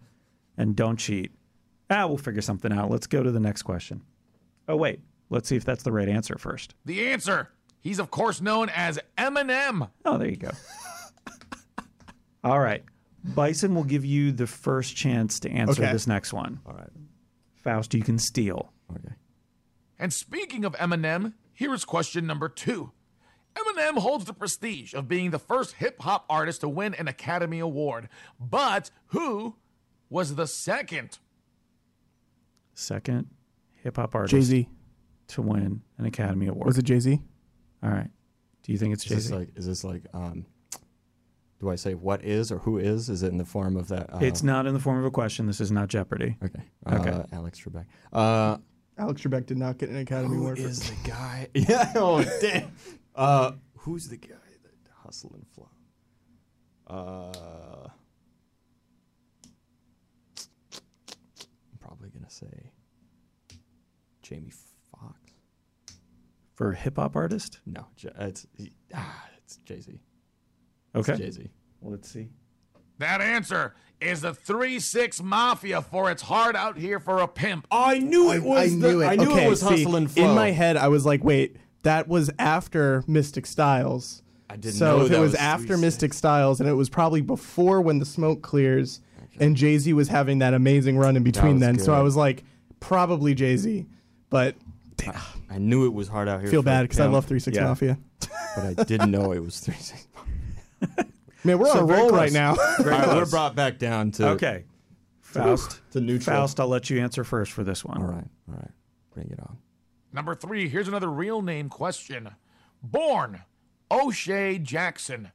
[0.58, 1.32] and don't cheat.
[1.90, 2.90] Ah, we'll figure something out.
[2.90, 4.02] Let's go to the next question.
[4.68, 6.76] Oh wait, let's see if that's the right answer first.
[6.86, 7.50] The answer.
[7.82, 9.90] He's, of course, known as Eminem.
[10.06, 10.52] Oh, there you go.
[12.44, 12.84] All right.
[13.24, 15.92] Bison will give you the first chance to answer Okay.
[15.92, 16.60] this next one.
[16.66, 16.90] All right.
[17.56, 18.72] Faust, you can steal.
[18.92, 19.14] Okay.
[20.00, 22.92] And speaking of Eminem, here is question number two.
[23.56, 27.60] Eminem holds the prestige of being the first hip hop artist to win an Academy
[27.60, 28.08] Award.
[28.40, 29.56] But who
[30.10, 31.20] was the second?
[32.74, 33.28] Second
[33.84, 34.70] hip hop artist Jay Z.
[35.28, 36.68] to win an Academy Award.
[36.68, 37.22] Was it Jay Z?
[37.84, 38.10] All right.
[38.64, 39.34] Do you think it's Jay Z?
[39.34, 39.50] like?
[39.56, 40.04] Is this like?
[40.14, 40.46] Um,
[41.60, 43.10] do I say what is or who is?
[43.10, 44.14] Is it in the form of that?
[44.14, 45.46] Uh, it's not in the form of a question.
[45.46, 46.38] This is not Jeopardy.
[46.44, 46.64] Okay.
[46.92, 47.10] Okay.
[47.10, 47.86] Uh, Alex Trebek.
[48.14, 48.58] Uh,
[48.98, 50.58] Alex Trebek did not get an Academy Award.
[50.60, 51.48] for- is the guy?
[51.54, 51.92] yeah.
[51.96, 52.72] Oh damn.
[53.16, 55.70] Uh, who's the guy that hustle and flow?
[56.88, 57.88] Uh,
[61.72, 62.72] I'm probably gonna say
[64.22, 64.52] Jamie
[64.92, 65.18] Foxx.
[66.54, 67.60] For a hip hop artist?
[67.66, 70.00] No, J- it's he, ah, it's Jay Z.
[70.96, 71.16] Okay.
[71.16, 71.50] Jay Z.
[71.82, 72.30] Let's see.
[73.00, 77.66] That answer is the 3 6 Mafia for It's Hard Out Here for a Pimp.
[77.72, 78.72] I knew it was.
[78.72, 79.08] I knew it.
[79.08, 80.30] I knew okay, it was see, hustle and flow.
[80.30, 84.22] In my head, I was like, wait, that was after Mystic Stylez.
[84.50, 85.80] I didn't so know if it was, was after 3-6.
[85.82, 89.00] Mystic Stylez, and it was probably before when the smoke clears,
[89.40, 91.80] and Jay Z was having that amazing run in between was then.
[91.80, 91.94] So.
[91.94, 92.44] I was like,
[92.82, 93.86] probably Jay Z,
[94.30, 94.56] but
[94.98, 95.16] damn,
[95.50, 96.50] I knew it was hard out here.
[96.50, 97.64] feel bad because I love Three Six Yeah.
[97.64, 97.98] Mafia.
[98.56, 100.08] but I didn't know it was three six.
[101.44, 102.20] Man, we're So on a roll close.
[102.20, 102.52] right now.
[102.52, 104.66] All right, we're brought back down to Okay.
[105.22, 105.80] Faust.
[105.92, 106.36] to neutral.
[106.36, 108.02] Faust, I'll let you answer first for this one.
[108.02, 108.72] All right, all right,
[109.14, 109.58] bring it on.
[110.14, 112.32] Number three, here's another real name question.
[112.84, 113.42] Born
[113.90, 115.32] O'Shea Jackson.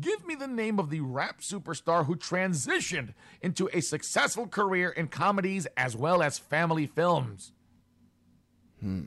[0.00, 5.06] Give me the name of the rap superstar who transitioned into a successful career in
[5.06, 7.52] comedies as well as family films.
[8.80, 9.02] Hmm.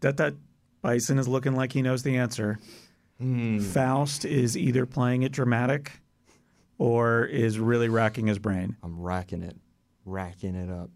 [0.00, 0.34] That that
[0.82, 2.58] Bison is looking like he knows the answer.
[3.72, 5.92] Faust is either playing it dramatic
[6.78, 8.76] or is really racking his brain.
[8.82, 9.56] I'm racking it,
[10.04, 10.90] racking it up.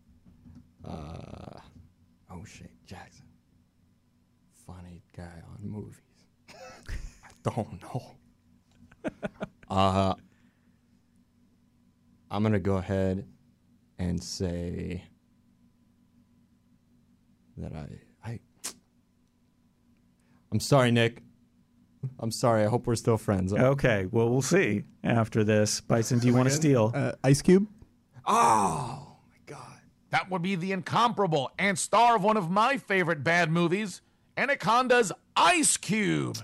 [0.88, 1.60] Uh,
[2.30, 3.26] oh shit, Jackson.
[4.66, 6.00] Funny guy on movies.
[7.24, 8.16] I don't know.
[9.70, 10.14] uh,
[12.30, 13.26] I'm gonna go ahead
[13.98, 15.04] and say
[17.56, 17.88] that I
[18.24, 18.40] I.
[20.52, 21.22] I'm sorry, Nick.
[22.18, 22.64] I'm sorry.
[22.64, 23.52] I hope we're still friends.
[23.52, 25.80] Okay, well, we'll see after this.
[25.80, 26.92] Bison, do you want to steal?
[26.94, 27.66] Uh, Ice Cube.
[28.26, 29.07] Oh my god.
[30.10, 34.00] That would be the incomparable and star of one of my favorite bad movies,
[34.36, 36.38] Anaconda's Ice Cube.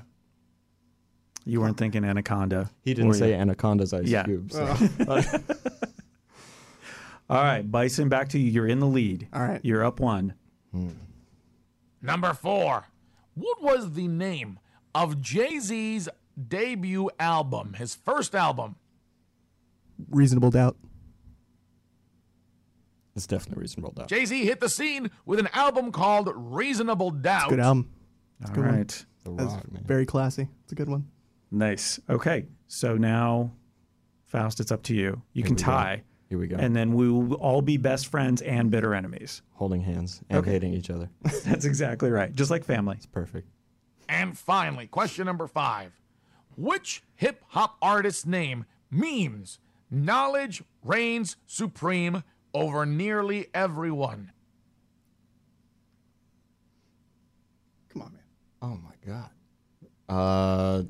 [1.47, 2.71] You weren't thinking Anaconda.
[2.83, 3.35] He didn't say you?
[3.37, 4.25] Anaconda's ice Yeah.
[4.25, 4.51] cube.
[4.53, 4.67] So.
[7.31, 8.51] All right, Bison, back to you.
[8.51, 9.29] You're in the lead.
[9.33, 9.61] All right.
[9.63, 10.35] You're up one.
[10.73, 10.91] Hmm.
[12.03, 12.87] Number four.
[13.35, 14.59] What was the name
[14.95, 16.09] of Jay Z's
[16.49, 18.77] debut album, his first album?
[20.11, 20.77] Reasonable doubt.
[23.17, 24.09] It's definitely reasonable doubt.
[24.09, 27.49] Jay Z hit the scene with an album called Reasonable Doubt.
[27.51, 27.91] Good album.
[28.45, 28.75] All good one.
[28.77, 29.07] right.
[29.25, 29.83] The That's Rock, man.
[29.87, 30.49] very classy.
[30.65, 31.07] It's a good one.
[31.51, 32.01] Nice.
[32.11, 32.47] Okay.
[32.67, 33.53] So now,
[34.25, 35.23] Faust, it's up to you.
[35.33, 35.65] You Here can we go.
[35.65, 36.57] tie, Here we go.
[36.57, 39.43] and then we will all be best friends and bitter enemies.
[39.53, 40.51] Holding hands and Okay.
[40.51, 41.09] hating each other.
[41.45, 42.35] That's exactly right.
[42.35, 42.97] Just like family.
[42.97, 43.49] It's perfect.
[44.09, 45.93] And finally, question number five.
[46.57, 49.61] Which hip hop artist's name means
[49.91, 52.25] knowledge reigns supreme
[52.55, 54.31] over nearly everyone?
[57.93, 58.23] Come on, man.
[58.63, 59.31] Oh my god.
[60.09, 60.83] Uh.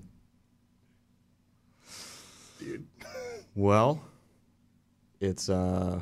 [2.58, 2.86] Dude.
[3.54, 4.00] Well,
[5.20, 6.00] it's uh.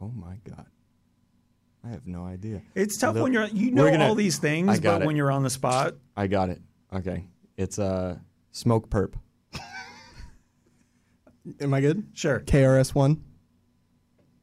[0.00, 0.66] Oh my god.
[1.84, 2.62] I have no idea.
[2.74, 5.06] It's tough The- when you're you know gonna- all these things, but it.
[5.06, 6.60] when you're on the spot, I got it.
[6.92, 7.26] Okay.
[7.56, 8.18] It's uh
[8.52, 9.14] smoke perp.
[11.60, 12.06] Am I good?
[12.14, 12.40] sure.
[12.40, 13.22] KRS One.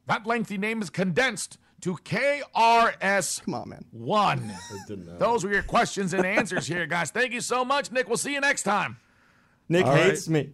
[0.06, 3.44] That lengthy name is condensed to KRS1.
[3.44, 3.84] Come on, man.
[3.92, 4.52] One.
[5.18, 7.10] Those were your questions and answers here, guys.
[7.10, 8.08] Thank you so much, Nick.
[8.08, 8.96] We'll see you next time.
[9.68, 10.04] Nick All right.
[10.06, 10.50] hates me.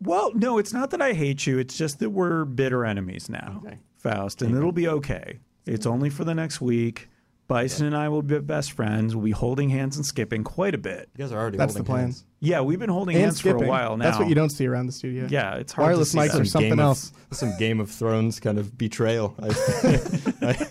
[0.00, 1.58] Well, no, it's not that I hate you.
[1.58, 3.78] It's just that we're bitter enemies now, Okay.
[3.96, 5.38] Faust, and it'll be okay.
[5.66, 7.08] It's only for the next week.
[7.48, 9.16] Bison and I will be best friends.
[9.16, 11.08] We'll be holding hands and skipping quite a bit.
[11.16, 12.00] You guys are already That's the holding plan.
[12.04, 12.24] hands.
[12.40, 13.60] Yeah, we've been holding And hands skipping.
[13.60, 14.04] for a while now.
[14.04, 15.26] That's what you don't see around the studio.
[15.30, 16.40] Yeah, it's hard Wireless to see mics that.
[16.42, 17.12] are something Game of- else.
[17.32, 19.34] some Game of Thrones kind of betrayal.
[19.42, 19.48] I,
[20.42, 20.66] I-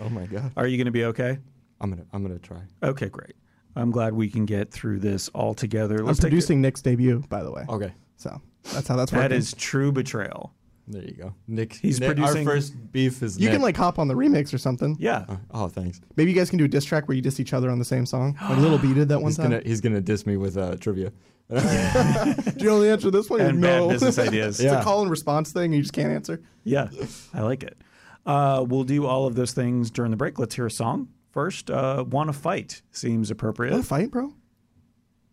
[0.00, 0.52] oh my god.
[0.56, 1.38] Are you going to be okay?
[1.80, 2.62] I'm gonna I'm gonna try.
[2.82, 3.34] Okay, great.
[3.76, 5.98] I'm glad we can get through this all together.
[5.98, 7.64] I'm Let's take a- producing Nick's debut, by the way.
[7.68, 7.92] Okay.
[8.16, 8.40] So
[8.72, 9.36] that's how that's That working.
[9.38, 10.52] is true betrayal.
[10.90, 11.34] There you go.
[11.46, 13.52] Nick He's Nick, producing- our first beef is You Nick.
[13.56, 14.96] can like hop on the remix or something.
[14.98, 15.26] Yeah.
[15.28, 16.00] Uh, oh, thanks.
[16.16, 17.84] Maybe you guys can do a diss track where you diss each other on the
[17.84, 18.36] same song.
[18.40, 19.50] Like Little B did that one He's time.
[19.50, 21.12] gonna he's gonna diss me with uh, trivia.
[21.50, 23.40] Do you know the answer to this one?
[23.40, 23.88] And no.
[23.88, 24.60] bad business ideas.
[24.60, 24.80] it's Yeah.
[24.80, 25.72] a call and response thing.
[25.72, 26.42] You just can't answer.
[26.64, 26.88] Yeah,
[27.32, 27.78] I like it.
[28.26, 30.38] Uh, we'll do all of those things during the break.
[30.38, 31.70] Let's hear a song first.
[31.70, 33.70] Uh, Want to fight seems appropriate.
[33.72, 34.34] Want to fight, bro?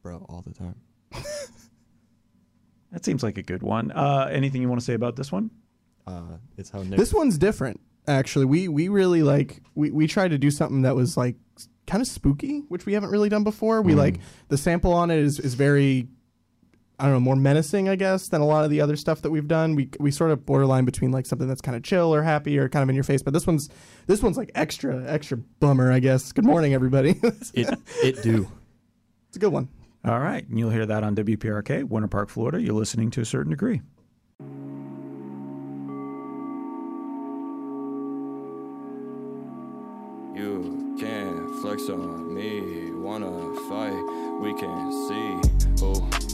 [0.03, 0.76] Bro, all the time.
[3.06, 3.91] That seems like a good one.
[3.91, 5.52] Uh, anything you want to say about this one?
[6.07, 7.80] Uh, it's how Nick This one's different.
[8.07, 11.36] Actually, we we really like we we tried to do something that was like
[11.86, 13.84] kind of spooky, which we haven't really done before.
[13.84, 16.07] We like the sample on it is is very
[16.98, 19.30] I don't know, more menacing, I guess, than a lot of the other stuff that
[19.30, 19.76] we've done.
[19.76, 22.69] We we sort of borderline between like something that's kind of chill or happy or
[22.69, 23.69] kind of in your face, but this one's
[24.07, 26.32] this one's like extra extra bummer, I guess.
[26.32, 27.19] Good morning, everybody.
[27.53, 28.49] it it do.
[29.27, 29.69] It's a good one.
[30.07, 32.61] All right, and you'll hear that on WPRK, Winter Park, Florida.
[32.61, 33.82] You're listening to a certain degree.
[40.36, 45.84] You can't flex on me, wanna fight, we can see.
[45.84, 46.25] Oh,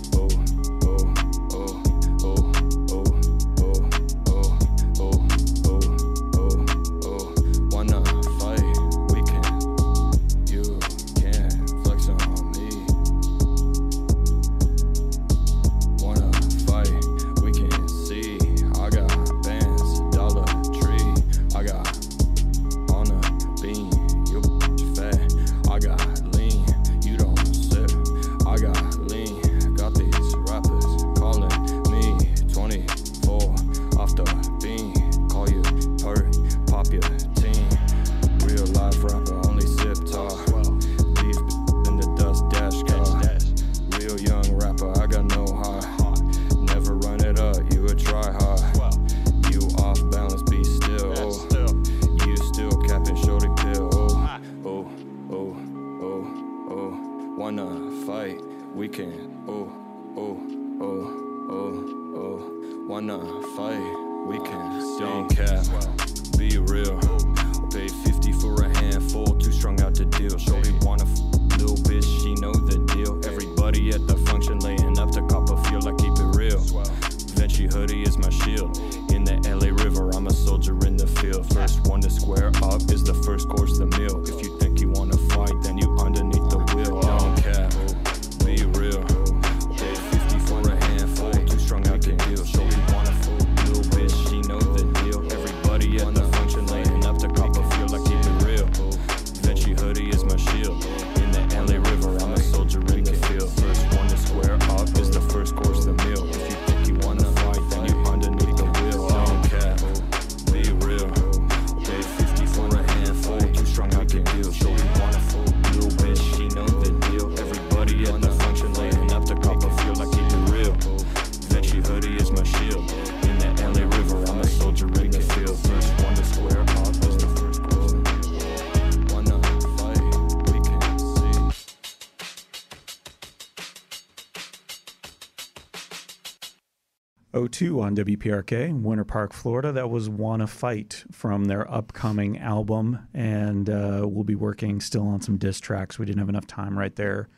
[137.82, 139.72] on WPRK, Winter Park, Florida.
[139.72, 143.08] That was Wanna Fight from their upcoming album.
[143.14, 146.00] And uh, we'll be working still on some diss tracks.
[146.00, 147.30] We didn't have enough time right there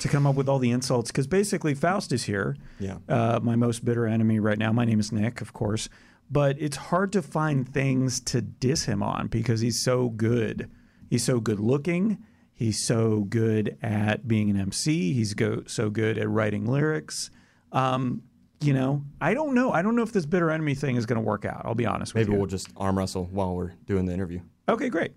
[0.00, 2.56] to come up with all the insults because basically Faust is here.
[2.78, 2.98] Yeah.
[3.08, 4.72] Uh, my most bitter enemy right now.
[4.72, 5.88] My name is Nick, of course.
[6.30, 10.70] But it's hard to find things to diss him on because he's so good.
[11.10, 12.24] He's so good looking.
[12.54, 15.12] He's so good at being an MC.
[15.12, 17.30] He's go, so good at writing lyrics.
[17.70, 18.22] Um,
[18.62, 19.72] you know, I don't know.
[19.72, 21.62] I don't know if this bitter enemy thing is going to work out.
[21.64, 22.32] I'll be honest with Maybe you.
[22.32, 24.40] Maybe we'll just arm wrestle while we're doing the interview.
[24.68, 25.12] Okay, great.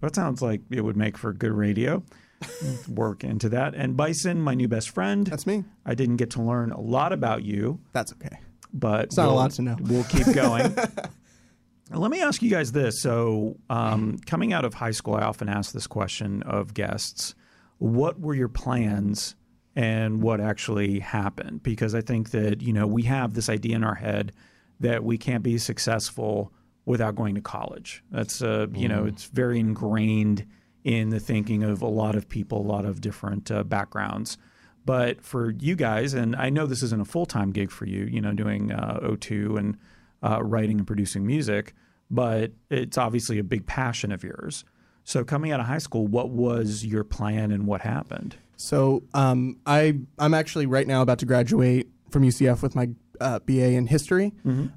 [0.00, 2.02] That sounds like it would make for good radio.
[2.88, 3.74] Work into that.
[3.74, 5.26] And Bison, my new best friend.
[5.26, 5.64] That's me.
[5.84, 8.38] I didn't get to learn a lot about you, That's okay.
[8.72, 9.76] but It's not a we'll- lot to know.
[9.80, 10.74] We'll keep going.
[11.90, 13.00] Let me ask you guys this.
[13.00, 17.34] So, um, coming out of high school, I often ask this question of guests
[17.78, 19.34] What were your plans
[19.78, 21.62] and what actually happened?
[21.62, 24.32] Because I think that, you know, we have this idea in our head
[24.80, 26.52] that we can't be successful
[26.84, 28.02] without going to college.
[28.10, 30.44] That's, uh, you know, it's very ingrained
[30.82, 34.36] in the thinking of a lot of people, a lot of different uh, backgrounds.
[34.84, 38.04] But for you guys, and I know this isn't a full time gig for you,
[38.04, 39.78] you know, doing uh, O2 and
[40.24, 41.72] uh, writing and producing music,
[42.10, 44.64] but it's obviously a big passion of yours.
[45.04, 48.38] So coming out of high school, what was your plan and what happened?
[48.58, 52.90] So um, I I'm actually right now about to graduate from UCF with my
[53.20, 54.34] uh, BA in history.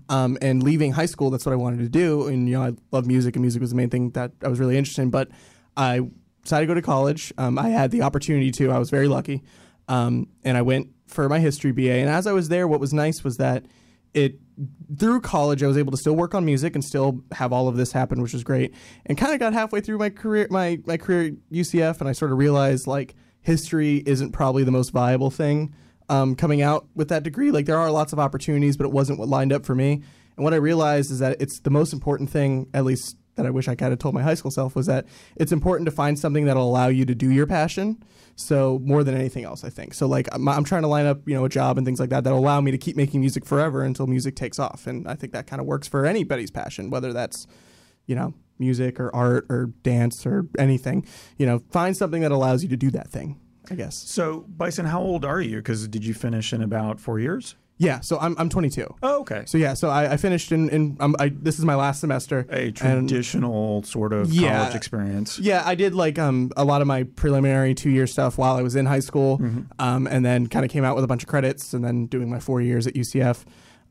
[0.09, 2.27] Um, and leaving high school, that's what I wanted to do.
[2.27, 4.59] And you know, I love music, and music was the main thing that I was
[4.59, 5.09] really interested in.
[5.09, 5.29] But
[5.75, 6.01] I
[6.43, 7.33] decided to go to college.
[7.37, 8.71] Um, I had the opportunity to.
[8.71, 9.43] I was very lucky,
[9.87, 11.91] um, and I went for my history BA.
[11.91, 13.65] And as I was there, what was nice was that
[14.13, 14.39] it
[14.99, 17.77] through college I was able to still work on music and still have all of
[17.77, 18.73] this happen, which was great.
[19.07, 22.11] And kind of got halfway through my career, my my career at UCF, and I
[22.11, 25.73] sort of realized like history isn't probably the most viable thing
[26.09, 27.51] um, coming out with that degree.
[27.51, 30.03] Like there are lots of opportunities, but it wasn't what lined up for me.
[30.37, 33.49] And what I realized is that it's the most important thing, at least that I
[33.49, 35.05] wish I kind of told my high school self, was that
[35.35, 38.03] it's important to find something that'll allow you to do your passion.
[38.35, 39.93] So more than anything else, I think.
[39.93, 42.09] So like I'm, I'm trying to line up, you know, a job and things like
[42.09, 44.87] that that'll allow me to keep making music forever until music takes off.
[44.87, 47.47] And I think that kind of works for anybody's passion, whether that's,
[48.05, 51.05] you know, music or art or dance or anything.
[51.37, 53.37] You know, find something that allows you to do that thing.
[53.69, 53.95] I guess.
[53.95, 55.57] So, Bison, how old are you?
[55.57, 57.55] Because did you finish in about four years?
[57.77, 57.99] Yeah.
[58.01, 58.95] So I'm I'm 22.
[59.01, 59.41] Oh, okay.
[59.47, 62.45] So yeah, so I, I finished in in um, I, this is my last semester.
[62.51, 62.75] A and-
[63.09, 64.57] traditional sort of Yeah.
[64.59, 65.39] college experience.
[65.39, 68.61] Yeah, I did like um a lot of my preliminary two year stuff while I
[68.61, 69.61] was in high school, Mm-hmm.
[69.79, 72.29] um, and then kind of came out with a bunch of credits, and then doing
[72.29, 73.45] my four years at UCF.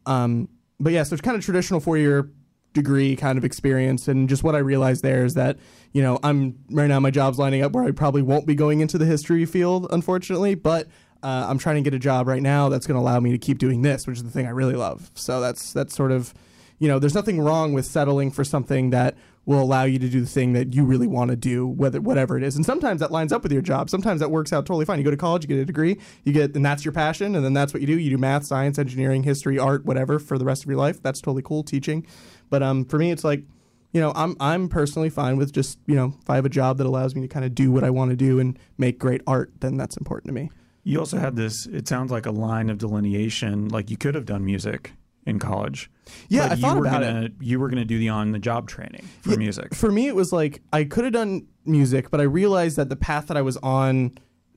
[0.07, 0.49] Um,
[0.79, 2.31] but yeah, so it's kind of traditional four year
[2.73, 5.59] degree kind of experience, and just what I realized there is that
[5.93, 8.81] you know I'm right now my job's lining up where I probably won't be going
[8.81, 10.89] into the history field, unfortunately, but.
[11.23, 13.37] Uh, I'm trying to get a job right now that's going to allow me to
[13.37, 15.11] keep doing this, which is the thing I really love.
[15.13, 16.33] So that's that's sort of,
[16.79, 20.21] you know, there's nothing wrong with settling for something that will allow you to do
[20.21, 22.57] the thing that you really want to do, whether whatever it is.
[22.57, 23.91] And sometimes that lines up with your job.
[23.91, 24.99] Sometimes that works out totally fine.
[24.99, 27.45] You go to college, you get a degree, you get, and that's your passion, and
[27.45, 27.99] then that's what you do.
[27.99, 31.03] You do math, science, engineering, history, art, whatever for the rest of your life.
[31.03, 31.63] That's totally cool.
[31.65, 32.07] Teaching,
[32.51, 33.45] but um, for me, it's like.
[33.93, 36.79] You know, I'm I'm personally fine with just you know if I have a job
[36.79, 39.21] that allows me to kind of do what I want to do and make great
[39.27, 40.49] art, then that's important to me.
[40.85, 44.27] You also had this, it sounds like a line of delineation, like you could have
[44.27, 44.93] done music
[45.27, 45.91] in college.
[46.29, 47.33] Yeah, I you thought were about gonna, it.
[47.41, 49.75] You were going to do the on the job training for Yeah, music.
[49.75, 52.97] For me, it was like I could have done music, but I realized that the
[52.97, 54.13] path that I was on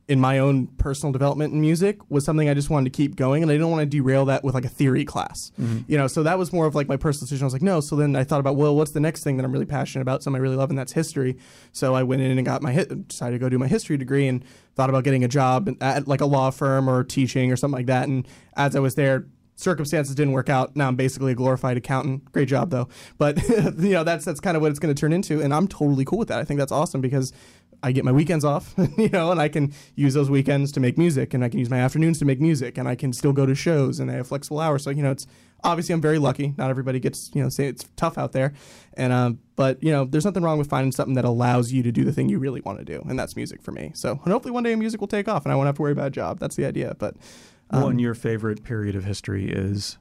[0.08, 3.42] in my own personal development in music was something I just wanted to keep going,
[3.42, 5.52] and I didn't want to derail that with like a theory class.
[5.60, 5.80] Mm-hmm.
[5.88, 7.46] You know, so that was more of like my personal decision.
[7.46, 7.80] I was like, no.
[7.80, 10.22] So then I thought about, well, what's the next thing that I'm really passionate about,
[10.22, 11.38] something I really love, and that's history.
[11.72, 14.44] So I went in and got my decided to go do my history degree, and
[14.76, 17.86] thought about getting a job at like a law firm or teaching or something like
[17.88, 18.08] that.
[18.08, 18.28] And
[18.58, 19.28] as I was there,
[19.64, 20.76] circumstances didn't work out.
[20.76, 22.32] Now I'm basically a glorified accountant.
[22.32, 22.88] Great job though.
[23.18, 25.68] But you know, that's that's kind of what it's going to turn into and I'm
[25.68, 26.40] totally cool with that.
[26.40, 27.34] I think that's awesome because
[27.84, 30.98] I get my weekends off, you know, and I can use those weekends to make
[30.98, 33.46] music and I can use my afternoons to make music and I can still go
[33.46, 34.84] to shows and I have flexible hours.
[34.84, 35.28] So, you know, it's
[35.66, 36.54] obviously I'm very lucky.
[36.58, 38.54] Not everybody gets, you know, say it's tough out there.
[38.96, 41.92] And um but, you know, there's nothing wrong with finding something that allows you to
[41.92, 43.92] do the thing you really want to do, and that's music for me.
[43.94, 45.92] So, and hopefully one day music will take off and I won't have to worry
[45.92, 46.40] about a job.
[46.40, 46.96] That's the idea.
[46.98, 47.16] But
[47.74, 49.98] um, One your favorite period of history is.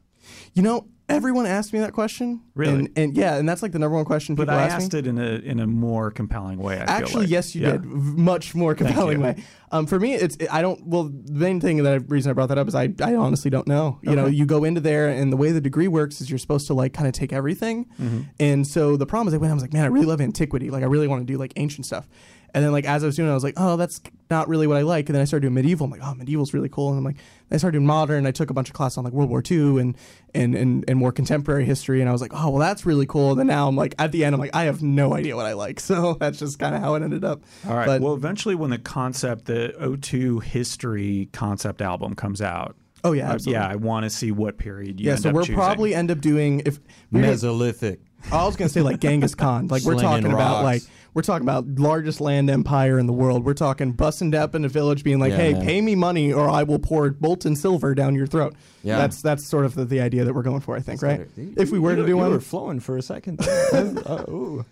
[0.55, 2.40] You know, everyone asked me that question.
[2.55, 2.73] Really?
[2.74, 5.01] And, and yeah, and that's like the number one question people But I asked me.
[5.01, 6.78] it in a in a more compelling way.
[6.78, 7.31] I Actually, like.
[7.31, 7.73] yes, you Yeah.
[7.73, 7.85] did.
[7.85, 9.43] Much more compelling way.
[9.73, 10.86] Um, for me, it's I don't.
[10.86, 13.51] Well, the main thing that I, reason I brought that up is I, I honestly
[13.51, 13.99] don't know.
[14.03, 16.66] You know, you go into there, and the way the degree works is you're supposed
[16.69, 17.86] to like kind of take everything.
[18.01, 18.20] Mm-hmm.
[18.39, 19.51] And so the problem is, I went.
[19.51, 20.70] I was like, man, I really love antiquity.
[20.70, 22.07] Like, I really want to do like ancient stuff.
[22.54, 24.00] And then like as I was doing, it, I was like, oh, that's
[24.30, 25.08] not really what I like.
[25.08, 25.86] And then I started doing medieval.
[25.86, 26.90] I'm like, oh, medieval's really cool.
[26.90, 27.16] And I'm like,
[27.50, 28.26] I started doing modern.
[28.26, 29.96] I took a bunch of classes on like World War II and
[30.34, 32.00] and and and more contemporary history.
[32.00, 33.30] And I was like, oh, well, that's really cool.
[33.30, 35.46] And then now I'm like, at the end, I'm like, I have no idea what
[35.46, 35.80] I like.
[35.92, 37.42] So that's just kind of how it ended up.
[37.68, 37.86] All right.
[37.86, 43.30] But, well, eventually, when the concept, the O2 history concept album comes out, oh yeah,
[43.30, 43.60] absolutely.
[43.60, 45.12] yeah, I want to see what period you yeah.
[45.12, 45.54] end So up we're choosing.
[45.56, 46.78] probably end up doing if
[47.10, 47.98] we're Mesolithic.
[48.30, 49.66] Oh, I was gonna say like Genghis Khan.
[49.68, 50.64] Like we're Slinging talking about rocks.
[50.64, 50.82] like
[51.14, 53.44] we're talking about largest land empire in the world.
[53.44, 55.64] We're talking busting up in a village, being like, Yeah, "Hey, man.
[55.64, 58.98] pay me money, or I will pour molten silver down your throat." Yeah.
[58.98, 60.76] that's that's sort of the, the idea that we're going for.
[60.76, 61.28] I think, right?
[61.36, 63.40] You- If we were you- to do you one, were flowing for a second.
[63.72, 64.64] Uh, ooh.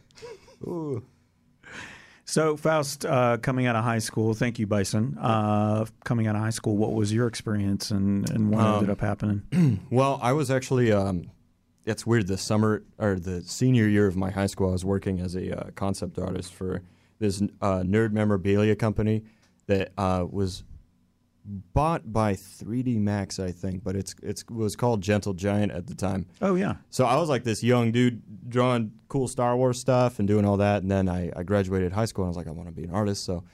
[0.66, 1.02] Ooh.
[2.24, 5.18] So, Faust, uh, coming out of high school, thank you, Bison.
[5.20, 8.90] Uh, coming out of high school, what was your experience and, and what Um, ended
[8.90, 9.80] up happening?
[9.90, 10.92] Well, I was actually.
[10.92, 11.30] Um,
[11.84, 12.26] it's weird.
[12.26, 15.58] The summer or the senior year of my high school, I was working as a
[15.58, 16.82] uh, concept artist for
[17.18, 19.24] this uh, nerd memorabilia company
[19.66, 20.64] that uh, was
[21.44, 25.86] bought by 3D Max, I think, but it's it's it was called Gentle Giant at
[25.86, 26.26] the time.
[26.40, 26.76] Oh, yeah.
[26.90, 30.58] So I was like this young dude drawing cool Star Wars stuff and doing all
[30.58, 30.82] that.
[30.82, 32.84] And then I, I graduated high school and I was like, I want to be
[32.84, 33.24] an artist.
[33.24, 33.44] So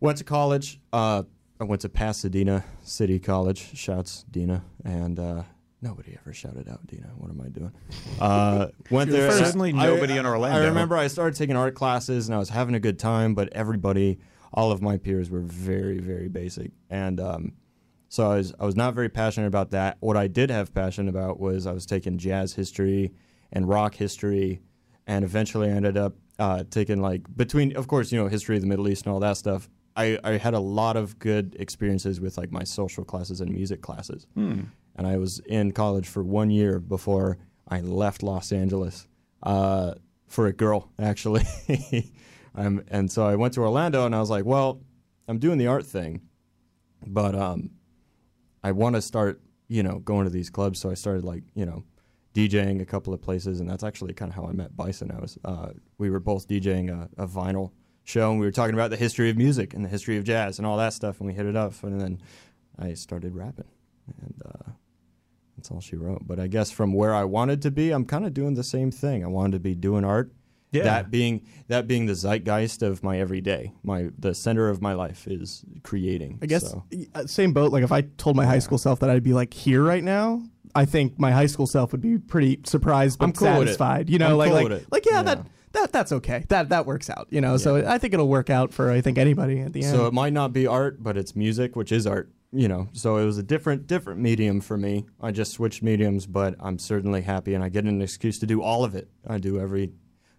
[0.00, 0.80] went to college.
[0.92, 1.24] Uh,
[1.60, 3.76] I went to Pasadena City College.
[3.76, 4.64] Shouts Dina.
[4.84, 5.42] And uh,
[5.84, 7.10] nobody ever shouted out Dina.
[7.16, 7.72] What am I doing?
[8.20, 9.30] Uh, went there.
[9.30, 10.58] Certainly I- nobody in Orlando.
[10.60, 13.52] I remember I started taking art classes and I was having a good time, but
[13.52, 14.18] everybody,
[14.52, 16.72] all of my peers were very, very basic.
[16.90, 17.52] And um,
[18.08, 19.98] so I was I was not very passionate about that.
[20.00, 23.12] What I did have passion about was I was taking jazz history
[23.52, 24.62] and rock history,
[25.06, 28.62] and eventually I ended up uh, taking like between, of course, you know, history of
[28.62, 29.68] the Middle East and all that stuff.
[29.96, 33.80] I, I had a lot of good experiences with like my social classes and music
[33.80, 34.26] classes,
[34.96, 37.38] and I was in college for one year before
[37.68, 39.08] I left Los Angeles
[39.42, 39.94] uh,
[40.28, 41.44] for a girl actually.
[42.54, 44.80] um, and so I went to Orlando, and I was like, well,
[45.28, 46.22] I'm doing the art thing,
[47.06, 47.70] but um,
[48.62, 50.78] I want to start, you know, going to these clubs.
[50.78, 51.84] So I started like, you know,
[52.34, 55.10] DJing a couple of places, and that's actually kind of how I met Bison.
[55.10, 55.68] I was, uh,
[55.98, 57.70] we were both DJing a, a vinyl
[58.04, 60.58] show, and we were talking about the history of music and the history of jazz
[60.58, 62.20] and all that stuff, and we hit it up, and then
[62.78, 63.68] I started rapping,
[64.20, 64.70] and uh,
[65.64, 66.26] that's all she wrote.
[66.26, 68.90] But I guess from where I wanted to be, I'm kind of doing the same
[68.90, 69.24] thing.
[69.24, 70.30] I wanted to be doing art.
[70.72, 70.82] Yeah.
[70.82, 75.26] That being that being the zeitgeist of my everyday, my the center of my life
[75.26, 76.38] is creating.
[76.42, 76.84] I guess so.
[77.14, 77.72] uh, same boat.
[77.72, 80.42] Like if I told my high school self that I'd be like here right now,
[80.74, 84.10] I think my high school self would be pretty surprised but I'm cool satisfied.
[84.10, 85.22] You know, I'm like cool like like yeah, Yeah.
[85.22, 86.44] that that that's okay.
[86.48, 87.28] That that works out.
[87.30, 89.94] You know, so I think it'll work out for I think anybody at the end.
[89.94, 92.32] So it might not be art, but it's music, which is art.
[92.56, 95.06] You know, so it was a different different medium for me.
[95.20, 98.62] I just switched mediums, but I'm certainly happy, and I get an excuse to do
[98.62, 99.08] all of it.
[99.26, 99.92] I do every,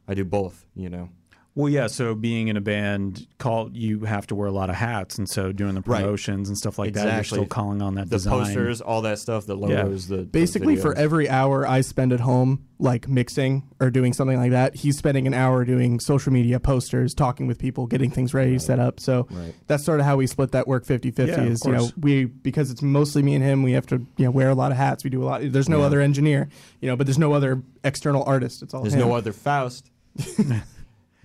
[0.08, 0.66] I do both.
[0.76, 1.10] You know.
[1.58, 1.88] Well, yeah.
[1.88, 5.30] So being in a band, call you have to wear a lot of hats, and
[5.30, 6.02] so doing the Right.
[6.02, 8.44] promotions and stuff like that, you're still calling on that The design.
[8.44, 12.20] posters, all that stuff, the logos, the the Basically, for every hour I spend at
[12.20, 16.60] home, like mixing or doing something like that, he's spending an hour doing social media
[16.60, 19.00] posters, talking with people, getting things ready, set up.
[19.00, 19.56] So Right.
[19.68, 22.26] that's sort of how we split that work 50 50 Yeah, is, you know, we,
[22.26, 24.78] because it's mostly me and him, we have to, you know, wear a lot of
[24.78, 25.06] hats.
[25.06, 25.42] We do a lot.
[25.46, 25.86] There's no Yeah.
[25.86, 26.50] other engineer,
[26.82, 28.62] you know, but there's no other external artist.
[28.62, 29.00] It's all There's him.
[29.00, 29.90] no other Faust.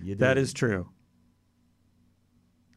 [0.03, 0.41] You That did.
[0.41, 0.89] is true.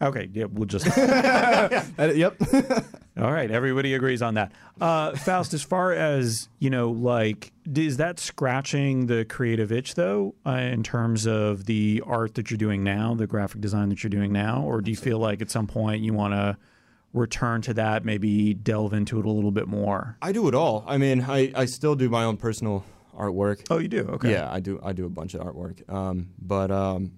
[0.02, 2.36] Okay, yeah, we'll just yep.
[3.16, 4.52] All right, everybody agrees on that.
[4.80, 10.34] Uh, Faust, as far as you know, like, is that scratching the creative itch though,
[10.44, 14.10] uh, in terms of the art that you're doing now, the graphic design that you're
[14.10, 16.56] doing now, or do you feel like at some point you want to
[17.12, 20.18] return to that, maybe delve into it a little bit more?
[20.20, 20.84] I do it all.
[20.88, 22.84] I mean, I, I still do my own personal
[23.18, 23.66] artwork.
[23.70, 24.00] Oh, you do?
[24.00, 24.32] Okay.
[24.32, 24.80] Yeah, I do.
[24.82, 25.88] I do a bunch of artwork.
[25.92, 27.12] Um, but um,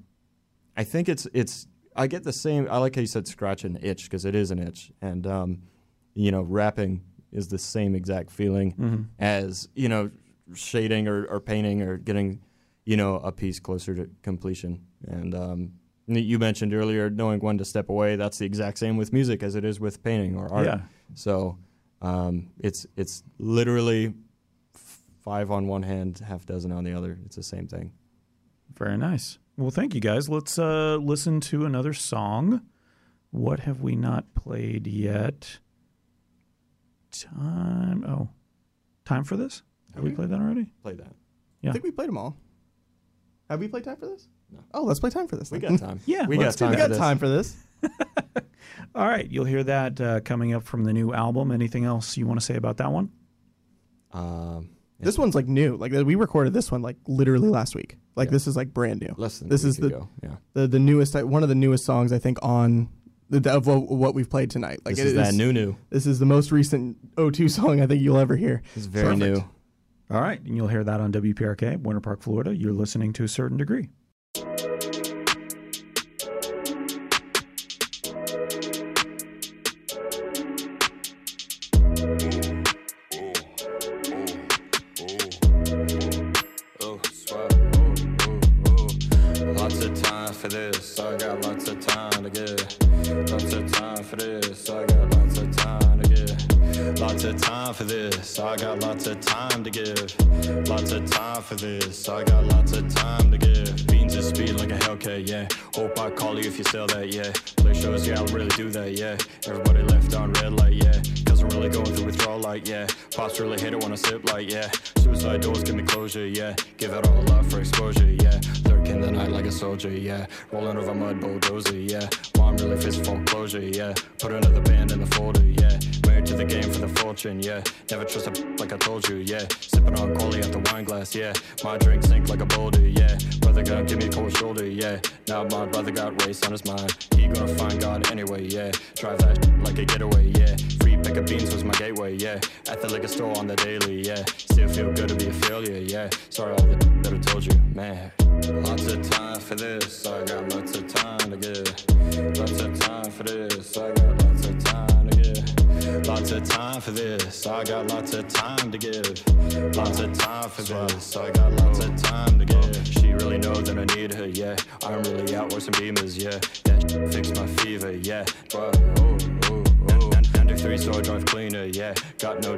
[0.76, 1.66] I think it's it's.
[1.94, 2.68] I get the same.
[2.70, 5.62] I like how you said scratch an itch because it is an itch, and um,
[6.14, 7.02] you know, rapping
[7.32, 9.02] is the same exact feeling Mm-hmm.
[9.18, 10.10] as you know,
[10.54, 12.40] shading or, or painting or getting,
[12.84, 14.80] you know, a piece closer to completion.
[15.08, 15.72] And um,
[16.06, 18.16] you mentioned earlier knowing when to step away.
[18.16, 20.66] That's the exact same with music as it is with painting or art.
[20.66, 20.80] Yeah.
[21.14, 21.58] So
[22.02, 24.14] um, it's it's literally
[25.26, 27.18] five on one hand, half dozen on the other.
[27.26, 27.90] It's the same thing.
[28.78, 29.38] Very nice.
[29.56, 30.28] Well, thank you guys.
[30.28, 32.62] Let's uh, listen to another song.
[33.32, 35.58] What have we not played yet?
[37.10, 38.04] Time.
[38.06, 38.28] Oh,
[39.04, 39.62] time for this?
[39.96, 40.66] Have we played that already?
[40.84, 41.12] Play that.
[41.60, 41.70] Yeah.
[41.70, 42.36] I think we played them all.
[43.50, 44.28] Have we played time for this?
[44.52, 44.60] No.
[44.74, 45.50] Oh, let's play time for this.
[45.50, 45.76] We then.
[45.76, 46.00] got time.
[46.06, 46.70] Yeah, we got time.
[46.70, 46.98] we for got this.
[46.98, 47.56] time for this.
[48.94, 49.28] All right.
[49.28, 51.50] You'll hear that uh, coming up from the new album.
[51.50, 53.10] Anything else you want to say about that one?
[54.12, 55.76] Um, This one's like new.
[55.76, 57.96] Like we recorded this one like literally last week.
[58.14, 58.32] Like Yeah.
[58.32, 59.14] this is like brand new.
[59.18, 60.08] less than This a is the- ago.
[60.22, 60.36] Yeah.
[60.54, 62.88] The the newest uh, one of the newest songs I think on
[63.28, 64.80] the of what- what we've played tonight.
[64.84, 65.76] Like This it is that new new.
[65.90, 68.62] This is the most recent O2 song I think you'll ever hear.
[68.74, 69.20] It's very Perfect.
[69.36, 69.44] new.
[70.14, 70.40] All right.
[70.40, 72.56] And you'll hear that on WPRK, Winter Park, Florida.
[72.56, 73.90] You're listening to a certain degree.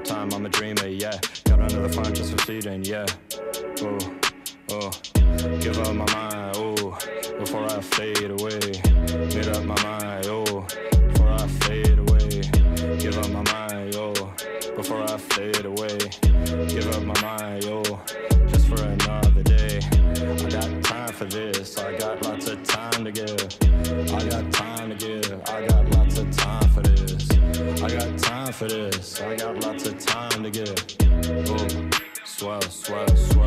[0.09, 1.21] Time, I'm a dreamer, yeah.
[1.45, 3.05] Got another fine just for feeding, yeah.
[3.83, 3.99] Oh,
[4.71, 4.91] oh.
[5.61, 6.99] Give up my mind, oh.
[7.39, 8.59] Before I fade away.
[9.35, 10.67] Made up my mind, oh.
[11.13, 12.97] Before I fade away.
[12.99, 14.35] Give up my mind, oh.
[14.77, 15.99] Before I fade away.
[16.69, 18.01] Give up my mind, oh.
[18.49, 19.81] Just for another day.
[19.85, 21.77] I got time for this.
[21.77, 23.68] I got lots of time to give.
[28.59, 29.21] For this.
[29.21, 30.75] I got lots of time to give.
[31.49, 31.91] Oh,
[32.25, 33.38] swell, swell, swell.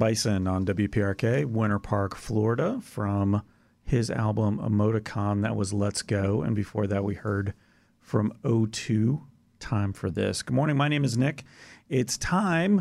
[0.00, 3.42] Bison on WPRK, Winter Park, Florida, from
[3.84, 5.42] his album Emoticon.
[5.42, 6.40] That was Let's Go.
[6.40, 7.52] And before that, we heard
[8.00, 9.20] from O2,
[9.58, 10.42] Time for This.
[10.42, 10.78] Good morning.
[10.78, 11.44] My name is Nick.
[11.90, 12.80] It's time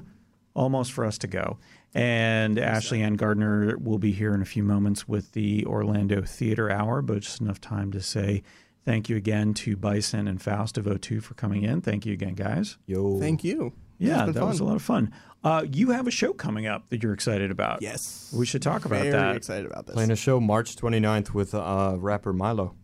[0.54, 1.58] almost for us to go.
[1.94, 6.72] And Ashley Ann Gardner will be here in a few moments with the Orlando Theater
[6.72, 8.44] Hour, but just enough time to say
[8.86, 11.82] thank you again to Bison and Faust of O2 for coming in.
[11.82, 12.78] Thank you again, guys.
[12.86, 13.20] Yo.
[13.20, 13.74] Thank you.
[14.00, 15.12] Yeah, that been was a lot of fun.
[15.44, 17.82] Uh, you have a show coming up that you're excited about.
[17.82, 18.34] Yes.
[18.36, 19.36] We should talk about Very that.
[19.36, 19.94] excited about this.
[19.94, 22.76] Playing a show March 29th with uh, rapper Milo.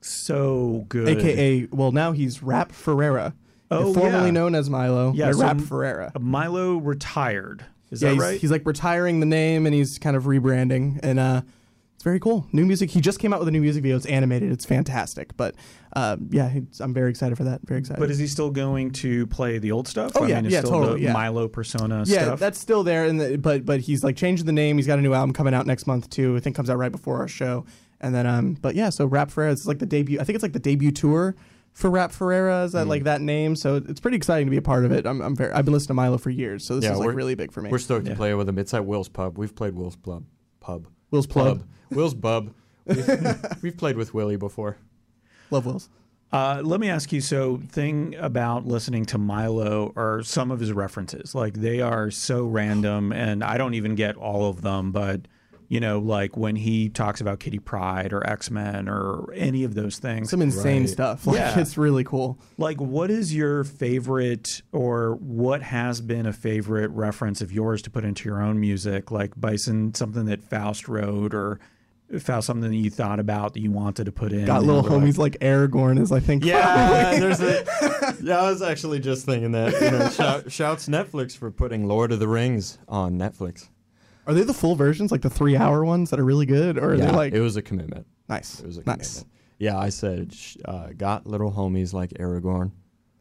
[0.00, 1.08] So good.
[1.08, 3.34] AKA, well, now he's Rap Ferreira.
[3.70, 4.30] Oh, formerly yeah.
[4.30, 5.12] known as Milo.
[5.14, 6.12] Yeah, Yeah, so Rap M- Ferreira.
[6.20, 7.64] Milo retired.
[7.90, 8.40] Is yeah, that he's, right?
[8.40, 11.42] he's like retiring the name and he's kind of rebranding and uh
[11.96, 12.46] it's very cool.
[12.52, 12.90] New music.
[12.90, 13.96] He just came out with a new music video.
[13.96, 14.52] It's animated.
[14.52, 15.36] It's fantastic.
[15.36, 15.54] But
[15.94, 17.62] uh, yeah, I'm very excited for that.
[17.66, 17.98] Very excited.
[17.98, 20.12] but is he still going to play the old stuff?
[20.14, 21.12] Oh, I yeah, mean, it's yeah, still totally, the yeah.
[21.12, 22.38] Milo persona yeah, stuff.
[22.40, 23.06] that's still there.
[23.06, 24.76] And the, but but he's like changing the name.
[24.76, 26.36] He's got a new album coming out next month too.
[26.36, 27.64] I think comes out right before our show.
[28.00, 30.20] And then um, but yeah, so Rap Ferreira is like the debut.
[30.20, 31.34] I think it's like the debut tour
[31.72, 32.64] for Rap Ferreira.
[32.64, 32.90] Is that Mm.
[32.90, 33.56] like that name?
[33.56, 35.06] So it's pretty exciting to be a part of it.
[35.06, 35.50] I'm, I'm very.
[35.52, 37.62] I've been listening to Milo for years, so this Yeah, is like really big for
[37.62, 37.70] me.
[37.70, 38.12] We're stoked Yeah.
[38.12, 38.58] to play with him.
[38.58, 39.38] It's at Will's Pub.
[39.38, 40.24] We've played Will's Pub.
[40.60, 40.88] Pub.
[41.10, 41.64] Will's Plug.
[41.90, 42.52] Will's Bub.
[42.84, 44.76] We've, we've played with Willie before.
[45.50, 45.88] Love Wills.
[46.32, 47.20] Uh, let me ask you.
[47.20, 51.34] So, thing about listening to Milo are some of his references.
[51.34, 54.90] Like they are so random, and I don't even get all of them.
[54.90, 55.22] But
[55.68, 59.74] you know, like when he talks about Kitty Pryde or X Men or any of
[59.74, 60.30] those things.
[60.30, 60.88] Some insane Right.
[60.88, 61.26] stuff.
[61.26, 61.58] Like Yeah.
[61.58, 62.38] it's really cool.
[62.56, 67.90] Like, what is your favorite, or what has been a favorite reference of yours to
[67.90, 69.10] put into your own music?
[69.10, 71.58] Like Bison, something that Faust wrote, or
[72.20, 74.44] Faust, something that you thought about that you wanted to put in.
[74.44, 76.44] Got little you were like, homies like Aragorn is I think.
[76.44, 77.64] Yeah, there's a.
[78.22, 79.72] Yeah, I was actually just thinking that.
[79.72, 83.68] You know, shout, shouts Netflix for putting Lord of the Rings on Netflix.
[84.26, 86.90] Are they the full versions, like the three hour ones that are really good, or
[86.90, 88.06] are yeah, they like it was a commitment.
[88.28, 88.60] nice?
[88.60, 89.24] It was a nice.
[89.58, 90.34] Yeah, I said
[90.64, 92.72] uh, got little homies like Aragorn.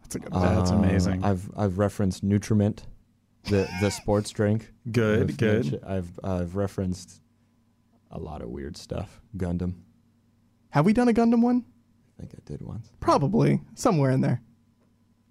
[0.02, 0.56] That's a good Uh, one.
[0.56, 1.24] That's amazing.
[1.24, 2.84] I've I've referenced Nutrament,
[3.46, 4.72] the the sports drink.
[4.92, 5.64] Good, I've good.
[5.64, 7.22] mentioned- I've I've referenced
[8.12, 9.22] a lot of weird stuff.
[9.38, 9.74] Gundam.
[10.70, 11.64] Have we done a Gundam one?
[12.18, 12.90] I think I did once.
[13.00, 14.42] Probably somewhere in there.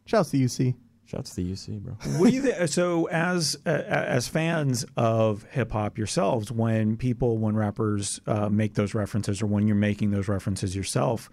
[0.07, 0.75] Shouts to UC.
[1.07, 1.93] Shouts to UC, bro.
[2.19, 2.69] what do you think?
[2.69, 8.75] So, as uh, as fans of hip hop yourselves, when people, when rappers uh, make
[8.75, 11.29] those references, or when you're making those references yourself,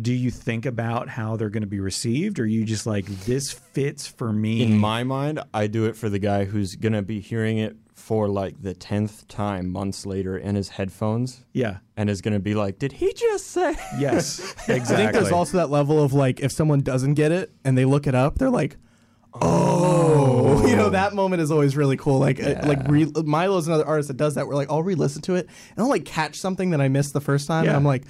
[0.00, 3.06] do you think about how they're going to be received, or are you just like
[3.06, 4.62] this fits for me?
[4.62, 8.28] In my mind, I do it for the guy who's gonna be hearing it for
[8.28, 12.78] like the tenth time months later in his headphones, yeah, and is gonna be like,
[12.78, 14.74] "Did he just say?" yes, exactly.
[14.94, 17.84] I think there's also that level of like if someone doesn't get it and they
[17.84, 18.76] look it up, they're like,
[19.42, 22.18] oh, you know that moment is always really cool.
[22.18, 24.46] Like uh, like re- Milo's another artist that does that.
[24.46, 27.20] Where like I'll re-listen to it and I'll like catch something that I missed the
[27.20, 27.70] first time, Yeah.
[27.70, 28.04] and I'm like.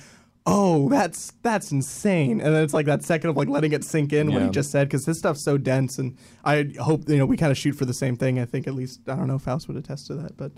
[0.46, 4.12] Oh, that's that's insane, and then it's like that second of like letting it sink
[4.12, 7.24] in what he just said because this stuff's so dense, and I hope you know
[7.24, 8.38] we kind of shoot for the same thing.
[8.38, 10.52] I think at least I don't know Faust would attest to that, but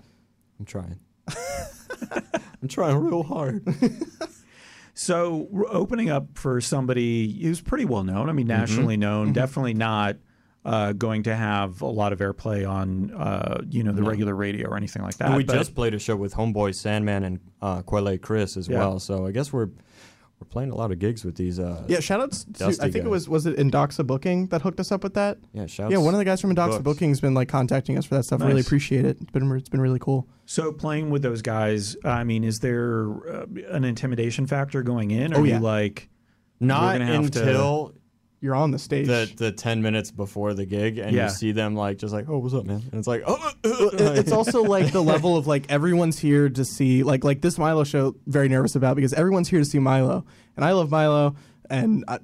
[0.59, 0.99] I'm trying.
[2.11, 3.65] I'm trying real hard.
[4.93, 8.29] So we're opening up for somebody who's pretty well known.
[8.29, 9.31] I mean, nationally known.
[9.31, 10.17] Definitely not
[10.67, 14.67] uh, going to have a lot of airplay on uh, you know the regular radio
[14.69, 15.35] or anything like that.
[15.37, 18.79] we but- just played a show with Homeboy Sandman and uh, Quelle Chris as Yeah.
[18.79, 19.69] well, so I guess we're
[20.39, 21.57] we're playing a lot of gigs with these.
[21.59, 21.99] Uh, yeah.
[21.99, 25.03] Shout outs to I think it was was it Indoxa Booking that hooked us up
[25.03, 25.39] with that.
[25.53, 25.65] yeah.
[25.65, 26.83] Shouts, Yeah, one of the guys from Indoxa Books.
[26.83, 28.43] Booking's been like contacting us for that stuff.
[28.43, 29.17] I really appreciate it.
[29.19, 30.27] It's been it's been really cool.
[30.45, 35.33] So playing with those guys, I mean, is there uh, an intimidation factor going in?
[35.33, 35.57] Or Oh, are yeah.
[35.57, 36.07] you like,
[36.59, 37.95] Not gonna until
[38.47, 39.07] You're on the stage.
[39.07, 41.25] the the ten minutes before the gig, and Yeah.
[41.25, 44.17] you see them like just like, "Oh, what's up, man?" And it's like, "Oh." It-
[44.19, 47.83] it's also like the level of like everyone's here to see like like this Milo
[47.83, 48.15] show.
[48.25, 50.25] Very nervous about because everyone's here to see Milo,
[50.55, 51.35] and I love Milo,
[51.69, 52.19] and I,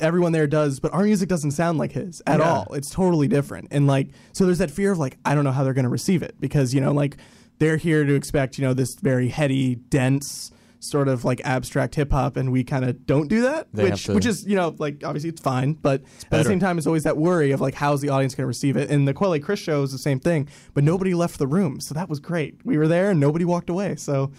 [0.00, 0.80] everyone there does.
[0.80, 2.50] But our music doesn't sound like his at Yeah.
[2.50, 2.72] all.
[2.72, 5.64] It's totally different, and like so there's that fear of like I don't know how
[5.64, 7.18] they're going to receive it because you know like
[7.58, 10.50] they're here to expect you know this very heady, dense
[10.80, 14.04] sort of like abstract hip hop, and we kind of don't do that, They which
[14.04, 16.86] to- which is you know like obviously it's fine, but at the same time, it's
[16.86, 18.90] always that worry of like how's the audience going to receive it.
[18.90, 21.94] And the Quelle Chris show is the same thing, but nobody left the room, so
[21.94, 22.60] that was great.
[22.64, 24.30] We were there and nobody walked away, so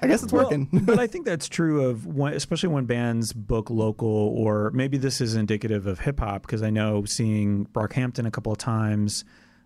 [0.00, 0.68] I guess it's Well, working.
[0.84, 5.20] but I think that's true of when, especially when bands book local, or maybe this
[5.20, 9.24] is indicative of hip hop because I know seeing Brockhampton a couple of times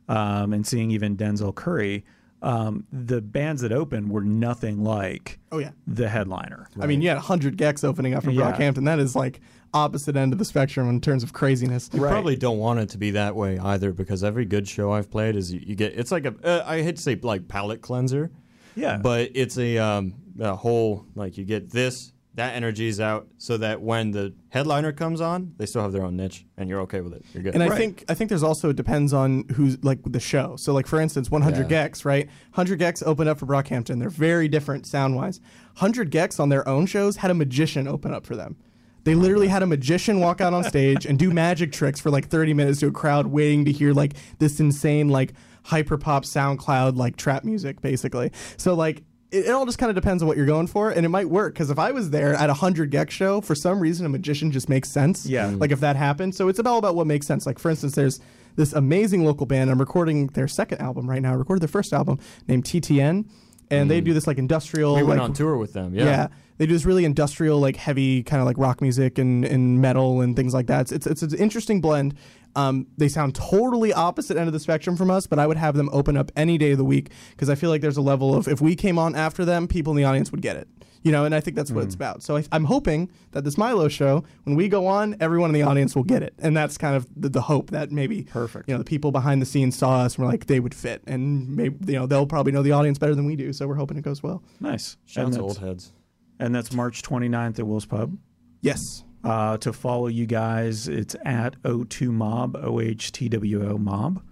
[0.09, 2.05] um, and seeing even Denzel Curry.
[2.43, 5.71] Um, the bands that opened were nothing like Oh yeah.
[5.87, 6.69] the headliner.
[6.79, 8.53] I mean, you had 100 gecs opening up from Yeah.
[8.53, 8.85] Brockhampton.
[8.85, 9.41] That is like
[9.73, 11.89] opposite end of the spectrum in terms of craziness.
[11.95, 12.11] You Right.
[12.11, 15.35] probably don't want it to be that way either, because every good show I've played
[15.35, 15.95] is you, you get.
[15.99, 16.35] It's like a.
[16.45, 18.31] Uh, I hate to say like palate cleanser,
[18.75, 23.27] Yeah, but it's a um a whole like you get this that energy is out
[23.39, 26.81] so that when the headliner comes on, they still have their own niche and you're
[26.83, 27.25] okay with it.
[27.33, 27.55] You're good.
[27.55, 27.79] And I Right.
[27.79, 30.55] think I think there's also it depends on who's like the show.
[30.57, 31.89] So like for instance, 100 Yeah.
[31.89, 32.29] gecs, right?
[32.53, 33.99] 100 gecs opened up for Brockhampton.
[33.99, 35.41] They're very different sound wise.
[35.75, 38.57] 100 gecs on their own shows had a magician open up for them.
[39.05, 42.11] They oh, literally had a magician walk out on stage and do magic tricks for
[42.11, 45.33] like 30 minutes to a crowd waiting to hear like this insane like
[45.65, 48.31] hyper pop SoundCloud like trap music basically.
[48.59, 49.05] So like
[49.37, 51.29] it, it all just kind of depends on what you're going for, and it might
[51.29, 51.55] work.
[51.55, 54.51] Because if I was there at a hundred gecs show, for some reason a magician
[54.51, 55.27] just makes sense.
[55.27, 55.53] Yeah.
[55.55, 57.47] Like if that happened, so it's all about what makes sense.
[57.47, 58.21] Like for instance, there's
[58.57, 59.71] this amazing local band.
[59.71, 61.33] I'm recording their second album right now.
[61.33, 62.19] I recorded their first album
[62.49, 63.29] named TTN,
[63.71, 64.07] and they hmm.
[64.07, 64.95] do this like industrial.
[64.97, 65.95] we went like, on tour with them.
[65.95, 66.05] yeah.
[66.05, 66.29] Yeah.
[66.59, 70.23] They do this really industrial, like heavy kind of like rock music and, and metal
[70.23, 70.91] and things like that.
[70.91, 72.15] It's, it's, it's an interesting blend.
[72.57, 75.77] Um, they sound totally opposite end of the spectrum from us, but I would have
[75.77, 78.35] them open up any day of the week because I feel like there's a level
[78.35, 80.67] of if we came on after them, people in the audience would get it.
[81.03, 82.25] You know, and I think that's what it's about.
[82.25, 85.63] So I, I'm hoping that this Milo show, when we go on, everyone in the
[85.63, 88.69] audience will get it, and that's kind of the, the hope that maybe Perfect.
[88.69, 91.03] You know, the people behind the scenes saw us and were like they would fit,
[91.07, 93.53] and maybe you know they'll probably know the audience better than we do.
[93.53, 94.43] So we're hoping it goes well.
[94.59, 94.97] nice.
[95.05, 95.93] Shout and, to that's, old heads.
[96.41, 98.17] and that's March 29th at Will's Pub.
[98.61, 99.05] Yes.
[99.25, 104.23] Uh, to follow you guys, it's at O2 Mob, O H T W O Mob.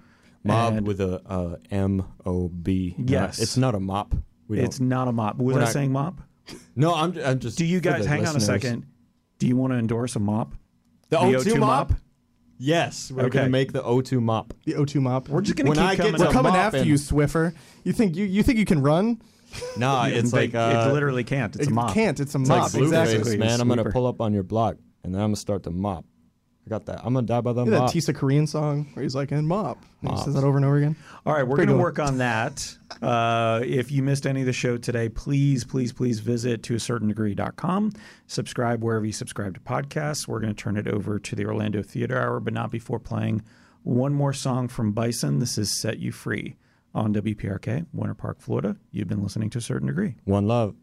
[0.45, 2.95] Mob And with a uh, M O B.
[2.99, 3.39] Yes.
[3.41, 4.15] it's not a mop.
[4.47, 5.37] We It's don't- a mop.
[5.39, 6.21] Was We're I not- saying mop?
[6.77, 6.95] no.
[6.95, 7.19] I'm.
[7.25, 7.57] I'm just.
[7.59, 8.87] Do you guys the hang on a second?
[9.39, 10.55] Do you want to endorse a mop?
[11.09, 11.91] The, The O2, O2 mop?
[11.91, 11.99] mop?
[12.59, 13.39] Yes, we're Okay.
[13.39, 14.55] gonna make the O2 mop.
[14.65, 15.29] The O2 mop.
[15.29, 16.21] We're just gonna When keep I get coming.
[16.21, 17.53] to We're coming after you, Swiffer.
[17.83, 19.21] You think you, you think you can run?
[19.77, 21.55] Nah, it's They- like uh, it literally can't.
[21.57, 21.93] It's it a mop.
[21.95, 22.19] can't.
[22.21, 22.71] It's a It's like mop.
[22.71, 23.37] Blueface, exactly.
[23.39, 23.61] man.
[23.61, 26.05] I'm gonna pull up on your block, and then I'm gonna start to mop.
[26.67, 27.01] I got that.
[27.05, 27.91] I'm gonna die by the You know that.
[27.91, 29.83] Tisakorean song where he's like, and mop.
[30.01, 30.25] And he Mop.
[30.25, 30.97] says that over and over again.
[31.27, 31.83] All right, we're Pretty going to good.
[31.83, 32.77] work on that.
[33.03, 36.81] Uh, if you missed any of the show today, please, please, please visit to a
[36.81, 37.93] certain degree.com.
[38.29, 40.27] Subscribe wherever you subscribe to podcasts.
[40.29, 43.43] We're going to turn it over to the Orlando Theater Hour, but not before playing
[43.83, 45.39] one more song from Bison.
[45.41, 46.57] This is Set You Free
[46.95, 48.77] on WPRK, Winter Park, Florida.
[48.93, 50.17] You've been listening to a certain degree.
[50.25, 50.77] One love.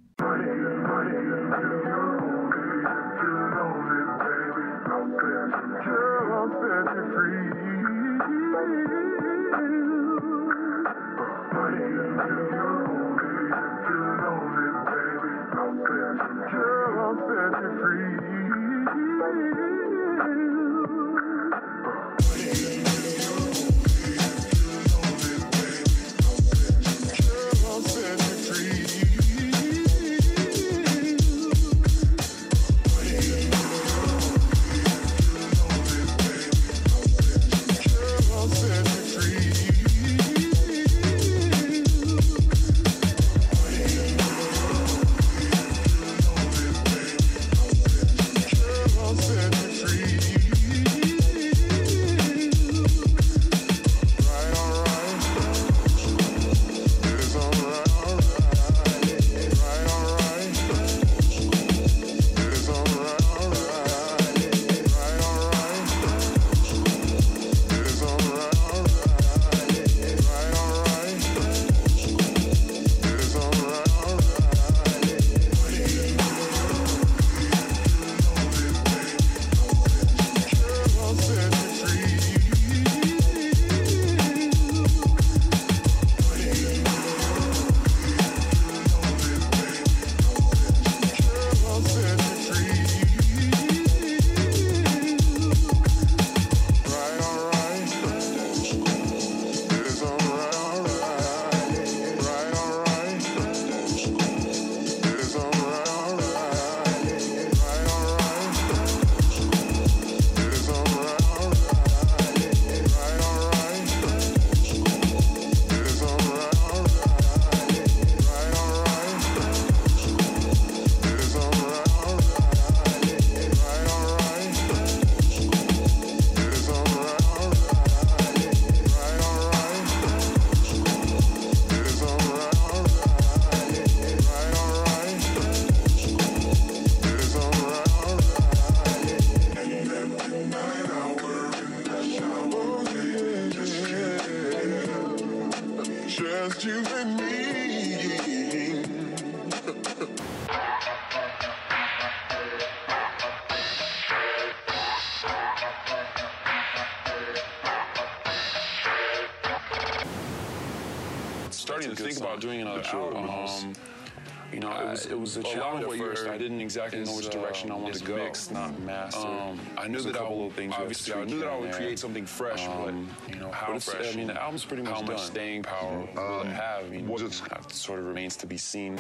[165.04, 166.28] Was it was a challenge at first.
[166.28, 168.16] I didn't exactly know which direction I wanted to go.
[168.16, 169.26] Mixed, not mastered.
[169.26, 172.26] Um, I knew that I would, things obviously I knew that I would create something
[172.26, 174.14] fresh, um, but you know how fresh.
[174.14, 175.16] I mean, the album's pretty much how done.
[175.16, 176.86] much staying power will it have?
[176.86, 178.98] I mean, that sort of remains to be seen.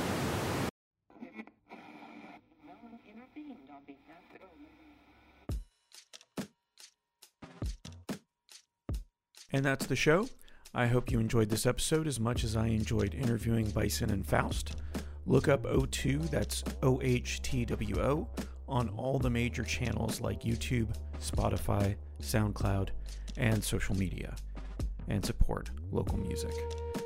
[9.54, 10.30] And that's the show.
[10.74, 14.74] I hope you enjoyed this episode as much as I enjoyed interviewing Bison and Faust.
[15.32, 18.28] Look up O2, that's O H T W O,
[18.68, 20.90] on all the major channels like YouTube,
[21.22, 22.90] Spotify, SoundCloud,
[23.38, 24.36] and social media,
[25.08, 26.52] and support local music.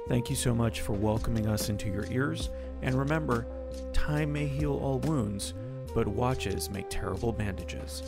[0.08, 2.50] Thank you so much for welcoming us into your ears,
[2.82, 3.46] and remember,
[3.94, 5.54] time may heal all wounds,
[5.94, 8.02] but watches make terrible bandages.